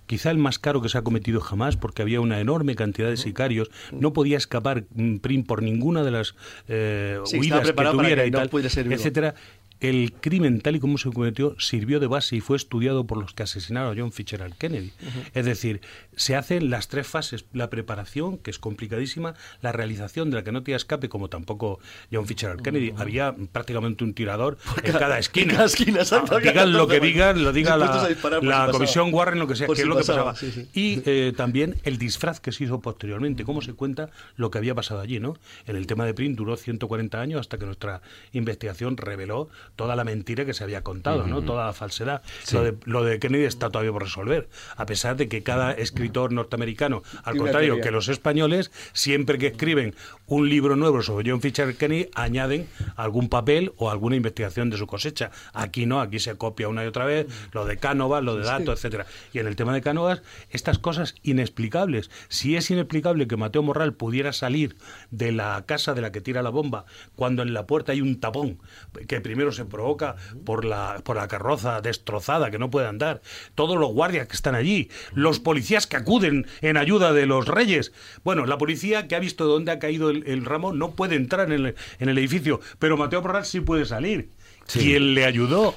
[0.07, 3.17] quizá el más caro que se ha cometido jamás, porque había una enorme cantidad de
[3.17, 6.33] sicarios, no podía escapar mm, Pring por ninguna de las
[6.67, 9.35] eh, Sí, huidas que tuviera que y no tal, etcétera.
[9.79, 13.33] El crimen, tal y como se cometió, sirvió de base y fue estudiado por los
[13.33, 14.91] que asesinaron a John Fitzgerald Kennedy.
[15.33, 15.81] Es decir,
[16.15, 20.51] se hacen las tres fases: la preparación, que es complicadísima, la realización de la que
[20.51, 21.79] no te escape, como tampoco
[22.11, 22.93] John Fitzgerald Kennedy.
[22.97, 25.53] Había prácticamente un tirador en cada esquina.
[25.53, 26.01] cada esquina.
[26.11, 29.75] Ah, digan lo que digan, lo diga la, si comisión Warren, lo que sea, que
[29.75, 30.35] si es lo que pasaba, pasaba.
[30.35, 30.69] sí, sí.
[30.73, 34.75] Y eh, también el disfraz que se hizo posteriormente, cómo se cuenta lo que había
[34.75, 35.37] pasado allí, ¿no?
[35.65, 38.01] En el tema de Print duró 140 años hasta que nuestra
[38.31, 41.41] investigación reveló toda la mentira que se había contado, ¿no?
[41.41, 42.21] Toda la falsedad.
[42.43, 42.55] Sí.
[42.55, 46.33] Lo, de, lo de Kennedy está todavía por resolver, a pesar de que cada escritor
[46.33, 49.95] norteamericano, al contrario que los españoles, siempre que escriben
[50.25, 54.87] un libro nuevo sobre John Fitzgerald Kennedy, añaden algún papel o alguna investigación de su
[54.87, 55.31] cosecha.
[55.53, 58.73] Aquí no, aquí se copia una y otra vez lo de Cánovas, lo de Dato,
[58.73, 59.05] etcétera.
[59.31, 62.09] Y en el tema de Cánovas, estas cosas inexplicables.
[62.27, 64.75] Si es inexplicable que Mateo Morral pudiera salir
[65.11, 66.85] de la casa de la que tira la bomba
[67.15, 68.59] cuando en la puerta hay un tapón
[69.07, 70.15] que primero se provoca
[70.45, 73.21] por la, por la carroza destrozada que no puede andar,
[73.55, 77.91] todos los guardias que están allí, los policías que acuden en ayuda de los reyes.
[78.23, 81.51] Bueno, la policía que ha visto dónde ha caído el, el ramo no puede entrar
[81.51, 84.29] en el, en el edificio, pero Mateo Morral sí puede salir.
[84.65, 84.79] Sí.
[84.79, 85.75] ¿Quién le ayudó?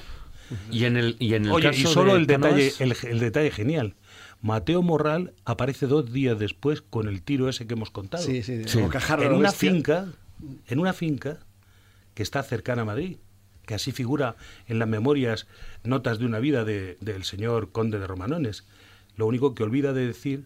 [0.69, 3.19] Y en el, y en el Oye, caso y solo de el detalle, el, el
[3.19, 3.95] detalle genial.
[4.41, 8.23] Mateo Morral aparece dos días después con el tiro ese que hemos contado.
[8.23, 8.79] Sí, sí, Sí.
[8.79, 10.07] en una finca,
[10.67, 11.37] en una finca
[12.15, 13.17] que está cercana a Madrid,
[13.65, 14.35] que así figura
[14.67, 15.47] en las memorias
[15.83, 18.65] notas de una vida de- del señor conde de Romanones.
[19.17, 20.45] Lo único que olvida de decir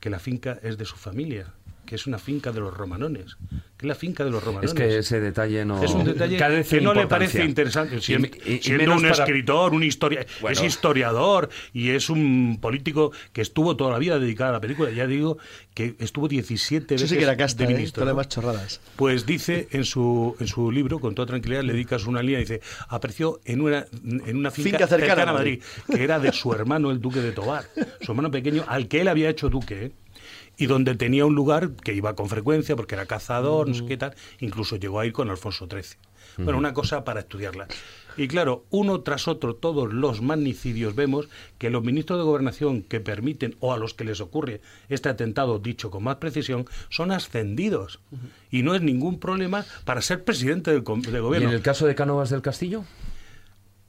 [0.00, 1.54] que la finca es de su familia,
[1.86, 3.36] que es una finca de los Romanones,
[3.76, 4.70] que es la finca de los Romanones.
[4.70, 5.82] Es que ese detalle no...
[5.82, 8.00] Es un detalle que no le parece interesante.
[8.00, 10.56] Siendo, y- y siendo menos un para- escritor, un historia, Bueno.
[10.58, 14.90] es historiador y es un político que estuvo toda la vida dedicado a la película.
[14.90, 15.38] Ya digo
[15.74, 17.74] que estuvo 17 Eso veces sí que era casta, de ¿eh?
[17.76, 18.04] ministro.
[18.06, 18.80] Demás chorradas.
[18.96, 22.60] Pues dice en su, en su libro, con toda tranquilidad, le dedicas una línea, dice,
[22.88, 25.62] apareció en una, en una finca, Finca cercana cercana a a Madrid,
[25.92, 27.64] que era de su hermano, el duque de Tobar,
[28.00, 29.92] su hermano pequeño, al que él había hecho duque, ¿eh?
[30.56, 33.96] Y donde tenía un lugar que iba con frecuencia, porque era cazador, no sé qué
[33.96, 35.98] tal, incluso llegó a ir con Alfonso XIII.
[36.38, 37.68] Bueno, una cosa para estudiarla.
[38.16, 41.28] Y claro, uno tras otro, todos los magnicidios vemos
[41.58, 45.58] que los ministros de gobernación que permiten o a los que les ocurre este atentado,
[45.60, 48.00] dicho con más precisión, son ascendidos.
[48.50, 51.48] Y no es ningún problema para ser presidente del, com- del ¿Y gobierno.
[51.50, 52.84] en el caso de Cánovas del Castillo?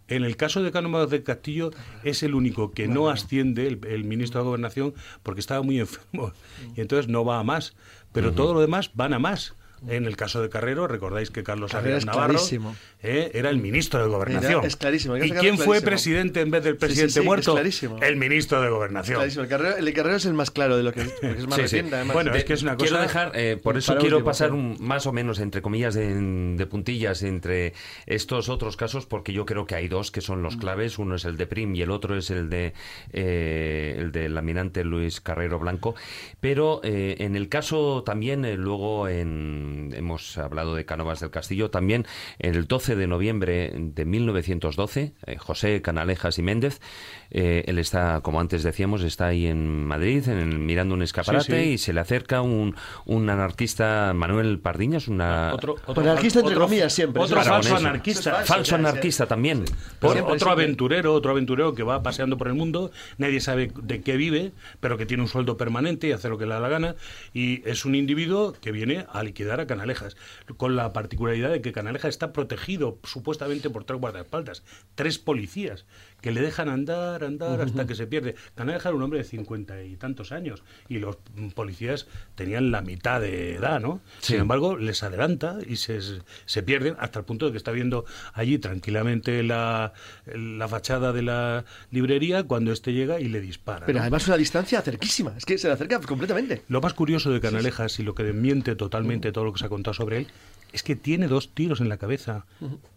[0.08, 1.72] En el caso de Cánovas del Castillo
[2.04, 6.32] es el único que no asciende el, el ministro de Gobernación porque estaba muy enfermo
[6.76, 7.76] y entonces no va a más.
[8.14, 9.56] Pero todo lo demás van a más.
[9.88, 13.58] En el caso de Carrero, recordáis que Carlos Carrero Arias es Navarro eh, era el
[13.58, 14.60] ministro de Gobernación.
[14.60, 17.54] Era- es clarísimo, ¿Y quién fue presidente en vez del Sí, sí, presidente sí, muerto?
[17.54, 18.00] clarísimo.
[18.02, 19.18] El ministro de Gobernación.
[19.18, 21.96] Clarísimo, el, carrero, el Carrero es el más claro de lo que es, más reciente,
[21.96, 22.14] además.
[22.14, 24.50] Bueno, De- es que es una Quiero cosa- dejar, eh, por eso quiero último, pasar
[24.50, 24.56] sí.
[24.56, 26.14] un- más o menos, entre comillas, de,
[26.56, 27.74] de puntillas entre
[28.08, 30.44] estos otros casos, porque yo creo que hay dos que son Mm.
[30.44, 30.98] los claves.
[30.98, 32.74] Uno es el de Prim y el otro es el de
[33.14, 35.96] eh, el del almirante Luis Carrero Blanco.
[36.40, 41.70] Pero eh, en el caso también, eh, luego en- hemos hablado de Cánovas del Castillo,
[41.70, 42.06] también
[42.40, 46.80] el 12 de noviembre de 1912, eh, José Canalejas y Méndez,
[47.32, 51.46] eh, él está, como antes decíamos, está ahí en Madrid, en el- mirando un escaparate
[51.46, 51.70] Sí, sí.
[51.74, 52.76] y se le acerca un,
[53.06, 55.54] un anarquista, Manuel Pardiñas, una...
[55.54, 57.22] Otro, Pero anarquista entre otro- comillas siempre.
[57.22, 58.44] Otro falso anarquista.
[58.46, 59.66] Falso anarquista también.
[60.00, 60.64] Por Siempre, otro siempre.
[60.64, 64.98] aventurero, otro aventurero que va paseando por el mundo, nadie sabe de qué vive, pero
[64.98, 66.96] que tiene un sueldo permanente y hace lo que le da la gana,
[67.34, 70.18] y es un individuo que viene a liquidar a Canalejas,
[70.58, 74.64] con la particularidad de que Canalejas está protegido supuestamente por tres guardaespaldas,
[74.96, 75.86] tres policías,
[76.26, 78.34] que le dejan andar, andar hasta que se pierde.
[78.56, 81.18] Canalejas era un hombre de cincuenta y tantos años, y los
[81.54, 84.02] policías tenían la mitad de edad, ¿no?
[84.22, 84.34] Sí.
[84.34, 86.00] Sin embargo, les adelanta y se,
[86.48, 89.94] se pierden hasta el punto de que está viendo allí tranquilamente la,
[90.26, 93.86] la fachada de la librería cuando éste llega y le dispara.
[93.86, 94.02] Pero ¿no?
[94.02, 96.64] además una distancia cerquísima, es que se le acerca completamente.
[96.70, 99.70] Lo más curioso de Canalejas y lo que desmiente totalmente todo lo que se ha
[99.70, 100.28] contado sobre él
[100.76, 102.46] es que tiene dos tiros en la cabeza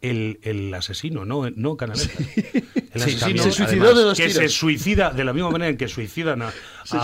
[0.03, 2.19] el, el asesino, no, no Canalejas.
[2.19, 4.43] El Sí, asesino, se suicidó además, de dos que tiros.
[4.43, 6.53] se suicida de la misma manera en que suicidan a,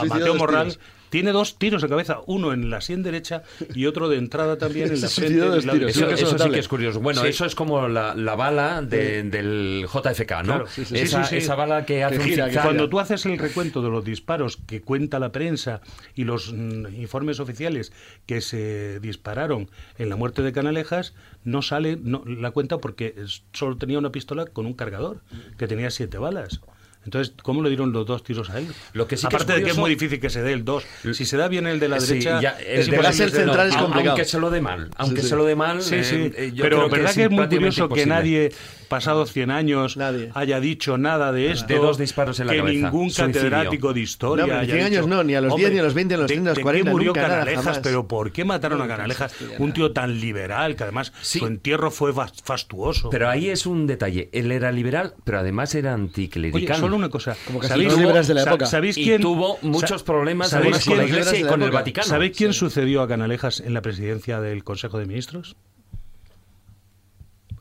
[0.09, 0.69] Mateo Morral.
[0.73, 0.81] tiros.
[1.15, 4.91] Tiene dos tiros en cabeza, uno en la sien derecha y otro de entrada también
[4.93, 5.35] en la frente.
[5.35, 5.91] de dos en la- tiros.
[5.93, 6.99] Eso, eso es sí que es curioso.
[7.01, 7.29] Bueno, Sí.
[7.29, 10.43] eso es como la, la bala de- del JFK, ¿no?
[10.43, 11.37] Claro, sí, sí, sí, esa, sí, sí.
[11.37, 12.59] esa bala que hace un gira, que.
[12.59, 15.83] Cuando tú haces el recuento de los disparos que cuenta la prensa
[16.17, 17.93] y los mm, informes oficiales
[18.27, 21.15] que se dispararon en la muerte de Canalejas,
[21.45, 23.15] no sale no, la cuenta porque
[23.53, 25.21] solo tenía una pistola con un cargador
[25.59, 26.61] que tenía siete balas.
[27.05, 28.67] Entonces, ¿cómo le dieron los dos tiros a él?
[28.95, 30.65] Lo que sí que es Aparte de que es muy difícil que se dé el
[30.65, 30.85] dos.
[31.13, 33.37] Si se da bien el de la Sí, derecha, ya, el es de láser que
[33.37, 34.11] se- central es complicado.
[34.11, 34.91] Aunque se lo dé mal.
[34.97, 35.29] Aunque sí.
[35.29, 35.83] se lo dé mal.
[35.83, 36.15] Sí, sí.
[36.17, 38.53] eh, eh, yo pero creo verdad que es, muy prácticamente curioso que nadie,
[38.95, 40.31] pasados 100 años, Nadie.
[40.35, 41.67] haya dicho nada de esto.
[41.67, 42.87] De dos disparos en la que cabeza.
[42.91, 43.33] ningún Suicidio.
[43.51, 44.43] catedrático de historia.
[44.45, 46.15] No, pero haya 100 años dicho, no, ni a los 10, ni a los 20,
[46.15, 47.65] ni a los ¿de- 30, a los de qué 40, murió nunca, Canalejas?
[47.65, 47.79] jamás.
[47.83, 49.35] pero ¿por qué mataron a Canalejas?
[49.59, 51.39] Un tío tan liberal, que además Sí.
[51.41, 53.11] su entierro fue fas- fastuoso.
[53.11, 54.29] Pero ahí es un detalle.
[54.33, 56.77] Él era liberal, pero además era Oye, anticlerical.
[56.79, 57.37] solo una cosa.
[57.47, 58.67] Como casi ¿Sabéis- liberales de la época.
[58.67, 61.71] ¿Sabéis y quién tuvo muchos problemas ¿sabéis además, con la quién- Iglesia y con el?
[61.73, 62.07] Vaticano.
[62.07, 65.57] ¿Sabéis quién sucedió a Canalejas en la presidencia del Consejo de Ministros?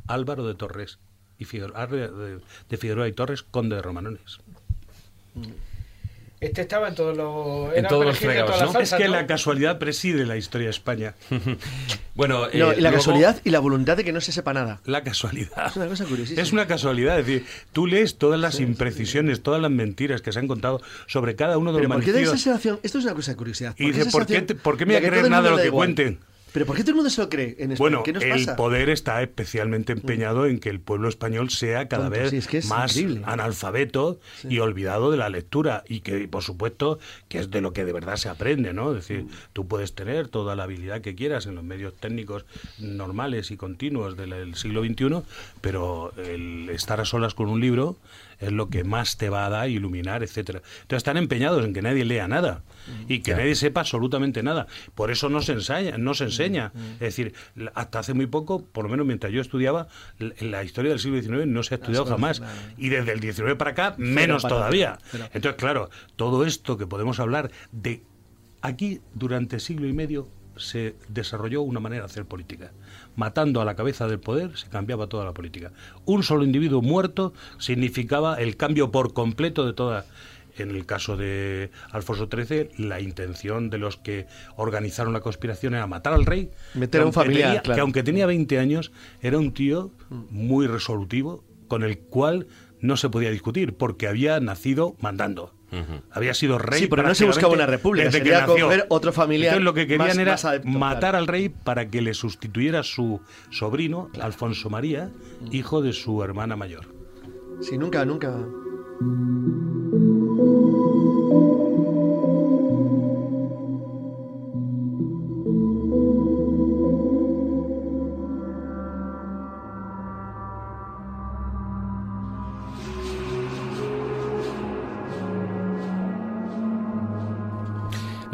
[0.07, 0.99] Álvaro de Torres
[1.39, 2.39] y Figueroa, de,
[2.69, 4.39] de Figueroa y Torres, conde de Romanones.
[6.39, 7.73] Este estaba en todos los.
[7.73, 8.79] En todos los fregados, ¿no?
[8.81, 9.11] Es que ¿no?
[9.13, 11.15] la casualidad preside la historia de España.
[12.15, 14.53] Bueno, eh, No, y la luego- casualidad y la voluntad de que no se sepa
[14.53, 14.81] nada.
[14.85, 15.65] La casualidad.
[15.65, 16.43] Es una cosa curiosísima.
[16.43, 20.37] Es una casualidad, es decir, tú lees todas las imprecisiones, todas las mentiras que se
[20.37, 22.79] han contado sobre cada uno de Pero los ¿por qué da esa sensación?
[22.83, 23.73] Esto es una cosa de curiosidad.
[23.79, 25.65] Y dice, ¿por qué, te- por qué me voy a creer nada de lo que
[25.65, 25.87] igual?
[25.87, 26.19] cuenten?
[26.53, 27.77] Pero ¿por qué todo el mundo se lo cree en España?
[27.77, 28.55] Bueno, ¿Qué nos el pasa?
[28.55, 32.47] poder está especialmente empeñado en que el pueblo español sea cada Tonto, vez sí, es
[32.47, 33.23] que es más increíble.
[33.25, 37.85] analfabeto y olvidado de la lectura y que, por supuesto, que es de lo que
[37.85, 38.89] de verdad se aprende, ¿no?
[38.95, 42.45] Es decir, tú puedes tener toda la habilidad que quieras en los medios técnicos
[42.79, 45.21] normales y continuos del del siglo XXI,
[45.61, 47.97] pero el estar a solas con un libro
[48.39, 50.61] es lo que más te va a dar, iluminar, etcétera.
[50.81, 52.63] Entonces están empeñados en que nadie lea nada
[53.07, 54.67] y que nadie sepa absolutamente nada.
[54.95, 56.71] Por eso no se enseña, no se enseña.
[56.95, 57.33] Es decir,
[57.73, 59.87] hasta hace muy poco, por lo menos mientras yo estudiaba,
[60.17, 62.41] la historia del siglo XIX no se ha estudiado jamás.
[62.77, 64.97] Y desde el XIX para acá, menos todavía.
[65.33, 68.03] Entonces, claro, todo esto que podemos hablar de
[68.61, 70.27] aquí durante siglo y medio
[70.57, 72.71] se desarrolló una manera de hacer política.
[73.15, 75.71] Matando a la cabeza del poder se cambiaba toda la política.
[76.05, 80.05] Un solo individuo muerto significaba el cambio por completo de toda.
[80.55, 85.87] En el caso de Alfonso XIII, la intención de los que organizaron la conspiración era
[85.87, 86.51] matar al rey.
[86.75, 87.75] Meter a un familiar, tenía- claro.
[87.75, 89.89] Que aunque tenía 20 años, era un tío
[90.29, 92.45] muy resolutivo, con el cual
[92.81, 95.55] no se podía discutir, porque había nacido mandando.
[96.11, 96.81] Había sido rey.
[96.81, 98.65] Sí, pero no se buscaba una república, desde que sería nació.
[98.65, 101.17] coger otro familiar Entonces lo que querían más- era más adepto, matar claro.
[101.19, 105.11] al rey para que le sustituyera su sobrino, Alfonso María,
[105.51, 106.85] hijo de su hermana mayor.
[107.61, 108.33] Sí, nunca, nunca.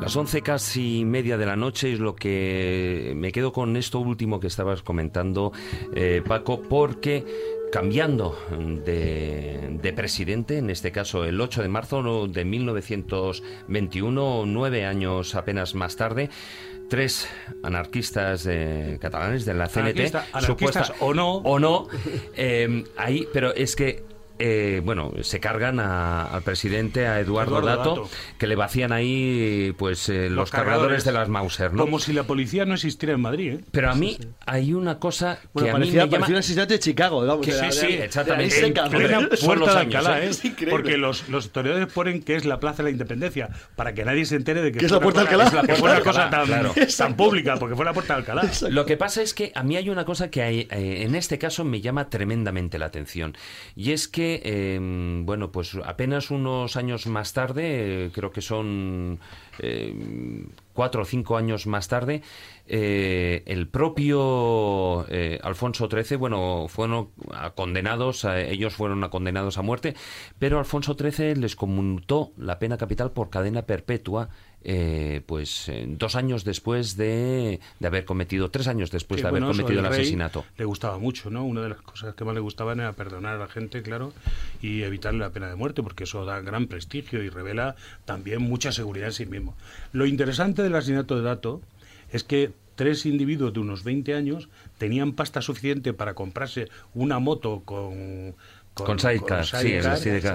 [0.02, 4.40] Las once casi media de la noche es lo que me quedo con esto último
[4.40, 5.52] que estabas comentando,
[5.94, 7.26] eh, Paco, porque
[7.72, 8.38] cambiando
[8.86, 15.76] de, de, presidente, en este caso el 8 de marzo de 1921, nueve años apenas
[15.76, 16.30] más tarde,
[16.90, 17.28] tres
[17.62, 21.88] anarquistas eh, catalanes de la CNT, Anarquista, anarquistas o no, o no,
[22.36, 24.04] eh, ahí, pero es que
[24.40, 28.10] eh, bueno, se cargan a- al presidente, a Eduardo, Eduardo Dato, Dato.
[28.38, 31.84] que le vacían ahí pues eh, los, cargadores de las Mauser, ¿no?
[31.84, 33.54] Como si la policía no existiera en Madrid.
[33.54, 33.60] ¿eh?
[33.72, 36.28] Pero a mí hay una cosa que Bueno, a mí parecía, me llama...
[36.28, 37.46] parecía de Chicago, vamos.
[37.46, 38.66] Que de sí, la- sí, de- de exactamente.
[38.66, 38.74] En.
[38.74, 40.24] Plena puerta los de Alcalá.
[40.24, 40.72] Es increíble.
[40.72, 44.26] Porque los, los historiadores ponen que es la Plaza de la Independencia, para que nadie
[44.26, 45.62] se entere de que, es la Puerta de Alcalá.
[45.66, 46.74] que fue una cosa Alcalá, tan, claro.
[46.98, 48.50] tan pública, porque fue la Puerta de Alcalá.
[48.70, 51.38] Lo que pasa es que a mí hay una cosa que hay, eh, en este
[51.38, 53.36] caso me llama tremendamente la atención.
[53.76, 54.80] Y es que, eh,
[55.24, 59.20] bueno, pues apenas unos años más tarde, eh, creo que son
[59.60, 62.22] eh, cuatro o cinco años más tarde,
[62.68, 65.06] el propio
[65.44, 67.10] Alfonso XIII, bueno, fueron
[67.56, 69.96] condenados, a- ellos fueron condenados a muerte,
[70.38, 74.30] pero Alfonso XIII les conmutó la pena capital por cadena perpetua.
[74.64, 79.30] Eh, pues eh, dos años después de, de haber cometido, tres años después Sí, de
[79.30, 80.46] haber bueno, cometido el asesinato.
[80.58, 81.46] Le gustaba mucho, ¿no?
[81.46, 84.14] Una de las cosas que más le gustaban era perdonar a la gente, claro,
[84.62, 87.76] y evitarle la pena de muerte, porque eso da gran prestigio y revela
[88.06, 89.56] también mucha seguridad en sí mismo.
[89.94, 91.62] Lo interesante del asesinato de Dato
[92.12, 97.62] es que tres individuos de unos 20 años tenían pasta suficiente para comprarse una moto
[97.66, 98.36] con...
[98.74, 99.74] Con sidecar, sí,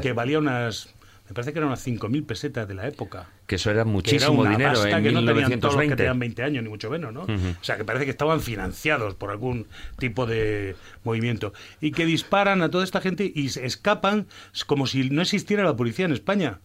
[0.02, 0.94] que valía unas...
[1.28, 3.90] Me parece que eran unas 5.000 pesetas de la época Que eso era que era
[3.92, 5.96] muchísimo dinero pasta en que no tenían todos los que 1920.
[5.96, 7.22] tenían 20 años, ni mucho menos, ¿no?
[7.22, 9.66] O sea, que parece que estaban financiados por algún
[9.98, 11.54] tipo de movimiento.
[11.80, 14.26] Y que disparan a toda esta gente y se escapan
[14.66, 16.60] como si no existiera la policía en España.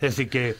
[0.00, 0.56] Es decir, que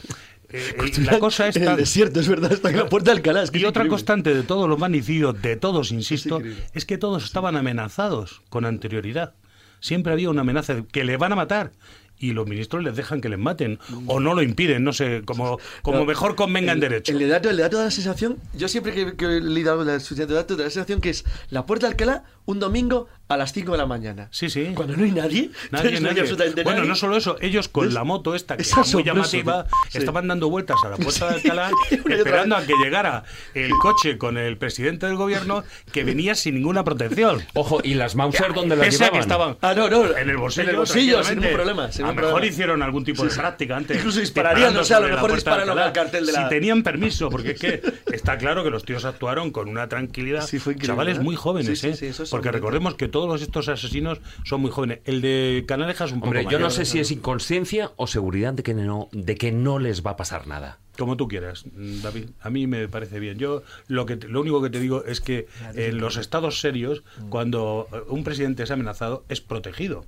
[0.49, 1.71] eh, la cosa En está...
[1.71, 3.43] el desierto, es verdad, está en la Puerta de Alcalá.
[3.43, 3.89] es que Y es otra increíble.
[3.89, 6.63] constante de todos los magnicidios, de todos, insisto, increíble.
[6.73, 9.35] es que todos estaban amenazados con anterioridad.
[9.81, 11.71] Siempre había una amenaza de que le van a matar.
[12.17, 13.79] Y los ministros les dejan que les maten.
[14.07, 17.11] O no lo impiden, no sé, como, como No, mejor convenga en derecho.
[17.11, 19.99] El dato, el de dato da la sensación, yo siempre que, que he leído del
[20.01, 23.53] suficiente dato, da la sensación que es la Puerta de Alcalá un domingo a las
[23.53, 24.27] 5 de la mañana.
[24.31, 24.71] Sí, sí.
[24.75, 26.21] Cuando no hay nadie, Nadie, no nadie.
[26.21, 26.89] absolutamente Bueno, nadie.
[26.89, 29.65] no solo eso, ellos con la moto esta, que es era muy llamativa.
[29.89, 29.97] Sí.
[29.97, 31.71] estaban dando vueltas a la puerta de Alcalá,
[32.09, 33.23] esperando a que llegara
[33.55, 37.43] el coche con el presidente del gobierno, que venía sin ninguna protección.
[37.55, 39.19] Ojo, ¿y las Mauser dónde las a que llevaban?
[39.21, 40.15] estaban Ah, no, no.
[40.17, 41.91] en el bolsillo, En el bolsillo, sin ningún problema.
[41.91, 42.53] sin a lo mejor problema.
[42.53, 43.97] hicieron algún tipo de Sí, práctica antes.
[43.97, 46.83] Incluso dispararían, disparando o sea, a lo mejor disparan al cartel de la- Si tenían
[46.83, 47.81] permiso, porque es que
[48.13, 50.45] está claro que los tíos actuaron con una tranquilidad.
[50.45, 51.95] Sí, fue increíble, Chavales muy jóvenes, ¿eh?
[51.95, 54.99] sí, eso es porque recordemos que todos estos asesinos son muy jóvenes.
[55.05, 58.51] El de Canaleja es un poco Hombre, yo no sé si es inconsciencia o seguridad
[58.51, 60.79] de que no, de que no les va a pasar nada.
[60.97, 62.31] Como tú quieras, mm, David.
[62.41, 63.37] A mí me parece bien.
[63.37, 67.87] Yo lo que lo único que te digo es que en los estados serios, cuando
[67.93, 70.03] eh, un presidente es amenazado, es protegido.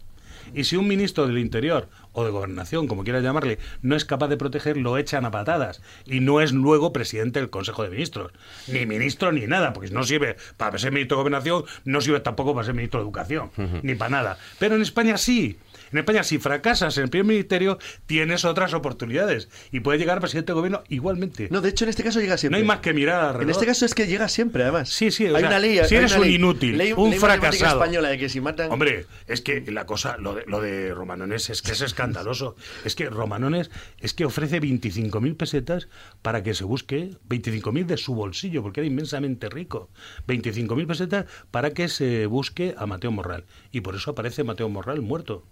[0.54, 4.28] Y si un ministro del Interior o de Gobernación, como quieras llamarle, no es capaz
[4.28, 5.82] de proteger, lo echan a patadas.
[6.06, 8.32] Y no es luego presidente del Consejo de Ministros.
[8.68, 12.54] Ni ministro ni nada, porque no sirve para ser ministro de Gobernación, no sirve tampoco
[12.54, 13.52] para ser ministro de Educación,
[13.84, 14.38] ni para nada.
[14.60, 15.58] Pero en España sí.
[15.92, 19.50] En España, si fracasas en el primer ministerio, tienes otras oportunidades.
[19.72, 21.48] Y puedes llegar a presidente de gobierno igualmente.
[21.52, 22.60] No, de hecho, en este caso llega No siempre.
[22.62, 23.42] hay más que mirar.
[23.42, 24.90] En este caso es que llega siempre, además.
[24.90, 25.80] Sí, sí, o hay sea, una ley.
[25.88, 27.80] si eres un ley- inútil, ley- un ley fracasado.
[27.82, 28.72] española de que si matan.
[28.72, 32.56] Hombre, es que la cosa, lo de, lo de Romanones es que es escandaloso.
[32.86, 33.70] Es que Romanones
[34.00, 35.88] es que ofrece 25.000 pesetas
[36.22, 39.90] para que se busque 25.000 de su bolsillo, porque era inmensamente rico.
[40.28, 43.46] 25.000 pesetas para que se busque a Mateo Morral.
[43.72, 45.46] Y por eso aparece Mateo Morral muerto.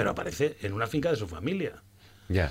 [0.00, 1.74] Pero aparece en una finca de su familia.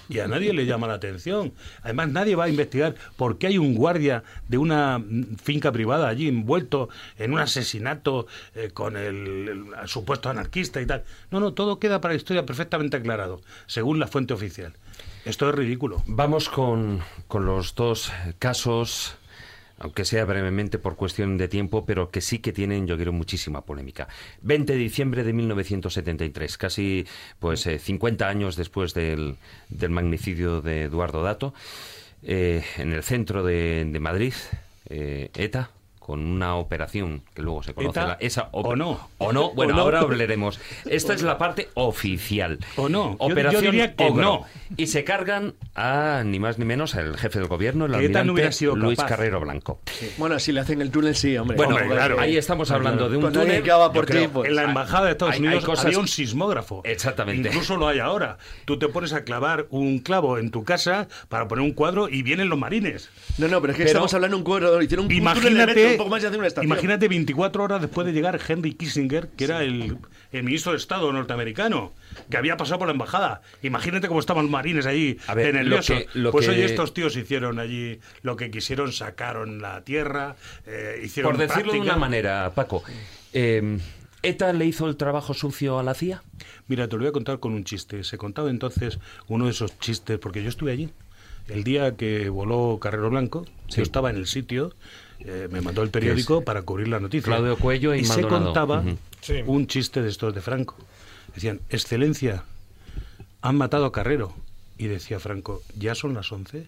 [0.07, 1.51] Y a nadie le llama la atención.
[1.81, 6.07] Además, nadie va a investigar por qué hay un guardia de una mm, finca privada
[6.07, 11.05] allí envuelto en un asesinato eh, con el, el supuesto anarquista y tal.
[11.31, 14.73] No, no, todo queda para la historia perfectamente aclarado, según la fuente oficial.
[15.25, 16.03] Esto es ridículo.
[16.05, 19.17] Vamos con, con los dos casos,
[19.79, 23.65] aunque sea brevemente por cuestión de tiempo, pero que sí que tienen, yo creo, muchísima
[23.65, 24.07] polémica.
[24.41, 27.05] 20 de diciembre de 1973, casi
[27.39, 29.37] pues eh, 50 años después del,
[29.69, 31.53] del magnicidio de Eduardo Dato,
[32.23, 34.33] eh, en el centro de, de Madrid,
[34.89, 35.71] eh, ETA,
[36.09, 37.99] con una operación que luego se conoce.
[37.99, 39.09] La- esa ¿O no?
[39.19, 39.81] O no, bueno, ¿O no?
[39.83, 40.59] ahora hablaremos.
[40.89, 42.57] Esta es la parte oficial.
[42.77, 43.11] ¿O no?
[43.11, 44.23] Yo- yo Operación diría que Ogro.
[44.23, 44.45] no.
[44.75, 48.33] Y se cargan a ni más ni menos al jefe del gobierno, el ETA no
[48.33, 49.09] hubiera almirante sido Luis capaz.
[49.09, 49.81] Carrero Blanco.
[50.17, 51.55] Bueno, si le hacen el túnel, sí, hombre.
[51.57, 53.61] Bueno, Hombre, claro, ahí estamos hablando de un Cuando túnel.
[53.61, 55.99] por yo creo- ti, pues- en la embajada de Estados Hay- hay Unidos cosas- había
[55.99, 56.81] un sismógrafo.
[56.85, 57.49] Exactamente.
[57.49, 58.39] Incluso lo hay ahora.
[58.65, 62.23] Tú te pones a clavar un clavo en tu casa para poner un cuadro y
[62.23, 63.09] vienen los marines.
[63.37, 64.81] No, no, pero es que Pero- estamos hablando de un cuadro.
[64.81, 66.65] Hicieron un, un túnel de metro, Imagínate, poco más y hacen una estación.
[66.71, 69.97] imagínate 24 horas después de llegar Henry Kissinger, que era el,
[70.31, 71.93] el ministro de Estado norteamericano,
[72.31, 73.41] que había pasado por la embajada.
[73.61, 75.89] Imagínate cómo estaban los marines allí, A ver, de nerviosos.
[75.99, 79.83] lo que- lo pues que- oye, estos tíos hicieron allí lo que quisieron, sacaron la
[79.83, 80.35] tierra,
[80.65, 82.83] eh, hicieron Por decirlo de una manera, Paco,
[83.33, 83.77] eh,
[84.23, 86.23] ¿ETA le hizo el trabajo sucio a la CIA?
[86.67, 88.03] Mira, te lo voy a contar con un chiste.
[88.03, 90.89] Se contaba entonces uno de esos chistes, porque yo estuve allí.
[91.47, 94.75] El día que voló Carrero Blanco, yo estaba en el sitio,
[95.19, 97.25] eh, me mandó el periódico para cubrir la noticia.
[97.25, 98.43] Claudio Cuello y se Maldonado.
[98.45, 98.83] contaba.
[99.21, 99.41] Sí.
[99.45, 100.75] un chiste de estos de Franco.
[101.35, 102.43] Decían, Excelencia,
[103.41, 104.33] han matado a Carrero.
[104.77, 106.67] Y decía Franco, ¿ya son las 11?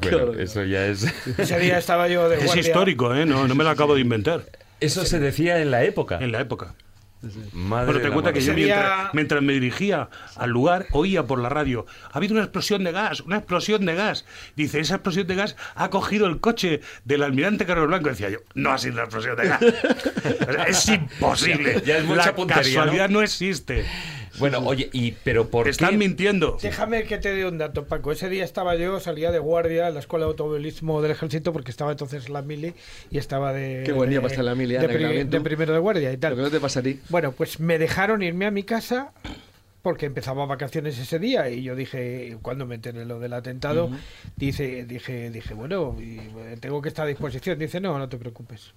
[0.00, 1.02] bueno, eso ya es...
[1.38, 2.60] Ese día estaba yo de Es guardia.
[2.62, 3.26] histórico, ¿eh?
[3.26, 4.44] No, no me lo acabo de inventar.
[4.80, 6.18] Eso se decía en la época.
[6.20, 6.74] En la época.
[7.52, 11.48] Madre Bueno, te cuenta que yo mientras, mientras me dirigía al lugar oía por la
[11.48, 14.24] radio, ha habido una explosión de gas, una explosión de gas.
[14.54, 18.08] Dice, esa explosión de gas ha cogido el coche del almirante Carlos Blanco.
[18.08, 19.60] Decía yo, no ha sido una explosión de gas.
[20.48, 21.82] O sea, es imposible.
[21.84, 23.22] Ya es mucha la puntería, casualidad ¿no?
[23.22, 23.84] existe.
[24.38, 25.96] Bueno, oye, y pero por Están qué?
[25.98, 26.58] mintiendo.
[26.62, 28.12] Déjame que te dé un dato, Paco.
[28.12, 31.70] Ese día estaba yo, salía de guardia en la Escuela de Automovilismo del Ejército porque
[31.70, 32.74] estaba entonces en la mili
[33.10, 33.82] y estaba de...
[33.84, 35.36] Qué buen día para estar la mili, de, Ana, pri- Gravento.
[35.36, 36.36] de primero de guardia y Lo tal.
[36.36, 37.00] que no te pasa a ti.
[37.08, 39.12] Bueno, pues me dejaron irme a mi casa
[39.82, 43.90] porque empezaba vacaciones ese día y yo dije, cuando me enteré lo del atentado,
[44.36, 47.58] dice, dije, dije, bueno, y, eh, tengo que estar a disposición.
[47.58, 48.72] Dice, no, no te preocupes.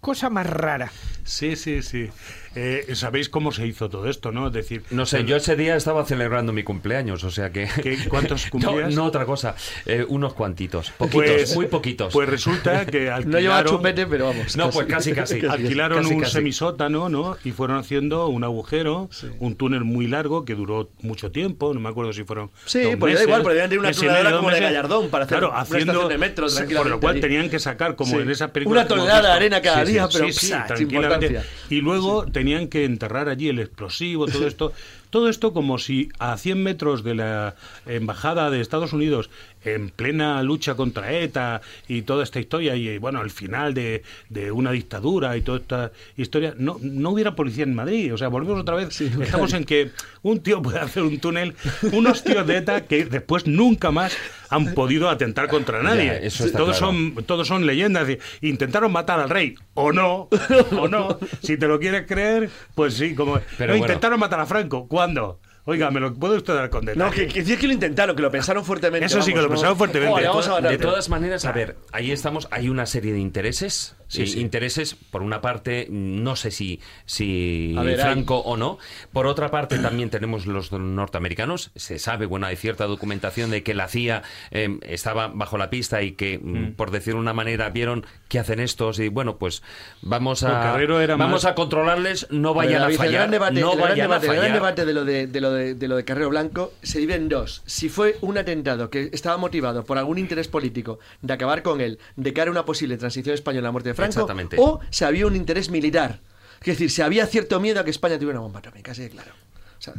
[0.00, 0.92] Cosa más rara.
[1.24, 2.08] Sí, sí, sí.
[2.54, 4.46] Eh, Sabéis cómo se hizo todo esto, ¿no?
[4.46, 7.68] Es decir, No sé, yo ese día estaba celebrando mi cumpleaños, o sea que...
[7.82, 8.94] ¿Qué- cuántos No, cumplías?
[8.94, 9.54] No, otra cosa.
[9.86, 10.90] Eh, unos cuantitos.
[10.92, 12.12] Poquitos, Pues- muy poquitos.
[12.12, 14.56] Pues resulta que No lleva alquilaron- chupete, pero vamos.
[14.56, 15.40] No, pues casi, casi.
[15.46, 16.32] Alquilaron Casi, un casi.
[16.32, 17.36] semisótano, ¿no?
[17.44, 19.10] Y fueron haciendo un agujero,
[19.40, 22.50] un túnel muy largo que duró mucho tiempo, no me acuerdo si fueron.
[22.64, 24.62] Sí, dos pues da meses, igual, podrían tener una tuneladora como la de.
[24.62, 26.46] Gallardón para hacer claro, una haciendo, estación de metro
[26.76, 27.20] Por lo cual allí.
[27.20, 28.22] tenían que sacar, como Sí.
[28.22, 28.80] en esa película.
[28.80, 31.42] Una tonelada de arena cada Sí, día, pero sí, sí, psa, tranquilamente.
[31.70, 34.72] Y luego tenían que enterrar allí el explosivo, todo esto.
[35.10, 37.56] Todo esto como si a 100 metros de la
[37.86, 39.30] embajada de Estados Unidos,
[39.64, 44.52] en plena lucha contra ETA y toda esta historia, y bueno, al final de, de
[44.52, 48.12] una dictadura y toda esta historia, no, no hubiera policía en Madrid.
[48.12, 49.00] O sea, volvemos otra vez.
[49.00, 49.90] Estamos en que
[50.22, 51.54] un tío puede hacer un túnel,
[51.92, 54.16] unos tíos de ETA que después nunca más
[54.50, 56.06] han podido atentar contra nadie.
[56.06, 56.92] Ya, eso está todos, claro.
[56.92, 58.08] son, todos son leyendas.
[58.40, 60.28] Intentaron matar al rey, o no,
[60.76, 61.18] o no.
[61.42, 63.14] Si te lo quieres creer, pues sí.
[63.14, 63.92] Como, Pero no, bueno.
[63.92, 64.86] intentaron matar a Franco.
[64.88, 65.40] ¿Cuándo?
[65.68, 67.14] Oiga, ¿me lo puede usted dar con No, detalle?
[67.14, 69.04] que, que decir que lo intentaron, que lo pensaron fuertemente.
[69.04, 69.50] Eso sí, que lo ¿no?
[69.50, 70.12] pensaron fuertemente.
[70.12, 73.94] Joder, vamos a de todas maneras, a ver, ahí estamos, hay una serie de intereses.
[74.08, 74.40] Sí, sí.
[74.40, 78.78] Intereses, por una parte, no sé si, si ver, Franco o no.
[79.12, 81.70] Por otra parte, también tenemos los norteamericanos.
[81.76, 86.02] Se sabe, bueno, hay cierta documentación de que la CIA eh, estaba bajo la pista
[86.02, 89.62] y que, mm, por decir una manera, vieron qué hacen estos y, bueno, pues
[90.02, 90.72] vamos a,
[91.16, 93.12] vamos más- a controlarles, no A ver, vayan a David, el fallar.
[93.14, 94.54] gran debate, no el gran vayan debate, a el gran fallar.
[94.54, 97.28] debate de lo de, de lo de, de lo de Carrero Blanco se divide en
[97.28, 97.62] dos.
[97.66, 101.98] Si fue un atentado que estaba motivado por algún interés político de acabar con él,
[102.16, 104.56] de cara a una posible transición española a muerte de Franco, Exactamente.
[104.58, 106.20] o si había un interés militar.
[106.60, 109.32] Es decir, si había cierto miedo a que España tuviera una bomba atómica, sí, claro.
[109.78, 109.94] O sea,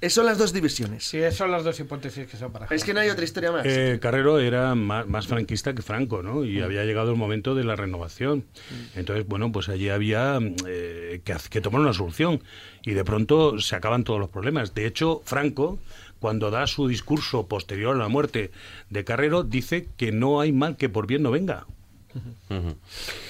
[0.00, 1.04] esas son las dos divisiones.
[1.04, 3.50] Sí, esas son las dos hipótesis que son para Es que no hay otra historia
[3.50, 3.66] más.
[3.66, 6.44] Eh, Carrero era más, más franquista que Franco, ¿no?
[6.44, 8.44] Y había llegado el momento de la renovación.
[8.94, 12.42] Entonces, bueno, pues allí había eh, que, que tomar una solución.
[12.84, 14.72] Y de pronto se acaban todos los problemas.
[14.72, 15.80] De hecho, Franco,
[16.20, 18.52] cuando da su discurso posterior a la muerte
[18.90, 21.66] de Carrero, dice que no hay mal que por bien no venga.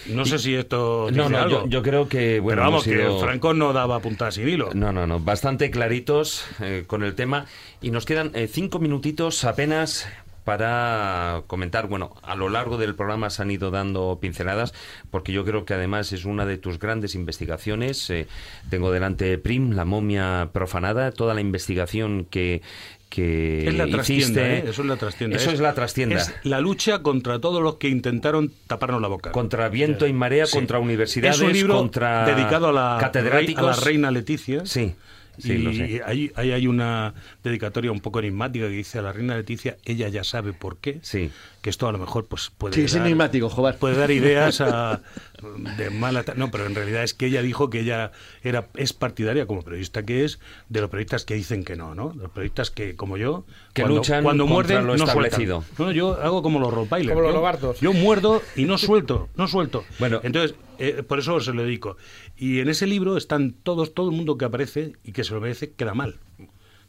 [0.09, 1.65] No sé si esto No, dice no, algo.
[1.65, 4.71] yo, yo creo que, bueno, Pero vamos, hemos que Franco no daba puntadas sin hilo.
[4.75, 5.21] No, no, no.
[5.21, 7.47] Bastante claritos eh, con el tema.
[7.81, 10.09] Y nos quedan eh, cinco minutitos apenas
[10.45, 11.89] para comentar.
[11.89, 14.73] Bueno, a lo largo del programa se han ido dando pinceladas,
[15.11, 18.09] porque yo creo que además es una de tus grandes investigaciones.
[18.09, 18.27] Eh,
[18.71, 22.63] tengo delante Prim, la momia profanada, toda la investigación que
[23.09, 24.59] que Es la trastienda, hiciste.
[24.59, 24.71] ¿eh?
[24.71, 25.37] Eso es la trastienda.
[25.37, 26.17] Eso es, la trastienda.
[26.17, 29.33] Es la lucha contra todos los que intentaron taparnos la boca.
[29.33, 30.57] Contra viento y marea, Sí.
[30.57, 33.65] contra universidades, es un libro contra dedicado a la, catedráticos.
[33.65, 34.95] a la reina Leticia Sí.
[35.39, 36.03] Sí, y lo sé.
[36.05, 37.15] Ahí, ahí hay una
[37.45, 40.99] dedicatoria un poco enigmática que dice a la reina Leticia, ella ya sabe por qué.
[41.03, 41.31] Sí.
[41.61, 45.01] Que esto a lo mejor pues puede Sí, es dar- enigmático, puede dar ideas a-
[45.77, 48.13] de mala no pero en realidad es que ella dijo que ella
[48.43, 52.11] era es partidaria como periodista que es de los periodistas que dicen que no no
[52.11, 55.63] de los periodistas que como yo Que cuando, luchan cuando muerden lo no establecido.
[55.63, 55.87] sueltan.
[55.87, 57.81] no yo hago como los rottweilers Como los yo- lobardos.
[57.81, 60.21] yo muerdo y no suelto no suelto Bueno.
[60.25, 61.97] entonces eh, por eso se lo dedico
[62.37, 65.41] y en ese libro están todos todo el mundo que aparece y que se lo
[65.41, 66.19] merece queda mal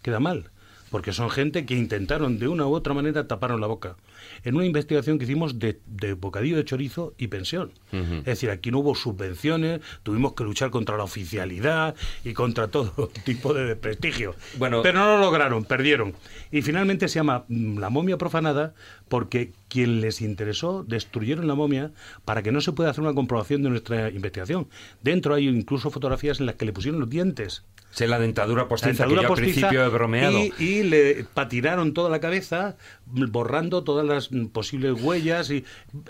[0.02, 0.50] queda mal,
[0.90, 3.96] porque son gente que intentaron de una u otra manera taparon la boca.
[4.44, 7.72] En una investigación que hicimos de, de bocadillo de chorizo y pensión.
[7.92, 13.10] Es decir, aquí no hubo subvenciones, tuvimos que luchar contra la oficialidad y contra todo
[13.26, 14.36] tipo de desprestigio.
[14.58, 16.14] Bueno- Pero no lo lograron, perdieron.
[16.52, 18.74] Y finalmente se llama mm, La momia profanada
[19.08, 21.92] porque quien les interesó destruyeron la momia
[22.26, 24.68] para que no se pueda hacer una comprobación de nuestra investigación.
[25.04, 27.64] Dentro hay incluso fotografías en las que le pusieron los dientes.
[27.92, 30.40] Sé la dentadura postiza Dentadura que yo al principio he bromeado.
[30.40, 35.66] Y, y le patinaron toda la cabeza, borrando todas las posibles huellas y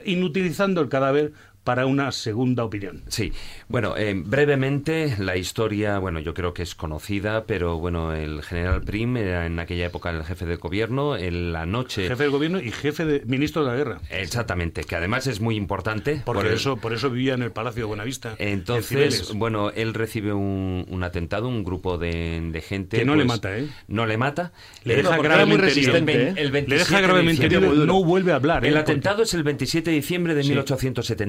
[0.06, 1.34] inutilizando el cadáver
[1.70, 3.04] para una segunda opinión.
[3.10, 3.32] Sí,
[3.68, 8.82] bueno, eh, brevemente la historia, bueno, yo creo que es conocida, pero bueno, el general
[8.82, 12.08] Prim era en aquella época el jefe de gobierno, en la noche...
[12.08, 14.00] Jefe del gobierno y jefe de ministro de la guerra.
[14.10, 16.24] Exactamente, que además es muy importante.
[16.26, 18.34] Porque por el- eso, por eso vivía en el Palacio de Buenavista.
[18.40, 19.34] en Entonces, Cibeles.
[19.36, 22.98] bueno, él recibe un, un atentado, un grupo de, de gente...
[22.98, 23.68] Que no le pues, mata, ¿eh?
[23.88, 24.54] No le mata.
[24.86, 26.34] Le deja gravemente resistente, ¿eh?
[26.34, 28.66] Le 27 deja de gravemente herido, no vuelve a hablar.
[28.66, 28.70] ¿eh?
[28.70, 30.50] El Porque- atentado es el 27 de diciembre de Sí.
[30.50, 31.20] 1870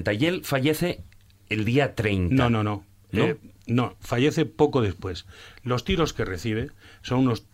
[0.43, 1.05] fallece
[1.49, 2.35] el día 30.
[2.35, 2.85] No, no, no.
[3.13, 3.25] ¿No?
[3.25, 3.37] Eh,
[3.67, 5.27] no, fallece poco después.
[5.63, 6.71] Los tiros que recibe
[7.03, 7.45] son unos,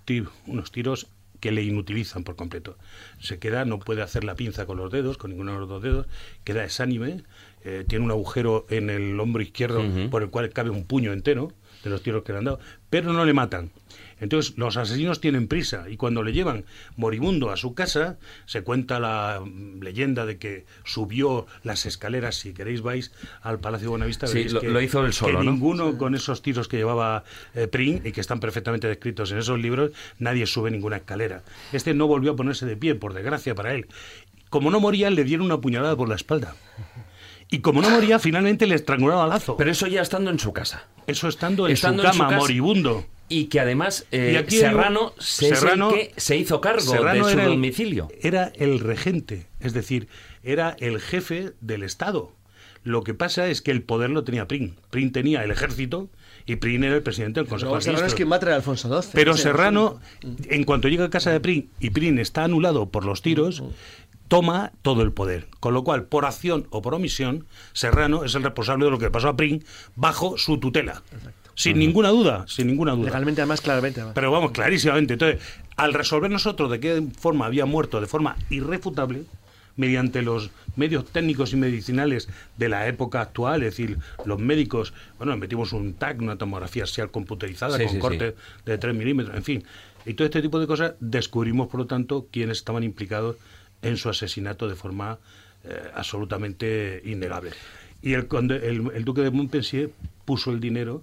[0.47, 1.09] unos tiros
[1.41, 2.79] que le inutilizan por completo.
[3.21, 5.83] Se queda, no puede hacer la pinza con los dedos, con ninguno de los dos
[5.83, 6.07] dedos,
[6.45, 7.23] queda exánime,
[7.65, 11.53] eh, tiene un agujero en el hombro izquierdo por el cual cabe un puño entero
[11.85, 13.71] de los tiros que le han dado, pero no le matan.
[14.21, 16.65] Entonces los asesinos tienen prisa y cuando le llevan
[16.97, 18.17] moribundo a su casa,
[18.47, 19.43] se cuenta la
[19.81, 23.13] leyenda de que subió las escaleras, si queréis vais
[23.43, 25.51] al Palacio de Buenavista, Sí, lo- que, lo hizo él solo, que ¿no?
[25.53, 27.25] ninguno con esos tiros que llevaba
[27.55, 31.43] eh, Pring y que están perfectamente descritos en esos libros, nadie sube ninguna escalera.
[31.73, 33.87] Este no volvió a ponerse de pie, por desgracia para él.
[34.49, 36.55] Como no moría, le dieron una puñalada por la espalda.
[37.51, 39.57] Y como no moría, finalmente le estrangularon a lazo.
[39.57, 40.87] Pero eso ya estando en su casa.
[41.07, 42.41] Eso estando en Estando su en su cama, casa.
[42.41, 43.07] moribundo.
[43.29, 46.81] Y que además eh, Y aquí Serrano, se- es el Serrano- que se hizo cargo
[46.81, 48.09] Serrano de su era el- domicilio.
[48.21, 50.09] era el regente, es decir,
[50.43, 52.33] era el jefe del Estado.
[52.85, 54.75] Lo que pasa es que el poder lo tenía Prim.
[54.91, 56.09] Prim tenía el ejército
[56.47, 58.57] y Prim era el presidente del Consejo de Serrano es quien va a traer a
[58.59, 59.11] Alfonso XII.
[59.13, 59.99] Pero Serrano,
[60.49, 63.65] en cuanto llega a casa de Prim y Prim está anulado por los tiros,
[64.29, 65.49] toma todo el poder.
[65.61, 69.11] Con lo cual, por acción o por omisión, Serrano es el responsable de lo que
[69.11, 69.61] pasó a Prim
[69.95, 71.03] bajo su tutela.
[71.55, 73.07] Sin ninguna duda, sin ninguna duda.
[73.07, 74.01] Legalmente, además, claramente.
[74.01, 74.15] además.
[74.15, 75.15] Pero vamos, clarísimamente.
[75.15, 75.41] Entonces,
[75.77, 79.25] al resolver nosotros de qué forma había muerto de forma irrefutable,
[79.77, 85.37] mediante los medios técnicos y medicinales de la época actual, es decir, los médicos, bueno,
[85.37, 88.35] metimos un TAC, una tomografía axial computerizada Sí, con sí, corte
[88.65, 89.65] de 3 milímetros, en fin.
[90.05, 93.37] Y todo este tipo de cosas descubrimos, por lo tanto, quiénes estaban implicados
[93.83, 95.19] en su asesinato de forma
[95.65, 97.51] eh, absolutamente innegable.
[98.03, 99.91] Y el, el, el duque de Montpensier
[100.25, 101.03] puso el dinero,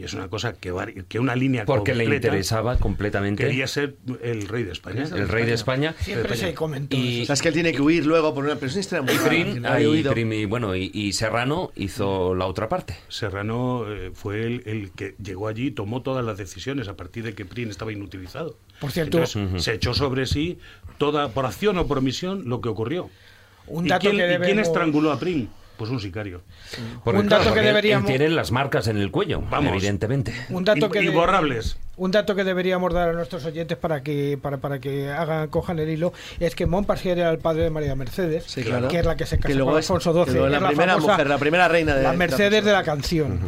[0.00, 3.96] y es una cosa que, vari- que una línea Porque le interesaba completamente Quería ser
[4.22, 5.04] el rey de España.
[5.14, 5.94] el rey de España.
[6.00, 6.96] Siempre se comentó.
[6.96, 8.54] Y, es que él tiene que huir luego por una.
[8.54, 10.02] Historia muy y rara, Prim- y.
[10.04, 12.96] Prim y, bueno, y, y Serrano hizo la otra parte.
[13.08, 17.24] Serrano eh, fue el, el que llegó allí y tomó todas las decisiones a partir
[17.24, 18.56] de que Prim estaba inutilizado.
[18.80, 20.58] Por cierto- Entonces, se echó sobre sí,
[20.98, 23.10] toda por acción o por omisión, lo que ocurrió.
[23.66, 25.48] Un ¿Y, quién, que y quién estranguló a Prim?
[25.80, 26.42] Pues un sicario.
[27.02, 29.40] Porque, Un dato claro, que porque él- deberíamos- él tiene las marcas en el cuello,
[29.48, 29.72] Vamos.
[29.72, 30.34] evidentemente.
[30.50, 31.78] Un dato que de- Imborrables.
[31.96, 35.78] Un dato que deberíamos dar a nuestros oyentes para que para, para que hagan cojan
[35.78, 38.88] el hilo es que Montpensier era el padre de María Mercedes, Sí, claro.
[38.88, 40.40] que es la que se casó con es- Alfonso que XII.
[40.50, 43.38] la primera famosa- mujer, la primera reina de- la de Mercedes de la canción.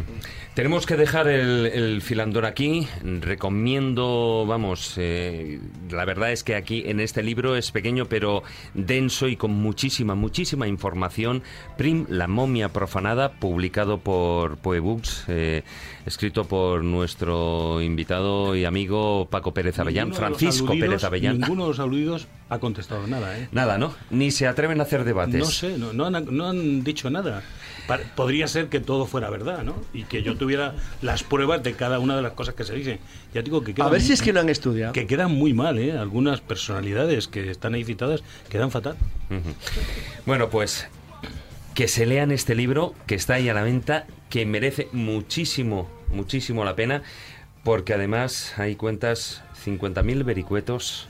[0.55, 2.87] Tenemos que dejar el, el filandor aquí.
[3.03, 5.59] Recomiendo, vamos, eh,
[5.89, 8.43] la verdad es que aquí en este libro es pequeño pero
[8.75, 11.41] denso y con muchísima, muchísima información.
[11.75, 15.63] Prim, la momia profanada, publicado por Poebooks, eh,
[16.05, 21.39] escrito por nuestro invitado y amigo Paco Pérez Avellán, Francisco aludidos- Pérez Avellán.
[21.39, 23.47] Ninguno de los aludidos ha contestado nada, ¿eh?
[23.51, 23.93] Nada, ¿no?
[24.09, 25.35] Ni se atreven a hacer debates.
[25.39, 27.43] No sé, no, no han, no han dicho nada.
[27.87, 29.75] Pa- Podría ser que todo fuera verdad, ¿no?
[29.93, 32.99] Y que yo tuviera las pruebas de cada una de las cosas que se dicen.
[33.33, 34.93] Ya digo que A quedan, ver si es que no han estudiado.
[34.93, 35.91] que quedan muy mal, ¿eh?
[35.97, 38.95] Algunas personalidades que están ahí citadas quedan fatal.
[40.25, 40.87] Bueno, pues
[41.73, 46.63] que se lean este libro que está ahí a la venta, que merece muchísimo, muchísimo
[46.65, 47.01] la pena.
[47.63, 51.07] porque además hay cuentas 50.000 vericuetos.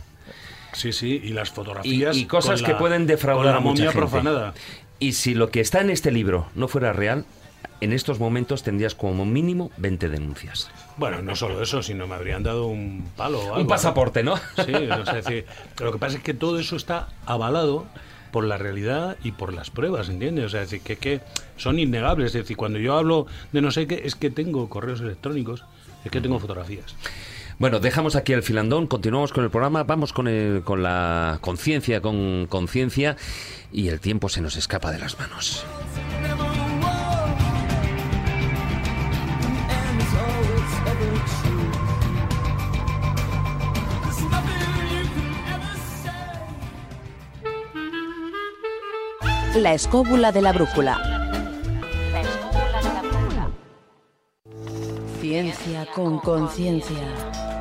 [0.73, 2.17] Sí, sí, y las fotografías.
[2.17, 3.97] Y, cosas que pueden defraudar a mucha gente.
[3.97, 4.53] profanada.
[4.99, 7.25] Y si lo que está en este libro no fuera real,
[7.81, 10.69] en estos momentos tendrías como mínimo 20 denuncias.
[10.97, 13.39] Bueno, no solo eso, sino me habrían dado un palo.
[13.39, 14.37] o algo, Un pasaporte, ¿no?
[14.37, 15.45] Sí, o sea, es decir,
[15.79, 17.85] lo que pasa es que todo eso está avalado
[18.31, 20.45] por la realidad y por las pruebas, ¿entiendes?
[20.45, 21.21] O sea, es decir, que, que
[21.57, 22.27] son innegables.
[22.27, 25.65] Es decir, cuando yo hablo de no sé qué, es que tengo correos electrónicos,
[26.05, 26.95] es que tengo fotografías.
[27.59, 32.01] Bueno, dejamos aquí el filandón, continuamos con el programa, vamos con, el- con la conciencia,
[32.01, 33.15] con conciencia,
[33.71, 35.65] y el tiempo se nos escapa de las manos.
[49.55, 51.22] La escóbula de la brújula.
[55.23, 57.52] Ciencia con conciencia.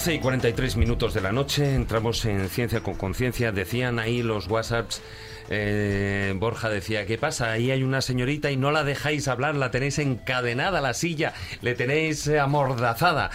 [0.00, 3.52] 11 y 43 minutos de la noche entramos en Ciencia con Conciencia.
[3.52, 5.02] Decían ahí los WhatsApps.
[5.50, 7.52] eh, Borja decía, ¿qué pasa?
[7.52, 11.34] Ahí hay una señorita y no la dejáis hablar, la tenéis encadenada a la silla,
[11.60, 13.28] le tenéis eh, amordazada.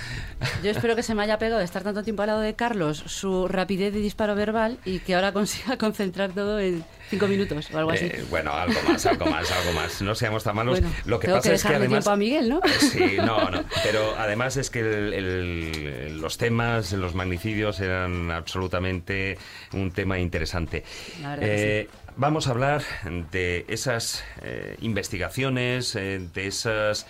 [0.64, 2.98] Yo espero que se me haya pegado de estar tanto tiempo al lado de Carlos
[3.06, 7.78] su rapidez de disparo verbal y que ahora consiga concentrar todo en cinco minutos o
[7.78, 8.06] algo así.
[8.06, 10.02] Eh, bueno, algo más, algo más, algo más.
[10.02, 10.80] No seamos tan malos.
[10.82, 11.90] Bueno, Lo que tengo pasa que es que además...
[11.90, 12.62] tiempo a Miguel, ¿no?
[12.80, 13.64] Sí, no, no.
[13.84, 19.38] Pero además es que el- el- los temas, los magnicidios eran absolutamente
[19.74, 20.84] un tema interesante.
[21.22, 22.82] La verdad que Eh, Vamos a hablar
[23.34, 27.06] de esas eh, investigaciones, eh, de esas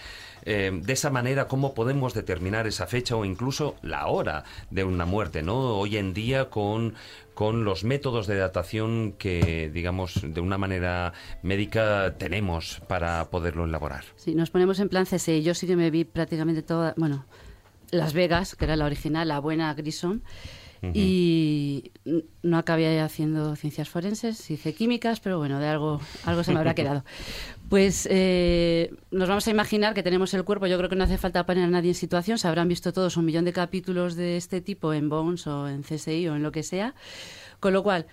[0.48, 5.06] eh, de esa manera cómo podemos determinar esa fecha o incluso la hora de una
[5.06, 5.78] muerte, ¿no?
[5.78, 6.94] Hoy en día con
[7.36, 11.14] con los métodos de datación que, digamos, de una manera
[11.44, 14.06] médica tenemos para poderlo elaborar.
[14.16, 15.44] Sí, nos ponemos en plan CSI.
[15.44, 17.26] Yo sí que me vi prácticamente toda, bueno,
[17.91, 20.22] Las Vegas, que era la original, la buena Grissom.
[20.94, 21.91] Y
[22.44, 26.76] no acabé haciendo ciencias forenses, hice químicas, pero bueno, de algo, algo se me habrá
[26.76, 27.03] quedado.
[27.70, 31.18] Pues eh, nos vamos a imaginar que tenemos el cuerpo, yo creo que no hace
[31.18, 34.38] falta poner a nadie en situación, se habrán visto todos un millón de capítulos de
[34.38, 36.94] este tipo en Bones o en CSI o en lo que sea,
[37.60, 38.06] con lo cual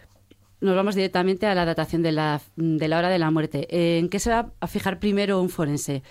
[0.63, 3.99] nos vamos directamente a la datación de la, de la hora de la muerte.
[3.99, 6.03] ¿En qué se va a fijar primero un forense?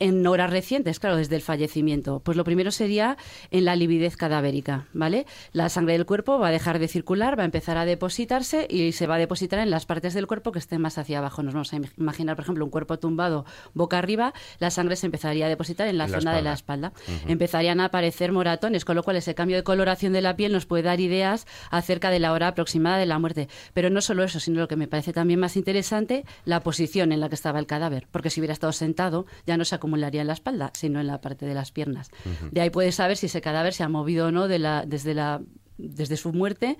[0.00, 2.20] En horas recientes, claro, desde el fallecimiento.
[2.24, 3.16] Pues lo primero sería
[3.50, 5.26] en la lividez cadavérica, ¿vale?
[5.52, 8.92] La sangre del cuerpo va a dejar de circular, va a empezar a depositarse y
[8.92, 11.42] se va a depositar en las partes del cuerpo que estén más hacia abajo.
[11.42, 13.44] Nos vamos a im- imaginar, por ejemplo, un cuerpo tumbado
[13.74, 16.54] boca arriba, la sangre se empezaría a depositar en la En la zona de la
[16.54, 16.92] espalda.
[17.28, 20.64] Empezarían a aparecer moratones, con lo cual ese cambio de coloración de la piel nos
[20.64, 23.48] puede dar ideas acerca de la hora aproximada de la muerte.
[23.74, 27.20] Pero no solo eso, sino lo que me parece también más interesante, la posición en
[27.20, 28.06] la que estaba el cadáver.
[28.10, 31.20] Porque si hubiera estado sentado, ya no se acumularía en la espalda, sino en la
[31.20, 32.10] parte de las piernas.
[32.50, 35.14] De ahí puedes saber si ese cadáver se ha movido o no de la, desde,
[35.14, 35.40] la,
[35.78, 36.76] desde su muerte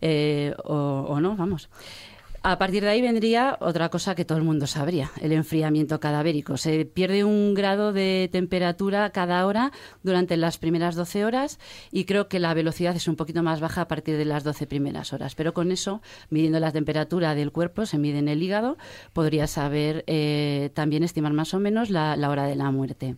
[0.00, 1.68] eh, o, o no, vamos.
[2.44, 6.56] A partir de ahí vendría otra cosa que todo el mundo sabría, el enfriamiento cadavérico.
[6.56, 9.70] Se pierde un grado de temperatura cada hora
[10.02, 11.60] durante las primeras 12 horas
[11.92, 14.66] y creo que la velocidad es un poquito más baja a partir de las 12
[14.66, 15.36] primeras horas.
[15.36, 18.76] Pero con eso, midiendo la temperatura del cuerpo, se mide en el hígado,
[19.12, 23.14] podría saber eh, también estimar más o menos la, la hora de la muerte.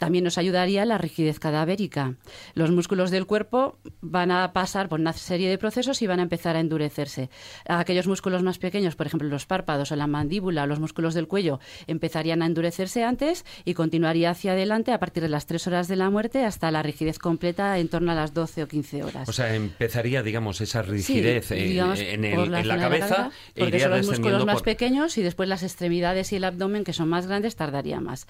[0.00, 2.14] También nos ayudaría la rigidez cadavérica.
[2.54, 6.22] Los músculos del cuerpo van a pasar por una serie de procesos y van a
[6.22, 7.28] empezar a endurecerse.
[7.68, 11.28] Aquellos músculos más pequeños, por ejemplo, los párpados o la mandíbula o los músculos del
[11.28, 15.86] cuello, empezarían a endurecerse antes y continuaría hacia adelante a partir de las 3 horas
[15.86, 19.28] de la muerte hasta la rigidez completa en torno a las 12 o 15 horas.
[19.28, 23.30] O sea, empezaría, digamos, esa rigidez eh, digamos, en, el- por en la de cabeza
[23.54, 26.84] e porque iría son los músculos más pequeños y después las extremidades y el abdomen,
[26.84, 28.26] que son más grandes, tardaría más.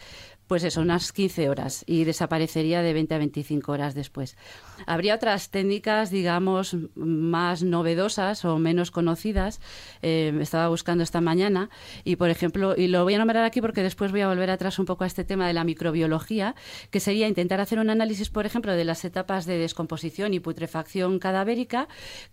[0.49, 4.37] Pues eso, unas 15 horas y desaparecería de 20 a 25 horas después.
[4.87, 9.61] Habría otras técnicas, digamos, más novedosas o menos conocidas.
[10.03, 11.71] Eh, estaba buscando esta mañana
[12.05, 14.79] y, por ejemplo, y lo voy a nombrar aquí porque después voy a volver atrás
[14.79, 16.55] un poco a este tema de la microbiología,
[16.91, 21.19] que sería intentar hacer un análisis, por ejemplo, de las etapas de descomposición y putrefacción
[21.19, 21.89] cadavérica,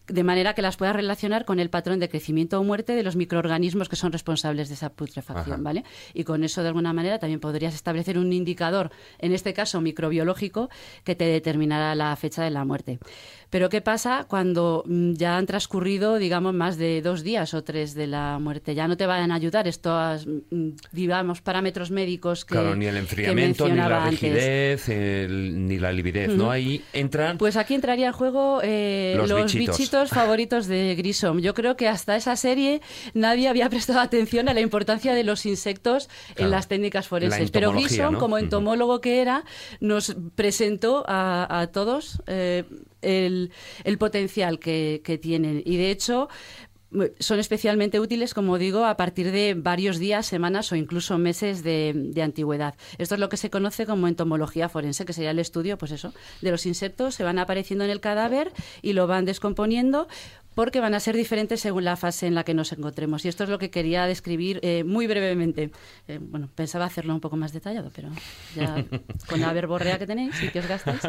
[0.07, 3.15] de manera que las pueda relacionar con el patrón de crecimiento o muerte de los
[3.15, 5.63] microorganismos que son responsables de esa putrefacción, Ajá.
[5.63, 5.83] ¿vale?
[6.13, 10.69] Y con eso, de alguna manera, también podrías establecer un indicador en este caso microbiológico,
[11.03, 12.99] que te determinará la fecha de la muerte.
[13.49, 17.93] Pero ¿qué pasa cuando mm, ya han transcurrido, digamos, más de dos días o tres
[17.93, 18.75] de la muerte?
[18.75, 22.97] Ya no te van a ayudar estos, mm, digamos, parámetros médicos que Claro, ni el
[22.97, 26.51] enfriamiento, ni la rigidez, el- ni la lividez, ¿no?
[26.51, 27.37] Ahí entran...
[27.37, 29.77] Pues aquí entraría en juego eh, Los los, bichitos.
[29.77, 30.09] bichitos.
[30.09, 31.39] favoritos de Grissom.
[31.39, 32.81] Yo creo que hasta esa serie
[33.13, 36.45] nadie había prestado atención a la importancia de los insectos Claro.
[36.45, 37.45] en las técnicas forenses.
[37.45, 38.19] La Pero Grissom, ¿no?
[38.19, 39.45] como entomólogo que era,
[39.79, 42.65] nos presentó a, a todos eh,
[43.01, 43.51] el,
[43.99, 45.61] potencial que, tienen.
[45.65, 46.29] Y de hecho
[47.19, 51.91] son especialmente útiles, como digo, a partir de varios días, semanas o incluso meses de,
[51.93, 52.75] de antigüedad.
[52.97, 56.13] Esto es lo que se conoce como entomología forense, que sería el estudio, pues eso,
[56.41, 60.07] de los insectos que van apareciendo en el cadáver y lo van descomponiendo
[60.57, 63.23] porque van a ser diferentes según la fase en la que nos encontremos.
[63.23, 65.69] Y esto es lo que quería describir eh, muy brevemente.
[66.07, 68.09] Eh, bueno, pensaba hacerlo un poco más detallado, pero
[68.55, 68.83] ya
[69.29, 71.01] con la verborrea que tenéis y que os gastáis.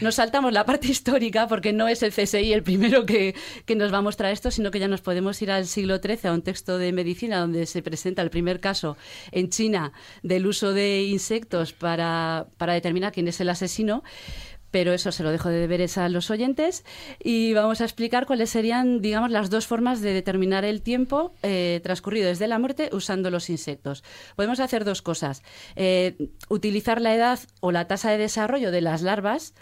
[0.00, 3.34] Nos saltamos la parte histórica porque no es el CSI el primero que,
[3.64, 6.28] que nos va a mostrar esto, sino que ya nos podemos ir al siglo XIII
[6.28, 8.96] a un texto de medicina donde se presenta el primer caso
[9.32, 9.92] en China
[10.22, 14.04] del uso de insectos para, para determinar quién es el asesino
[14.74, 16.84] pero eso se lo dejo de deberes a los oyentes
[17.22, 21.78] y vamos a explicar cuáles serían, digamos, las dos formas de determinar el tiempo eh,
[21.84, 24.02] transcurrido desde la muerte usando los insectos.
[24.34, 25.44] Podemos hacer dos cosas.
[25.76, 26.16] Eh,
[26.48, 29.54] utilizar la edad o la tasa de desarrollo de las larvas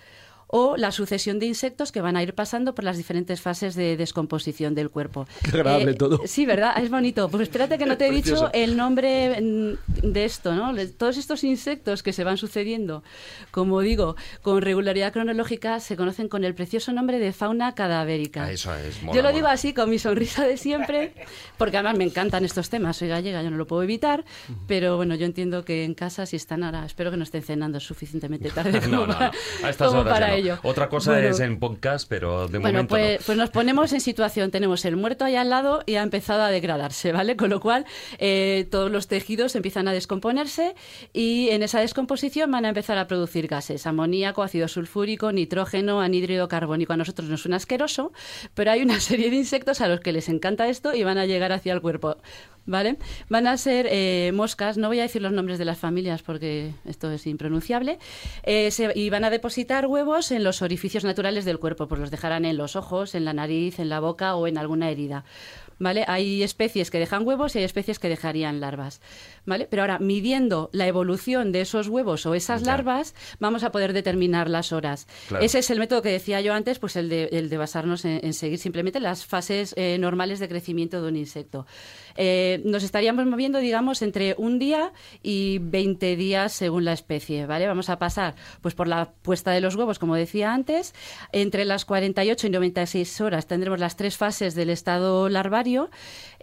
[0.54, 3.96] o la sucesión de insectos que van a ir pasando por las diferentes fases de
[3.96, 5.26] descomposición del cuerpo.
[5.44, 6.20] Qué agradable Eh, todo.
[6.26, 6.74] Sí, ¿verdad?
[6.76, 7.30] Es bonito.
[7.30, 10.74] Pues espérate que no te he dicho el nombre mm, de esto, ¿no?
[10.98, 13.02] Todos estos insectos que se van sucediendo,
[13.50, 18.44] como digo, con regularidad cronológica, se conocen con el precioso nombre de fauna cadavérica.
[18.44, 19.34] Ah, eso es, mola, yo lo mola.
[19.36, 21.14] digo así, con mi sonrisa de siempre,
[21.56, 22.98] porque además me encantan estos temas.
[22.98, 24.26] Soy gallega, yo no lo puedo evitar,
[24.66, 27.80] pero bueno, yo entiendo que en casa, si están ahora, espero que no estén cenando
[27.80, 29.30] suficientemente tarde como No, no, no.
[29.64, 30.41] A estas horas para.
[30.42, 30.58] Ello.
[30.62, 33.26] Otra cosa Bueno, es en podcast, pero de bueno, momento pues, no.
[33.26, 34.50] pues nos ponemos en situación.
[34.50, 37.36] Tenemos el muerto ahí al lado y ha empezado a degradarse, ¿vale?
[37.36, 37.84] Con lo cual
[38.18, 40.74] eh, todos los tejidos empiezan a descomponerse
[41.12, 46.48] y en esa descomposición van a empezar a producir gases: amoníaco, ácido sulfúrico, nitrógeno, anhídrido
[46.48, 46.92] carbónico.
[46.92, 48.12] A nosotros nos suena asqueroso,
[48.54, 51.26] pero hay una serie de insectos a los que les encanta esto y van a
[51.26, 52.16] llegar hacia el cuerpo.
[52.64, 52.96] ¿Vale?
[53.28, 56.70] Van a ser eh, moscas, no voy a decir los nombres de las familias porque
[56.84, 57.98] esto es impronunciable,
[58.44, 62.10] eh, se- y van a depositar huevos en los orificios naturales del cuerpo, pues los
[62.10, 65.24] dejarán en los ojos, en la nariz, en la boca o en alguna herida.
[65.78, 66.04] ¿Vale?
[66.06, 69.00] Hay especies que dejan huevos y hay especies que dejarían larvas.
[69.44, 69.66] ¿Vale?
[69.68, 74.48] Pero ahora, midiendo la evolución de esos huevos o esas larvas, vamos a poder determinar
[74.48, 75.08] las horas.
[75.28, 75.44] Claro.
[75.44, 78.24] Ese es el método que decía yo antes, pues el de, el de basarnos en,
[78.24, 81.66] en seguir simplemente las fases eh, normales de crecimiento de un insecto.
[82.16, 84.92] Eh, nos estaríamos moviendo, digamos, entre un día
[85.22, 87.66] y 20 días según la especie, ¿vale?
[87.66, 90.94] Vamos a pasar pues por la puesta de los huevos, como decía antes,
[91.32, 95.90] entre las 48 y 96 horas tendremos las tres fases del estado larvario,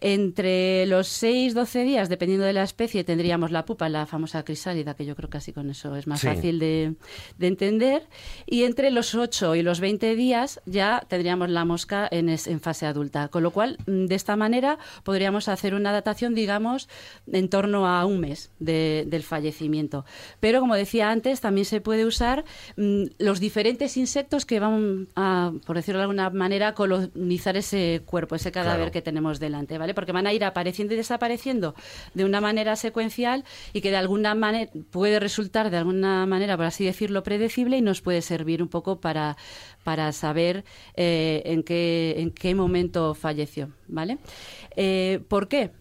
[0.02, 4.96] entre los 6 12 días, dependiendo de la especie, tendríamos la pupa, la famosa crisálida,
[4.96, 6.28] que yo creo que así con eso es más Sí.
[6.28, 6.96] fácil de,
[7.38, 8.04] de entender,
[8.46, 12.60] y entre los 8 y los 20 días ya tendríamos la mosca en, es- en
[12.62, 16.90] fase adulta, con lo cual mm, de esta manera podríamos hacer una datación, digamos,
[17.32, 20.06] en torno a un mes de- del fallecimiento.
[20.40, 22.44] Pero como decía antes, también se puede usar
[22.78, 28.36] mm, los diferentes insectos que van a, por decirlo de alguna manera, colonizar ese cuerpo,
[28.36, 28.92] ese cadáver Claro.
[28.92, 29.89] que tenemos delante, ¿vale?
[29.94, 31.76] Porque van a ir apareciendo y desapareciendo
[32.14, 33.44] de una manera secuencial
[33.74, 37.82] y que de alguna manera puede resultar de alguna manera, por así decirlo, predecible y
[37.82, 39.38] nos puede servir un poco para,
[39.84, 40.64] para saber
[40.96, 44.18] eh, en, qué, en qué momento falleció, ¿vale?
[44.76, 45.72] Eh, ¿Por qué?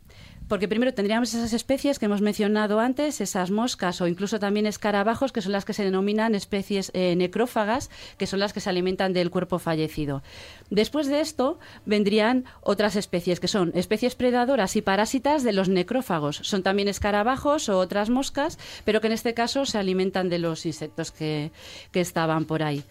[0.49, 5.31] Porque primero tendríamos esas especies que hemos mencionado antes, esas moscas o incluso también escarabajos,
[5.31, 9.13] que son las que se denominan especies eh, necrófagas, que son las que se alimentan
[9.13, 10.23] del cuerpo fallecido.
[10.71, 16.41] Después de esto vendrían otras especies, que son especies predadoras y parásitas de los necrófagos.
[16.43, 20.65] Son también escarabajos o otras moscas, pero que en este caso se alimentan de los
[20.65, 21.53] insectos que,
[21.93, 22.85] que estaban por ahí.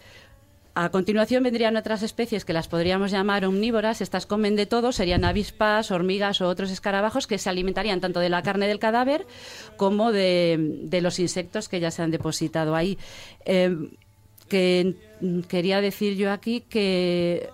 [0.80, 4.00] A continuación vendrían otras especies que las podríamos llamar omnívoras.
[4.00, 8.28] Estas comen de todo, serían avispas, hormigas o otros escarabajos que se alimentarían tanto de
[8.28, 9.26] la carne del cadáver
[9.76, 12.96] como de, los insectos que ya se han depositado ahí.
[13.44, 17.50] Que mm, quería decir yo aquí que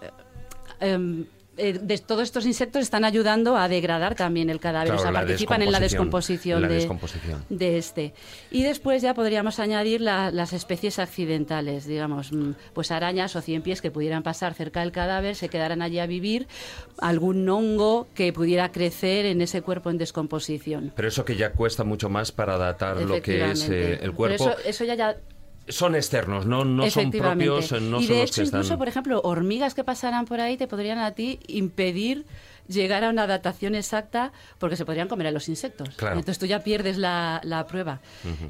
[0.81, 1.25] em,
[1.57, 5.13] eh, de todos estos insectos están ayudando a degradar también el cadáver, Claro, o sea,
[5.13, 7.45] participan en la descomposición, la de, descomposición.
[7.49, 8.15] de este.
[8.51, 13.63] Y después ya podríamos añadir la- las especies accidentales, digamos, mm, pues arañas o cien
[13.63, 16.47] pies que pudieran pasar cerca del cadáver, se quedaran allí a vivir,
[16.99, 20.93] algún hongo que pudiera crecer en ese cuerpo en descomposición.
[20.97, 24.45] Pero eso que ya cuesta mucho más para datar lo que es eh, el cuerpo.
[24.45, 25.17] Pero eso, eso ya, ya
[25.69, 28.61] Son externos, no, no son propios, eh, no y son de los hecho, que están.
[28.61, 32.27] incluso, por ejemplo, hormigas que pasaran por ahí te podrían a ti impedir
[32.69, 35.91] llegar a una datación exacta porque se podrían comer a los insectos.
[35.97, 36.17] Claro.
[36.17, 38.01] Entonces tú ya pierdes la, la prueba.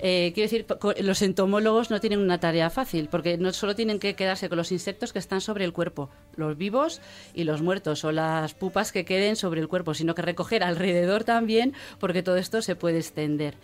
[0.00, 0.66] Eh, quiero decir,
[1.02, 4.72] los entomólogos no tienen una tarea fácil porque no solo tienen que quedarse con los
[4.72, 7.00] insectos que están sobre el cuerpo, los vivos
[7.34, 11.24] y los muertos, o las pupas que queden sobre el cuerpo, sino que recoger alrededor
[11.24, 13.54] también porque todo esto se puede extender.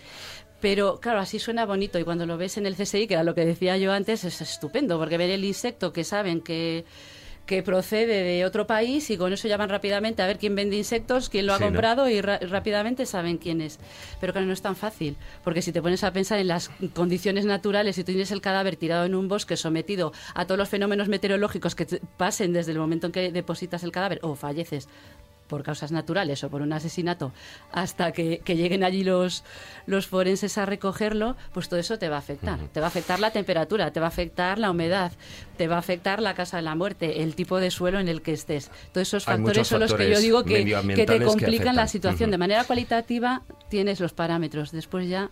[0.61, 3.35] Pero claro, así suena bonito y cuando lo ves en el CSI, que era lo
[3.35, 6.85] que decía yo antes, es estupendo, porque ver el insecto que saben que
[7.47, 11.28] que procede de otro país y con eso llaman rápidamente a ver quién vende insectos,
[11.28, 11.70] quién lo ha Sí, ¿no?
[11.70, 13.81] comprado y rápidamente saben quién es.
[14.20, 17.47] Pero claro, no es tan fácil, porque si te pones a pensar en las condiciones
[17.47, 21.09] naturales, si tú tienes el cadáver tirado en un bosque sometido a todos los fenómenos
[21.09, 24.89] meteorológicos que pasen desde el momento en que depositas el cadáver o falleces
[25.51, 27.32] por causas naturales o por un asesinato
[27.72, 29.44] hasta que, que lleguen allí los,
[29.86, 32.59] los forenses a recogerlo, pues todo eso te va a afectar.
[32.72, 35.12] Te va a afectar la temperatura, te va a afectar la humedad,
[35.59, 38.22] te va a afectar la casa de la muerte, el tipo de suelo en el
[38.22, 38.70] que estés.
[38.93, 41.89] Todos esos Hay factores son los que yo digo que, que te que complican la
[41.89, 42.31] situación.
[42.31, 45.31] De manera cualitativa tienes los parámetros, después ya...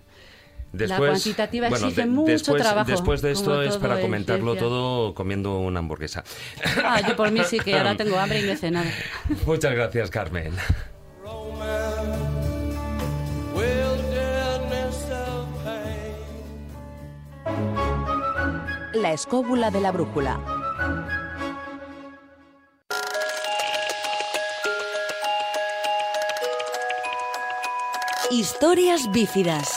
[0.73, 2.91] la cuantitativa bueno, exige de- mucho después, trabajo.
[2.91, 4.69] después de esto es para en comentarlo ciencia.
[4.69, 6.25] todo comiendo una hamburguesa.
[6.85, 8.89] Ah, yo por mí sí que ahora tengo hambre y no he cenado.
[9.47, 10.53] Muchas gracias, Carmen.
[18.95, 20.41] La escóbula de la brújula.
[28.31, 29.69] Historias bífidas.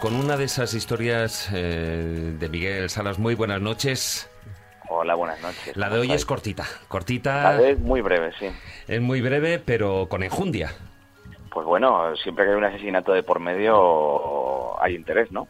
[0.00, 3.18] Con una de esas historias eh, de Miguel Salas.
[3.18, 4.28] Muy buenas noches.
[4.88, 5.76] Hola, buenas noches.
[5.76, 6.66] La de ¿Cómo hoy es cortita.
[6.88, 7.42] Cortita.
[7.42, 8.46] La de es muy breve, sí.
[8.88, 10.72] Es muy breve, pero con enjundia.
[11.52, 15.46] Pues bueno, siempre que hay un asesinato de por medio hay interés, ¿no?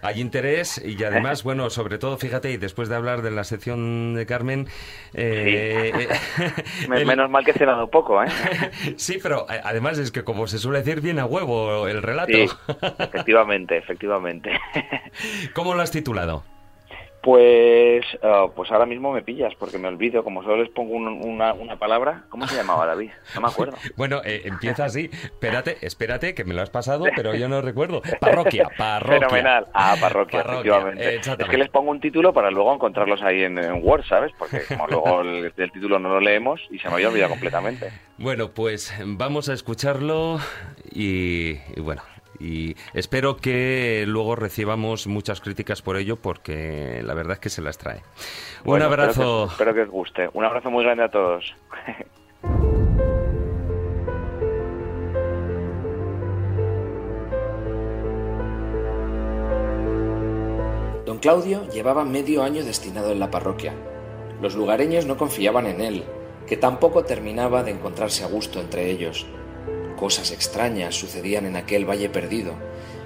[0.00, 4.14] Hay interés y además, bueno, sobre todo, fíjate, y después de hablar de la sección
[4.14, 4.68] de Carmen...
[5.12, 6.08] eh,
[6.94, 8.28] el- Menos mal que he cenado poco, ¿eh?
[8.96, 12.32] Sí, pero eh, además es que, como se suele decir, viene a huevo el relato.
[12.32, 12.46] Sí,
[12.98, 14.52] efectivamente, efectivamente.
[15.54, 16.44] ¿Cómo lo has titulado?
[17.22, 21.06] Pues, ah, pues ahora mismo me pillas porque me olvido, como solo les pongo un-
[21.22, 22.24] una, una palabra.
[22.30, 23.10] ¿Cómo se llamaba David?
[23.34, 23.76] No me acuerdo.
[23.96, 25.10] Bueno, eh, empieza así.
[25.12, 28.00] Espérate, espérate, que me lo has pasado, pero yo no recuerdo.
[28.20, 29.20] Parroquia, parroquia.
[29.28, 29.66] Fenomenal.
[29.74, 31.14] Ah, parroquia, Parroquia, efectivamente.
[31.16, 34.32] eh, Es que les pongo un título para luego encontrarlos ahí en, en Word, ¿sabes?
[34.38, 37.90] Porque como luego el, el título no lo leemos y se me había olvidado completamente.
[38.16, 40.38] Bueno, pues vamos a escucharlo
[40.90, 42.02] y, y bueno,
[42.40, 47.62] y espero que luego recibamos muchas críticas por ello porque la verdad es que se
[47.62, 48.02] las trae.
[48.64, 49.44] Bueno, Un abrazo.
[49.44, 50.30] Espero que, espero que os guste.
[50.32, 51.54] Un abrazo muy grande a todos.
[61.10, 63.74] Don Claudio llevaba medio año destinado en la parroquia.
[64.40, 66.04] Los lugareños no confiaban en él,
[66.46, 69.26] que tampoco terminaba de encontrarse a gusto entre ellos.
[70.00, 72.54] Cosas extrañas sucedían en aquel valle perdido,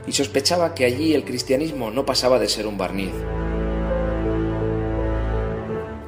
[0.06, 3.12] y sospechaba que allí el cristianismo no pasaba de ser un barniz.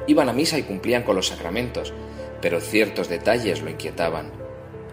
[0.07, 1.91] Iban a misa y cumplían con los sacramentos,
[2.41, 4.31] pero ciertos detalles lo inquietaban.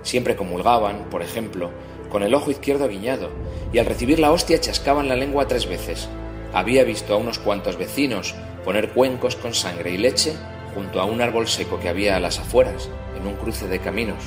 [0.03, 1.71] Siempre comulgaban, por ejemplo,
[2.11, 3.31] con el ojo izquierdo guiñado,
[3.73, 6.09] y al recibir la hostia chascaban la lengua tres veces.
[6.53, 8.35] Había visto a unos cuantos vecinos
[8.65, 10.35] poner cuencos con sangre y leche
[10.75, 14.25] junto a un árbol seco que había a las afueras, en un cruce de caminos.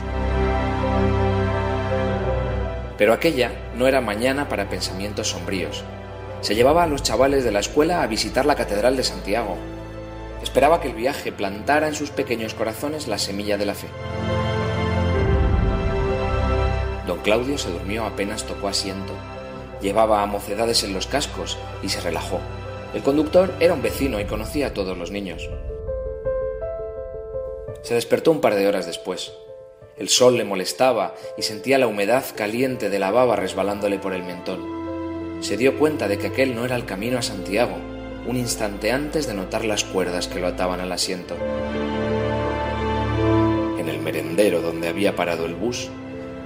[2.97, 5.83] Pero aquella no era mañana para pensamientos sombríos.
[6.41, 9.55] Se llevaba a los chavales de la escuela a visitar la Catedral de Santiago.
[10.41, 13.87] Esperaba que el viaje plantara en sus pequeños corazones la semilla de la fe.
[17.07, 19.13] Don Claudio se durmió apenas tocó asiento.
[19.81, 22.39] Llevaba a mocedades en los cascos y se relajó.
[22.93, 25.49] El conductor era un vecino y conocía a todos los niños.
[27.83, 29.33] Se despertó un par de horas después.
[29.97, 34.21] El sol le molestaba y sentía la humedad caliente de la baba resbalándole por el
[34.21, 35.39] mentón.
[35.41, 37.77] Se dio cuenta de que aquel no era el camino a Santiago,
[38.27, 41.35] un instante antes de notar las cuerdas que lo ataban al asiento.
[43.79, 45.89] En el merendero donde había parado el bus,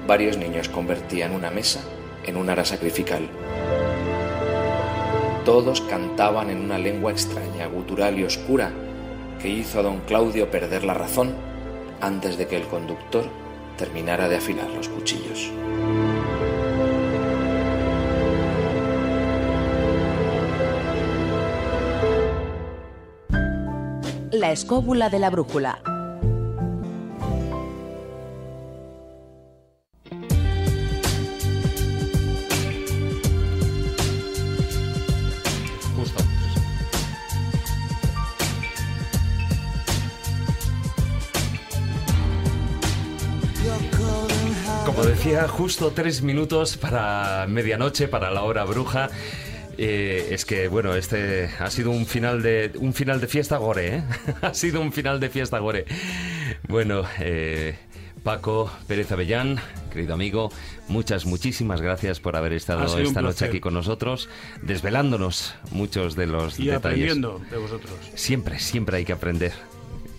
[0.07, 1.81] varios niños convertían una mesa
[2.25, 3.27] en un ara sacrificial.
[5.43, 8.71] Todos cantaban en una lengua extraña, gutural y oscura,
[9.41, 11.50] que hizo a don Claudio perder la razón
[12.01, 13.25] antes de que el conductor
[13.77, 15.51] terminara de afilar los cuchillos.
[24.31, 25.90] La escóbula de la brújula.
[45.61, 49.11] Justo tres minutos para medianoche, para la hora bruja.
[49.77, 53.97] Eh, es que bueno, este ha sido un final de un final de fiesta gore,
[53.97, 54.03] ¿eh?
[54.41, 55.85] ha sido un final de fiesta gore.
[56.67, 57.77] Bueno, eh,
[58.23, 59.59] Paco Pérez Avellán,
[59.93, 60.51] querido amigo,
[60.88, 64.29] muchas, muchísimas gracias por haber Ha estado esta noche aquí con nosotros,
[64.63, 66.77] desvelándonos muchos de los Y detalles.
[66.77, 67.93] aprendiendo de vosotros.
[68.15, 69.53] Siempre, siempre hay que aprender.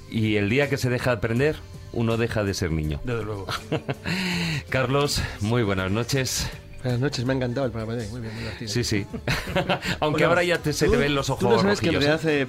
[0.08, 1.56] Y el día que se deja de aprender,
[1.92, 3.00] uno deja de ser niño.
[3.04, 3.46] Desde luego.
[4.68, 6.48] Carlos, muy buenas noches.
[6.82, 8.10] Buenas noches, me ha encantado el programa de hoy.
[8.12, 8.70] Muy bien, muy divertido.
[8.72, 9.06] Sí, sí.
[10.00, 11.88] Aunque Bueno, ahora ya te- se tú- te ven los ojos Tú no sabes que
[11.88, 12.48] en rojillos, realidad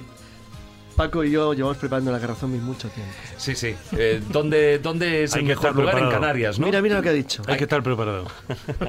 [0.94, 3.12] Paco y yo llevamos preparando la Garra Zombie mucho tiempo.
[3.36, 3.74] Sí, sí.
[3.96, 5.98] Eh, ¿dónde, ¿Dónde es Hay el que mejor estar lugar?
[5.98, 6.10] En.
[6.10, 6.66] Canarias, ¿no?
[6.66, 7.42] Mira, mira lo que ha dicho.
[7.46, 8.26] Hay que estar preparado.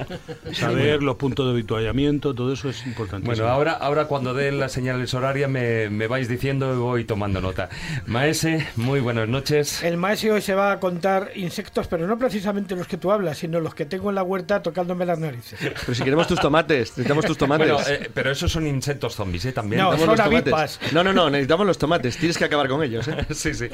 [0.52, 3.26] Saber los puntos de habituallamiento, todo eso es importante.
[3.26, 7.40] Bueno, ahora, ahora cuando den las señales horarias me, me vais diciendo y voy tomando
[7.40, 7.68] nota.
[8.06, 9.82] Maese, muy buenas noches.
[9.82, 13.38] El maestro hoy se va a contar insectos, pero no precisamente los que tú hablas,
[13.38, 15.58] sino los que tengo en la huerta tocándome las narices.
[15.60, 17.70] Pero si queremos tus tomates, necesitamos tus tomates.
[17.72, 19.52] Bueno, eh, pero esos son insectos zombies, ¿eh?
[19.52, 19.82] También.
[19.82, 20.52] No, Necesitamos son los tomates.
[20.72, 20.92] avispas.
[20.92, 21.95] No, no, no, necesitamos los tomates.
[22.00, 23.26] Tienes que acabar con ellos, ¿eh?
[23.34, 23.68] sí, sí.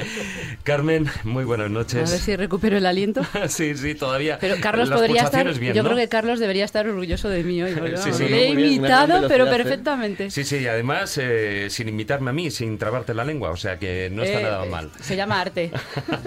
[0.63, 2.11] Carmen, muy buenas A ver noches.
[2.11, 3.23] si recupero el aliento.
[3.49, 4.39] sí, sí, todavía.
[4.41, 5.53] Pero Carlos Las podría estar.
[5.59, 5.91] bien, yo ¿no?
[5.91, 7.75] creo que Carlos debería estar orgulloso de mí hoy.
[7.97, 8.29] Sí, sí.
[8.29, 9.51] le he imitado, pero ¿eh?
[9.51, 10.31] perfectamente.
[10.31, 13.79] Sí, sí, y además eh, sin imitarme a mí, sin trabarte la lengua, o sea
[13.79, 14.91] que no está Eh, nada mal.
[15.01, 15.71] Se llama arte.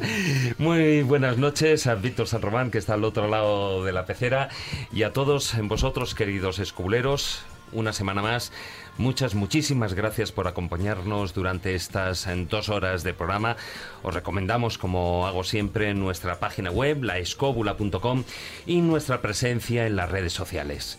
[0.58, 4.50] Muy buenas noches a Víctor San Román, que está al otro lado de la pecera,
[4.94, 8.52] y a todos vosotros, queridos esculeros, una semana más.
[8.98, 13.58] Muchas, muchísimas gracias por acompañarnos durante estas eh, dos horas de programa.
[14.04, 18.24] Os recomendamos, como hago siempre, nuestra página web, laescobula.com,
[18.66, 20.98] y nuestra presencia en las redes sociales.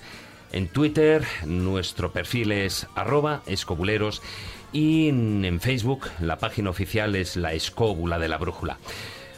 [0.52, 4.22] En Twitter, nuestro perfil es arroba escobuleros
[4.72, 8.78] y en en Facebook la página oficial es la escóbula de la brújula.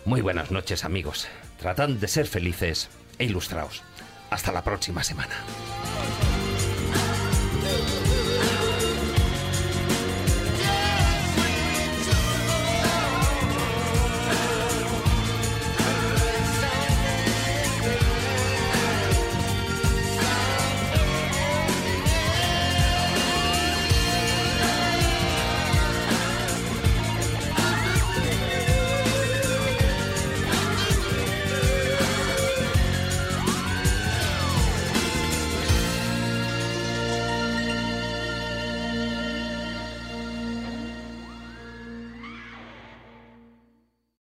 [0.04, 1.28] Muy buenas noches amigos.
[1.60, 3.82] Tratad de ser felices e ilustraos.
[4.30, 5.34] Hasta la próxima semana.